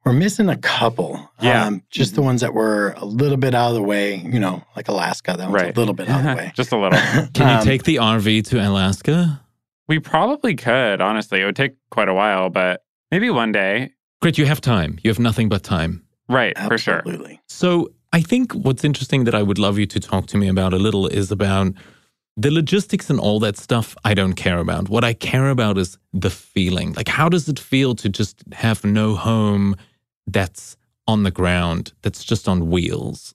We're 0.05 0.13
missing 0.13 0.51
a 0.51 0.57
couple. 0.59 1.27
Yeah. 1.41 1.65
Um, 1.65 1.83
just 1.91 2.17
the 2.17 2.23
ones 2.23 2.43
that 2.43 2.53
were 2.53 2.95
a 2.99 3.05
little 3.07 3.39
bit 3.39 3.55
out 3.55 3.71
of 3.71 3.75
the 3.77 3.83
way, 3.83 4.17
you 4.17 4.39
know, 4.39 4.63
like 4.77 4.89
Alaska. 4.89 5.37
That 5.39 5.51
was 5.51 5.63
Right. 5.63 5.75
a 5.75 5.81
little 5.81 5.95
bit 5.95 6.11
out 6.11 6.19
of 6.21 6.27
the 6.27 6.35
way. 6.43 6.53
Just 6.55 6.73
a 6.73 6.77
little. 6.77 6.99
Can 7.33 7.49
you 7.49 7.55
Um, 7.61 7.65
take 7.65 7.85
the 7.85 7.97
RV 7.97 8.43
to 8.51 8.59
Alaska? 8.69 9.41
We 9.89 9.99
probably 9.99 10.55
could, 10.55 11.01
honestly. 11.01 11.41
It 11.41 11.45
would 11.45 11.57
take 11.57 11.75
quite 11.91 12.09
a 12.09 12.15
while, 12.15 12.51
but 12.51 12.85
maybe 13.11 13.31
one 13.31 13.53
day. 13.53 13.93
Great, 14.21 14.39
you 14.39 14.47
have 14.47 14.61
time. 14.61 14.99
You 15.03 15.11
have 15.11 15.19
nothing 15.19 15.49
but 15.49 15.63
time. 15.63 16.05
Right, 16.29 16.57
for 16.59 16.77
sure. 16.77 16.99
Absolutely. 16.99 17.41
So 17.49 17.89
I 18.13 18.21
think 18.21 18.53
what's 18.53 18.85
interesting 18.85 19.25
that 19.25 19.35
I 19.35 19.43
would 19.43 19.59
love 19.59 19.79
you 19.79 19.87
to 19.87 20.01
talk 20.01 20.27
to 20.29 20.37
me 20.37 20.49
about 20.49 20.75
a 20.75 20.79
little 20.79 21.07
is 21.07 21.31
about 21.31 21.73
the 22.37 22.51
logistics 22.51 23.11
and 23.11 23.19
all 23.19 23.41
that 23.41 23.57
stuff. 23.57 23.97
I 24.05 24.15
don't 24.15 24.35
care 24.35 24.59
about. 24.59 24.89
What 24.89 25.05
I 25.05 25.15
care 25.15 25.49
about 25.49 25.79
is 25.79 25.99
the 26.13 26.31
feeling. 26.31 26.93
Like, 26.93 27.09
how 27.09 27.29
does 27.29 27.49
it 27.49 27.59
feel 27.59 27.95
to 27.97 28.09
just 28.09 28.43
have 28.53 28.85
no 28.85 29.15
home 29.15 29.77
that's 30.27 30.77
on 31.07 31.23
the 31.23 31.31
ground, 31.31 31.93
that's 32.03 32.23
just 32.23 32.47
on 32.49 32.69
wheels? 32.69 33.35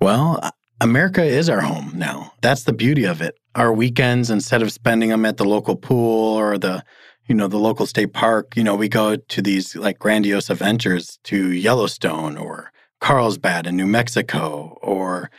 Well, 0.00 0.40
America 0.80 1.22
is 1.22 1.48
our 1.48 1.60
home 1.60 1.92
now. 1.94 2.32
That's 2.42 2.64
the 2.64 2.72
beauty 2.72 3.04
of 3.04 3.22
it. 3.22 3.38
Our 3.54 3.72
weekends, 3.72 4.30
instead 4.30 4.62
of 4.62 4.72
spending 4.72 5.08
them 5.08 5.24
at 5.24 5.38
the 5.38 5.44
local 5.44 5.76
pool 5.76 6.34
or 6.34 6.58
the, 6.58 6.84
you 7.26 7.34
know, 7.34 7.48
the 7.48 7.58
local 7.58 7.86
state 7.86 8.12
park, 8.12 8.56
you 8.56 8.62
know, 8.62 8.74
we 8.74 8.88
go 8.88 9.16
to 9.16 9.42
these 9.42 9.74
like 9.74 9.98
grandiose 9.98 10.50
adventures 10.50 11.18
to 11.24 11.50
Yellowstone 11.50 12.36
or 12.36 12.72
Carlsbad 13.00 13.66
in 13.66 13.76
New 13.76 13.86
Mexico 13.86 14.78
or 14.82 15.30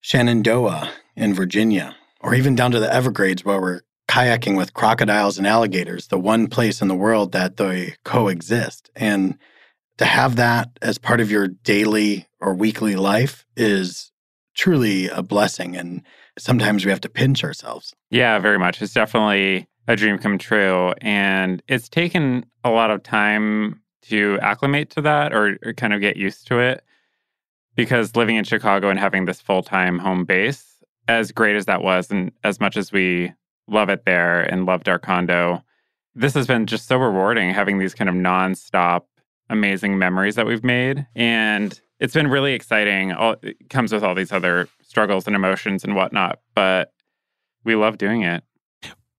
Shenandoah 0.00 0.92
in 1.16 1.34
Virginia, 1.34 1.96
or 2.20 2.34
even 2.34 2.54
down 2.54 2.70
to 2.70 2.80
the 2.80 2.92
Everglades 2.92 3.44
where 3.44 3.60
we're 3.60 3.80
kayaking 4.08 4.56
with 4.56 4.74
crocodiles 4.74 5.38
and 5.38 5.46
alligators, 5.46 6.08
the 6.08 6.18
one 6.18 6.46
place 6.46 6.82
in 6.82 6.88
the 6.88 6.94
world 6.94 7.32
that 7.32 7.56
they 7.56 7.96
coexist. 8.04 8.90
And 8.94 9.38
to 9.98 10.04
have 10.04 10.36
that 10.36 10.70
as 10.82 10.98
part 10.98 11.20
of 11.20 11.30
your 11.30 11.48
daily 11.48 12.28
or 12.40 12.54
weekly 12.54 12.96
life 12.96 13.46
is 13.56 14.12
truly 14.54 15.08
a 15.08 15.22
blessing. 15.22 15.76
And 15.76 16.02
sometimes 16.38 16.84
we 16.84 16.90
have 16.90 17.00
to 17.02 17.08
pinch 17.08 17.44
ourselves. 17.44 17.94
Yeah, 18.10 18.38
very 18.38 18.58
much. 18.58 18.80
It's 18.80 18.94
definitely 18.94 19.66
a 19.86 19.96
dream 19.96 20.18
come 20.18 20.38
true. 20.38 20.94
And 21.00 21.62
it's 21.68 21.88
taken 21.88 22.46
a 22.62 22.70
lot 22.70 22.90
of 22.90 23.02
time 23.02 23.80
to 24.02 24.38
acclimate 24.42 24.90
to 24.90 25.02
that 25.02 25.32
or, 25.32 25.58
or 25.64 25.72
kind 25.72 25.92
of 25.92 26.00
get 26.00 26.16
used 26.16 26.46
to 26.48 26.58
it. 26.58 26.84
Because 27.76 28.14
living 28.14 28.36
in 28.36 28.44
Chicago 28.44 28.88
and 28.88 29.00
having 29.00 29.24
this 29.24 29.40
full 29.40 29.62
time 29.62 29.98
home 29.98 30.24
base, 30.24 30.64
as 31.08 31.32
great 31.32 31.56
as 31.56 31.66
that 31.66 31.82
was, 31.82 32.10
and 32.10 32.30
as 32.44 32.60
much 32.60 32.76
as 32.76 32.92
we 32.92 33.32
love 33.66 33.88
it 33.88 34.04
there 34.04 34.42
and 34.42 34.64
loved 34.64 34.88
our 34.88 34.98
condo, 34.98 35.62
this 36.14 36.34
has 36.34 36.46
been 36.46 36.66
just 36.66 36.86
so 36.86 36.96
rewarding 36.96 37.50
having 37.50 37.78
these 37.78 37.94
kind 37.94 38.08
of 38.08 38.14
nonstop 38.14 39.02
amazing 39.50 39.98
memories 39.98 40.36
that 40.36 40.46
we've 40.46 40.64
made. 40.64 41.06
And 41.16 41.78
it's 42.04 42.14
been 42.14 42.28
really 42.28 42.52
exciting. 42.54 43.12
All, 43.12 43.36
it 43.42 43.56
comes 43.70 43.92
with 43.92 44.04
all 44.04 44.14
these 44.14 44.30
other 44.32 44.68
struggles 44.82 45.26
and 45.26 45.34
emotions 45.34 45.82
and 45.84 45.94
whatnot, 45.96 46.38
but 46.54 46.92
we 47.64 47.74
love 47.74 47.98
doing 47.98 48.22
it. 48.22 48.44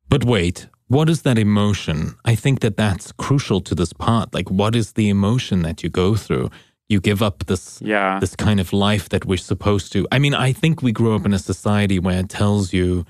But 0.07 0.23
wait, 0.23 0.67
what 0.87 1.09
is 1.09 1.23
that 1.23 1.37
emotion? 1.37 2.15
I 2.25 2.35
think 2.35 2.59
that 2.59 2.77
that's 2.77 3.11
crucial 3.13 3.59
to 3.61 3.73
this 3.75 3.91
part. 3.91 4.33
Like, 4.33 4.49
what 4.51 4.75
is 4.75 4.93
the 4.93 5.09
emotion 5.09 5.63
that 5.63 5.83
you 5.83 5.89
go 5.89 6.15
through? 6.15 6.51
You 6.87 6.99
give 7.01 7.23
up 7.23 7.45
this 7.47 7.81
Yeah. 7.81 8.19
this 8.19 8.35
kind 8.35 8.59
of 8.59 8.71
life 8.71 9.09
that 9.09 9.25
we're 9.25 9.37
supposed 9.51 9.91
to. 9.93 10.07
I 10.11 10.19
mean, 10.19 10.35
I 10.35 10.53
think 10.53 10.83
we 10.83 10.91
grew 10.91 11.15
up 11.15 11.25
in 11.25 11.33
a 11.33 11.39
society 11.39 11.97
where 11.99 12.19
it 12.19 12.29
tells 12.29 12.71
you, 12.71 13.05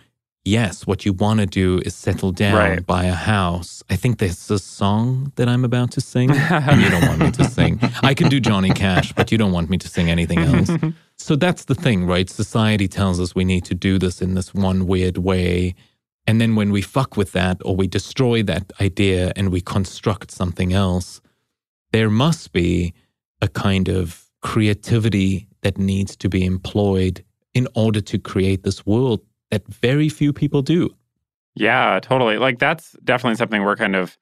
yes, 0.46 0.86
what 0.88 1.06
you 1.06 1.12
want 1.14 1.40
to 1.42 1.46
do 1.46 1.82
is 1.86 1.96
settle 1.96 2.32
down, 2.32 2.56
Right. 2.56 2.86
buy 2.86 3.06
a 3.06 3.14
house. 3.14 3.84
I 3.90 3.96
think 3.96 4.20
there's 4.20 4.50
a 4.52 4.60
song 4.60 5.32
that 5.36 5.50
I'm 5.50 5.66
about 5.66 5.92
to 5.94 6.02
sing, 6.02 6.32
and 6.70 6.82
you 6.82 6.90
don't 6.90 7.06
want 7.08 7.20
me 7.20 7.32
to 7.32 7.44
sing. 7.44 7.80
I 8.04 8.14
can 8.14 8.30
do 8.30 8.40
Johnny 8.40 8.70
Cash, 8.70 9.14
but 9.14 9.32
you 9.32 9.38
don't 9.38 9.52
want 9.52 9.70
me 9.70 9.78
to 9.80 9.88
sing 9.88 10.10
anything 10.10 10.40
else. 10.40 10.70
so 11.18 11.36
that's 11.36 11.66
the 11.66 11.76
thing, 11.76 12.06
right? 12.06 12.30
Society 12.30 12.88
tells 12.88 13.20
us 13.20 13.36
we 13.36 13.44
need 13.44 13.66
to 13.66 13.74
do 13.76 13.98
this 13.98 14.22
in 14.22 14.36
this 14.36 14.54
one 14.54 14.86
weird 14.88 15.18
way. 15.18 15.76
And 16.28 16.40
then 16.40 16.56
when 16.56 16.72
we 16.72 16.82
fuck 16.82 17.18
with 17.18 17.32
that 17.34 17.58
or 17.66 17.76
we 17.76 17.88
destroy 17.88 18.42
that 18.44 18.72
idea 18.80 19.32
and 19.36 19.52
we 19.52 19.62
construct 19.62 20.32
something 20.32 20.74
else, 20.74 21.22
there 21.92 22.10
must 22.10 22.52
be 22.52 22.94
a 23.42 23.48
kind 23.48 23.90
of 23.90 24.26
creativity 24.42 25.48
that 25.62 25.78
needs 25.78 26.16
to 26.18 26.30
be 26.30 26.46
employed 26.46 27.24
in 27.54 27.68
order 27.74 28.02
to 28.02 28.18
create 28.20 28.64
this 28.64 28.86
world 28.86 29.22
that 29.56 29.74
very 29.74 30.10
few 30.10 30.34
people 30.34 30.62
do. 30.62 30.94
Yeah, 31.56 32.00
totally. 32.02 32.38
Like 32.38 32.60
that's 32.60 32.92
definitely 33.06 33.38
something 33.38 33.64
we're 33.64 33.78
kind 33.78 33.96
of 33.96 34.18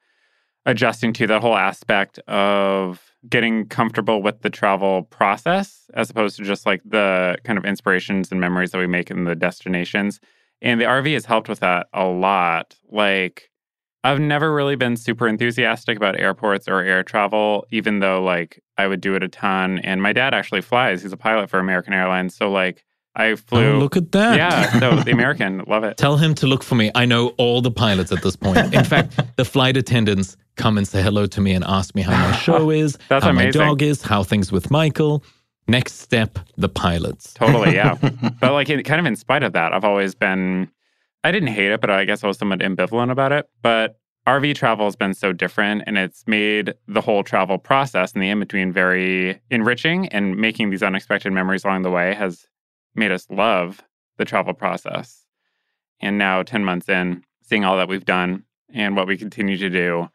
adjusting 0.68 1.12
to 1.14 1.26
the 1.26 1.40
whole 1.40 1.56
aspect 1.56 2.20
of 2.28 3.02
getting 3.28 3.68
comfortable 3.68 4.22
with 4.22 4.42
the 4.42 4.50
travel 4.52 5.04
process 5.04 5.90
as 5.96 6.10
opposed 6.10 6.38
to 6.38 6.44
just 6.44 6.68
like 6.68 6.82
the 6.86 7.36
kind 7.44 7.58
of 7.58 7.66
inspirations 7.66 8.32
and 8.32 8.40
memories 8.40 8.72
that 8.72 8.78
we 8.78 8.86
make 8.86 9.10
in 9.10 9.24
the 9.24 9.36
destinations. 9.36 10.20
And 10.62 10.80
the 10.80 10.86
RV 10.86 11.12
has 11.14 11.26
helped 11.26 11.50
with 11.50 11.62
that 11.62 11.88
a 11.94 12.06
lot. 12.06 12.76
Like 12.92 13.50
I've 14.04 14.20
never 14.20 14.54
really 14.54 14.76
been 14.76 14.98
super 14.98 15.28
enthusiastic 15.28 15.98
about 15.98 16.20
airports 16.20 16.68
or 16.68 16.82
air 16.82 17.02
travel, 17.02 17.66
even 17.72 18.00
though 18.00 18.22
like 18.22 18.62
I 18.78 18.86
would 18.86 19.02
do 19.02 19.16
it 19.16 19.24
a 19.24 19.30
ton. 19.30 19.80
And 19.80 20.00
my 20.00 20.14
dad 20.14 20.36
actually 20.36 20.62
flies. 20.62 21.02
He's 21.02 21.12
a 21.12 21.18
pilot 21.18 21.50
for 21.50 21.58
American 21.58 21.94
Airlines. 21.94 22.36
So 22.36 22.52
like 22.52 22.86
I 23.16 23.32
oh, 23.32 23.36
flew. 23.36 23.74
Oh, 23.74 23.80
look 23.80 23.96
at 23.96 24.12
that. 24.14 24.38
Yeah. 24.38 24.80
So 24.80 24.96
the 25.04 25.12
American, 25.12 25.64
love 25.68 25.84
it. 25.84 25.98
Tell 25.98 26.18
him 26.18 26.34
to 26.36 26.48
look 26.48 26.64
for 26.64 26.76
me. 26.76 26.92
I 26.96 27.06
know 27.06 27.30
all 27.38 27.62
the 27.62 27.72
pilots 27.72 28.12
at 28.12 28.24
this 28.24 28.36
point. 28.36 28.74
In 28.74 28.84
fact, 28.84 29.20
the 29.36 29.46
flight 29.46 29.78
attendants 29.78 30.36
come 30.56 30.78
and 30.78 30.88
say 30.88 31.02
hello 31.02 31.26
to 31.28 31.42
me 31.42 31.54
and 31.54 31.64
ask 31.66 31.96
me 31.96 32.02
how 32.02 32.12
my 32.12 32.36
show 32.38 32.70
is, 32.72 32.98
That's 33.10 33.24
how 33.24 33.32
amazing. 33.32 33.60
my 33.60 33.68
dog 33.68 33.82
is, 33.82 34.02
how 34.02 34.24
things 34.24 34.52
with 34.52 34.72
Michael. 34.72 35.24
Next 35.68 36.00
step, 36.00 36.40
the 36.58 36.68
pilots. 36.68 37.34
Totally, 37.34 37.76
yeah. 37.76 37.96
but 38.42 38.52
like, 38.52 38.70
it, 38.70 38.84
kind 38.84 39.00
of 39.00 39.06
in 39.06 39.16
spite 39.16 39.44
of 39.44 39.54
that, 39.54 39.72
I've 39.72 39.86
always 39.86 40.14
been, 40.14 40.70
I 41.24 41.32
didn't 41.32 41.50
hate 41.50 41.72
it, 41.72 41.80
but 41.80 41.90
I 41.90 42.04
guess 42.04 42.24
I 42.24 42.28
was 42.28 42.38
somewhat 42.38 42.60
ambivalent 42.60 43.12
about 43.12 43.32
it. 43.32 43.48
But 43.62 43.98
RV 44.28 44.56
travel 44.56 44.86
has 44.86 44.96
been 44.96 45.14
so 45.14 45.32
different 45.32 45.84
and 45.86 45.98
it's 45.98 46.24
made 46.28 46.74
the 46.88 47.02
whole 47.02 47.24
travel 47.24 47.58
process 47.58 48.14
and 48.14 48.22
the 48.22 48.30
in 48.30 48.40
between 48.40 48.72
very 48.72 49.42
enriching 49.50 50.08
and 50.10 50.36
making 50.38 50.70
these 50.70 50.84
unexpected 50.84 51.32
memories 51.32 51.64
along 51.64 51.84
the 51.84 51.92
way 51.92 52.14
has 52.14 52.46
made 52.96 53.12
us 53.12 53.28
love 53.30 53.82
the 54.18 54.26
travel 54.26 54.54
process. 54.54 55.26
And 56.02 56.18
now, 56.18 56.44
10 56.44 56.66
months 56.66 56.90
in, 56.90 57.24
seeing 57.42 57.64
all 57.64 57.78
that 57.78 57.88
we've 57.88 58.06
done 58.06 58.44
and 58.74 58.96
what 58.96 59.08
we 59.08 59.18
continue 59.18 59.58
to 59.58 59.70
do 59.70 60.10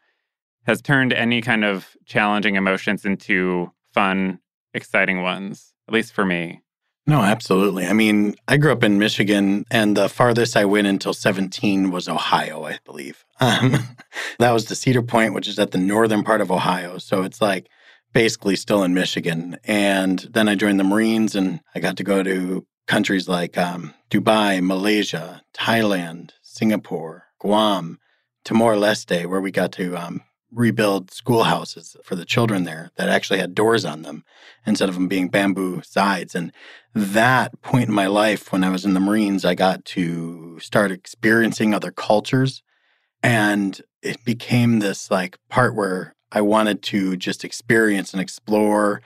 has 0.65 0.81
turned 0.81 1.13
any 1.13 1.41
kind 1.41 1.65
of 1.65 1.95
challenging 2.05 2.55
emotions 2.55 3.05
into 3.05 3.71
fun, 3.93 4.39
exciting 4.73 5.21
ones, 5.23 5.73
at 5.87 5.93
least 5.93 6.13
for 6.13 6.25
me. 6.25 6.61
No, 7.07 7.21
absolutely. 7.21 7.87
I 7.87 7.93
mean, 7.93 8.35
I 8.47 8.57
grew 8.57 8.71
up 8.71 8.83
in 8.83 8.99
Michigan, 8.99 9.65
and 9.71 9.97
the 9.97 10.07
farthest 10.07 10.55
I 10.55 10.65
went 10.65 10.85
until 10.85 11.11
17 11.11 11.89
was 11.89 12.07
Ohio, 12.07 12.65
I 12.65 12.77
believe. 12.85 13.25
Um, 13.41 13.95
that 14.37 14.51
was 14.51 14.65
the 14.65 14.75
Cedar 14.75 15.01
Point, 15.01 15.33
which 15.33 15.47
is 15.47 15.57
at 15.59 15.71
the 15.71 15.77
northern 15.77 16.23
part 16.23 16.41
of 16.41 16.51
Ohio. 16.51 16.97
So 16.97 17.23
it's 17.23 17.41
like 17.41 17.69
basically 18.13 18.55
still 18.55 18.83
in 18.83 18.93
Michigan. 18.93 19.57
And 19.63 20.19
then 20.31 20.49
I 20.49 20.55
joined 20.55 20.79
the 20.79 20.83
Marines, 20.83 21.35
and 21.35 21.61
I 21.75 21.79
got 21.79 21.97
to 21.97 22.03
go 22.03 22.23
to 22.23 22.65
countries 22.87 23.27
like 23.27 23.57
um, 23.57 23.93
Dubai, 24.09 24.61
Malaysia, 24.61 25.43
Thailand, 25.53 26.31
Singapore, 26.41 27.25
Guam, 27.39 27.99
Timor 28.43 28.75
Leste, 28.75 29.25
where 29.27 29.41
we 29.41 29.51
got 29.51 29.71
to 29.73 29.95
um, 29.95 30.21
rebuild 30.51 31.11
schoolhouses 31.11 31.95
for 32.03 32.15
the 32.15 32.25
children 32.25 32.63
there 32.63 32.89
that 32.95 33.09
actually 33.09 33.39
had 33.39 33.53
doors 33.53 33.85
on 33.85 34.01
them 34.01 34.23
instead 34.65 34.89
of 34.89 34.95
them 34.95 35.07
being 35.07 35.29
bamboo 35.29 35.81
sides. 35.83 36.33
And 36.33 36.51
that 36.95 37.61
point 37.61 37.89
in 37.89 37.93
my 37.93 38.07
life 38.07 38.51
when 38.51 38.63
I 38.63 38.69
was 38.69 38.85
in 38.85 38.93
the 38.93 38.99
Marines, 38.99 39.45
I 39.45 39.53
got 39.53 39.85
to 39.85 40.59
start 40.59 40.91
experiencing 40.91 41.73
other 41.73 41.91
cultures. 41.91 42.63
And 43.21 43.79
it 44.01 44.23
became 44.23 44.79
this 44.79 45.11
like 45.11 45.37
part 45.49 45.75
where 45.75 46.15
I 46.31 46.41
wanted 46.41 46.81
to 46.83 47.17
just 47.17 47.43
experience 47.43 48.13
and 48.13 48.21
explore 48.21 49.01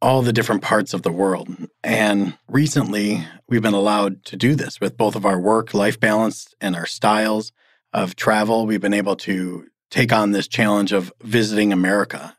all 0.00 0.22
the 0.22 0.32
different 0.32 0.62
parts 0.62 0.94
of 0.94 1.02
the 1.02 1.12
world. 1.12 1.48
And 1.82 2.38
recently, 2.46 3.26
we've 3.48 3.62
been 3.62 3.74
allowed 3.74 4.24
to 4.26 4.36
do 4.36 4.54
this 4.54 4.80
with 4.80 4.96
both 4.96 5.16
of 5.16 5.26
our 5.26 5.40
work 5.40 5.74
life 5.74 5.98
balance 5.98 6.54
and 6.60 6.76
our 6.76 6.86
styles 6.86 7.52
of 7.92 8.14
travel. 8.14 8.66
We've 8.66 8.80
been 8.80 8.94
able 8.94 9.16
to 9.16 9.66
take 9.90 10.12
on 10.12 10.32
this 10.32 10.46
challenge 10.46 10.92
of 10.92 11.12
visiting 11.22 11.72
America. 11.72 12.36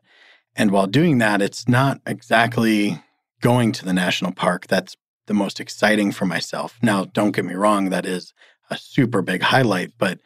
And 0.55 0.71
while 0.71 0.87
doing 0.87 1.17
that, 1.17 1.41
it's 1.41 1.67
not 1.67 1.99
exactly 2.05 3.01
going 3.41 3.71
to 3.73 3.85
the 3.85 3.93
national 3.93 4.33
park 4.33 4.67
that's 4.67 4.95
the 5.27 5.33
most 5.33 5.59
exciting 5.59 6.11
for 6.11 6.25
myself. 6.25 6.77
Now, 6.81 7.05
don't 7.05 7.35
get 7.35 7.45
me 7.45 7.53
wrong, 7.53 7.89
that 7.89 8.05
is 8.05 8.33
a 8.69 8.77
super 8.77 9.21
big 9.21 9.41
highlight, 9.41 9.93
but 9.97 10.19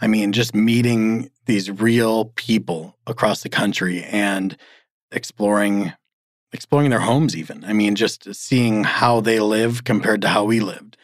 I 0.00 0.06
mean, 0.06 0.32
just 0.32 0.54
meeting 0.54 1.30
these 1.46 1.70
real 1.70 2.26
people 2.36 2.96
across 3.06 3.42
the 3.42 3.48
country 3.48 4.02
and 4.04 4.56
exploring 5.10 5.92
exploring 6.52 6.90
their 6.90 7.00
homes 7.00 7.36
even. 7.36 7.64
I 7.64 7.72
mean, 7.72 7.96
just 7.96 8.34
seeing 8.34 8.84
how 8.84 9.20
they 9.20 9.40
live 9.40 9.84
compared 9.84 10.22
to 10.22 10.28
how 10.28 10.44
we 10.44 10.60
lived 10.60 10.96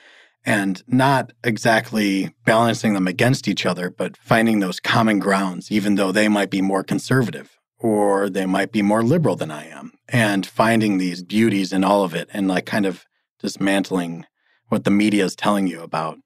and 0.45 0.83
not 0.87 1.33
exactly 1.45 2.35
balancing 2.45 2.95
them 2.95 3.07
against 3.07 3.47
each 3.49 3.67
other, 3.67 3.91
but 3.91 4.17
finding 4.17 4.61
those 4.61 4.81
common 4.81 5.19
grounds 5.19 5.71
even 5.71 5.97
though 5.97 6.13
they 6.13 6.29
might 6.29 6.51
be 6.51 6.63
more 6.63 6.83
conservative 6.83 7.59
or 7.79 8.31
they 8.31 8.47
might 8.47 8.73
be 8.73 8.83
more 8.83 9.03
liberal 9.03 9.37
than 9.37 9.51
I 9.51 9.67
am 9.67 9.93
and 10.09 10.47
finding 10.47 10.99
these 10.99 11.23
beauties 11.23 11.73
in 11.73 11.85
all 11.85 12.05
of 12.05 12.15
it 12.15 12.29
and 12.33 12.49
like 12.49 12.65
kind 12.65 12.87
of 12.87 13.05
dismantling 13.41 14.27
what 14.69 14.85
the 14.85 14.91
media 14.91 15.25
is 15.25 15.37
telling 15.37 15.67
you 15.67 15.83
about 15.83 16.19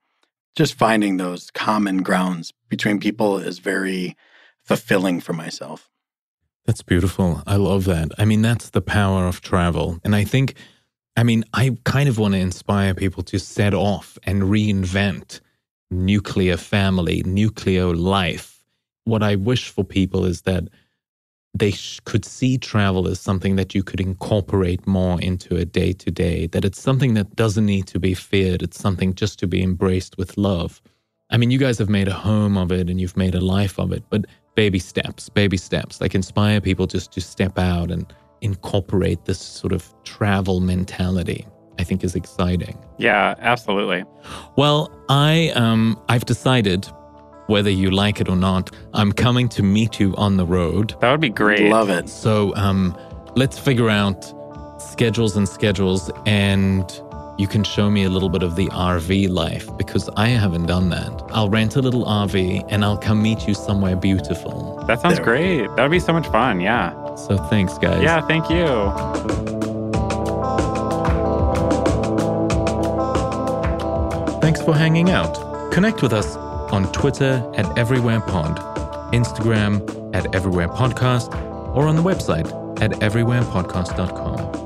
just 0.54 0.74
finding 0.74 1.16
those 1.16 1.50
common 1.50 2.02
grounds 2.02 2.52
between 2.68 3.00
people 3.00 3.38
is 3.38 3.58
very 3.58 4.16
fulfilling 4.62 5.20
for 5.20 5.32
myself. 5.32 5.88
That's 6.66 6.82
beautiful. 6.82 7.42
I 7.46 7.56
love 7.56 7.84
that. 7.84 8.10
I 8.18 8.24
mean, 8.24 8.42
that's 8.42 8.70
the 8.70 8.80
power 8.80 9.26
of 9.26 9.40
travel. 9.40 10.00
And 10.02 10.16
I 10.16 10.24
think, 10.24 10.54
I 11.16 11.22
mean, 11.22 11.44
I 11.54 11.76
kind 11.84 12.08
of 12.08 12.18
want 12.18 12.34
to 12.34 12.40
inspire 12.40 12.92
people 12.92 13.22
to 13.24 13.38
set 13.38 13.72
off 13.72 14.18
and 14.24 14.42
reinvent 14.42 15.40
nuclear 15.90 16.56
family, 16.56 17.22
nuclear 17.24 17.94
life. 17.94 18.64
What 19.04 19.22
I 19.22 19.36
wish 19.36 19.68
for 19.70 19.84
people 19.84 20.24
is 20.24 20.42
that 20.42 20.64
they 21.54 21.70
sh- 21.70 22.00
could 22.04 22.24
see 22.24 22.58
travel 22.58 23.06
as 23.06 23.20
something 23.20 23.56
that 23.56 23.74
you 23.74 23.82
could 23.82 24.00
incorporate 24.00 24.86
more 24.86 25.20
into 25.20 25.56
a 25.56 25.64
day 25.64 25.92
to 25.92 26.10
day, 26.10 26.48
that 26.48 26.64
it's 26.64 26.80
something 26.80 27.14
that 27.14 27.36
doesn't 27.36 27.64
need 27.64 27.86
to 27.86 28.00
be 28.00 28.12
feared. 28.12 28.62
It's 28.62 28.78
something 28.78 29.14
just 29.14 29.38
to 29.38 29.46
be 29.46 29.62
embraced 29.62 30.18
with 30.18 30.36
love. 30.36 30.82
I 31.30 31.36
mean, 31.36 31.50
you 31.50 31.58
guys 31.58 31.78
have 31.78 31.88
made 31.88 32.08
a 32.08 32.12
home 32.12 32.56
of 32.56 32.70
it 32.70 32.88
and 32.88 33.00
you've 33.00 33.16
made 33.16 33.34
a 33.34 33.40
life 33.40 33.78
of 33.78 33.92
it, 33.92 34.04
but 34.10 34.26
baby 34.54 34.78
steps, 34.78 35.28
baby 35.28 35.56
steps, 35.56 36.00
like 36.00 36.14
inspire 36.14 36.60
people 36.60 36.86
just 36.86 37.12
to 37.12 37.20
step 37.20 37.58
out 37.58 37.90
and 37.90 38.12
incorporate 38.42 39.24
this 39.24 39.38
sort 39.38 39.72
of 39.72 39.92
travel 40.04 40.60
mentality. 40.60 41.46
I 41.78 41.84
think 41.84 42.04
is 42.04 42.14
exciting. 42.14 42.78
Yeah, 42.96 43.34
absolutely. 43.38 44.04
Well, 44.56 44.90
I 45.10 45.50
um 45.54 46.00
I've 46.08 46.24
decided 46.24 46.88
whether 47.48 47.70
you 47.70 47.90
like 47.90 48.20
it 48.20 48.28
or 48.28 48.36
not, 48.36 48.74
I'm 48.94 49.12
coming 49.12 49.48
to 49.50 49.62
meet 49.62 50.00
you 50.00 50.14
on 50.16 50.36
the 50.36 50.46
road. 50.46 50.94
That 51.00 51.10
would 51.10 51.20
be 51.20 51.28
great. 51.28 51.70
Love 51.70 51.90
it. 51.90 52.08
So 52.08 52.54
um, 52.56 52.96
let's 53.36 53.58
figure 53.58 53.88
out 53.88 54.24
schedules 54.80 55.36
and 55.36 55.48
schedules, 55.48 56.10
and 56.26 56.84
you 57.38 57.46
can 57.46 57.62
show 57.64 57.90
me 57.90 58.04
a 58.04 58.08
little 58.08 58.28
bit 58.28 58.42
of 58.42 58.56
the 58.56 58.66
RV 58.68 59.28
life 59.28 59.68
because 59.76 60.08
I 60.16 60.28
haven't 60.28 60.66
done 60.66 60.88
that. 60.90 61.22
I'll 61.30 61.50
rent 61.50 61.76
a 61.76 61.82
little 61.82 62.04
RV 62.04 62.66
and 62.68 62.84
I'll 62.84 62.96
come 62.96 63.22
meet 63.22 63.46
you 63.46 63.54
somewhere 63.54 63.94
beautiful. 63.96 64.82
That 64.86 65.00
sounds 65.00 65.18
great. 65.20 65.66
That 65.76 65.82
would 65.82 65.90
be 65.90 66.00
so 66.00 66.12
much 66.12 66.26
fun. 66.28 66.60
Yeah. 66.60 67.14
So 67.16 67.36
thanks, 67.36 67.76
guys. 67.78 68.02
Yeah, 68.02 68.26
thank 68.26 68.48
you. 68.48 68.66
Thanks 74.40 74.62
for 74.62 74.74
hanging 74.74 75.10
out. 75.10 75.72
Connect 75.72 76.00
with 76.02 76.12
us 76.12 76.36
on 76.36 76.90
Twitter 76.92 77.42
at 77.56 77.66
EverywherePod, 77.76 79.12
Instagram 79.12 80.14
at 80.14 80.24
EverywherePodcast, 80.32 81.34
or 81.76 81.86
on 81.86 81.96
the 81.96 82.02
website 82.02 82.46
at 82.80 82.92
everywherepodcast.com. 82.92 84.65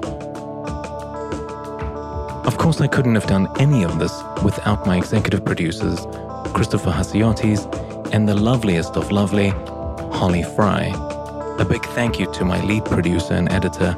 Of 2.50 2.58
course, 2.58 2.80
I 2.80 2.88
couldn't 2.88 3.14
have 3.14 3.28
done 3.28 3.46
any 3.60 3.84
of 3.84 4.00
this 4.00 4.12
without 4.42 4.84
my 4.84 4.96
executive 4.96 5.44
producers, 5.44 6.04
Christopher 6.52 6.90
Hasiotis, 6.90 7.62
and 8.12 8.28
the 8.28 8.34
loveliest 8.34 8.96
of 8.96 9.12
lovely, 9.12 9.50
Holly 10.10 10.42
Fry. 10.42 10.92
A 11.60 11.64
big 11.64 11.86
thank 11.94 12.18
you 12.18 12.26
to 12.32 12.44
my 12.44 12.60
lead 12.64 12.84
producer 12.86 13.34
and 13.34 13.48
editor, 13.52 13.94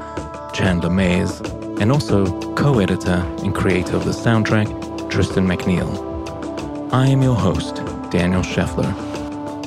Chandler 0.52 0.90
Mays, 0.90 1.40
and 1.80 1.90
also 1.90 2.26
co 2.52 2.78
editor 2.78 3.24
and 3.42 3.54
creator 3.54 3.96
of 3.96 4.04
the 4.04 4.10
soundtrack, 4.10 4.68
Tristan 5.10 5.46
McNeil. 5.46 6.92
I 6.92 7.06
am 7.06 7.22
your 7.22 7.36
host, 7.36 7.76
Daniel 8.10 8.42
Scheffler, 8.42 8.92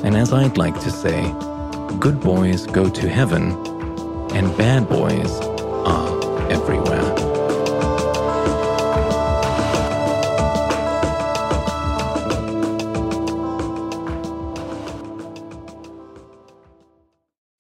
and 0.04 0.16
as 0.16 0.32
I'd 0.32 0.60
like 0.60 0.80
to 0.82 0.92
say, 0.92 1.24
good 2.00 2.22
boys 2.22 2.68
go 2.68 2.88
to 2.88 3.10
heaven, 3.10 3.54
and 4.36 4.56
bad 4.56 4.88
boys 4.88 5.32
are 5.88 6.52
everywhere. 6.52 7.45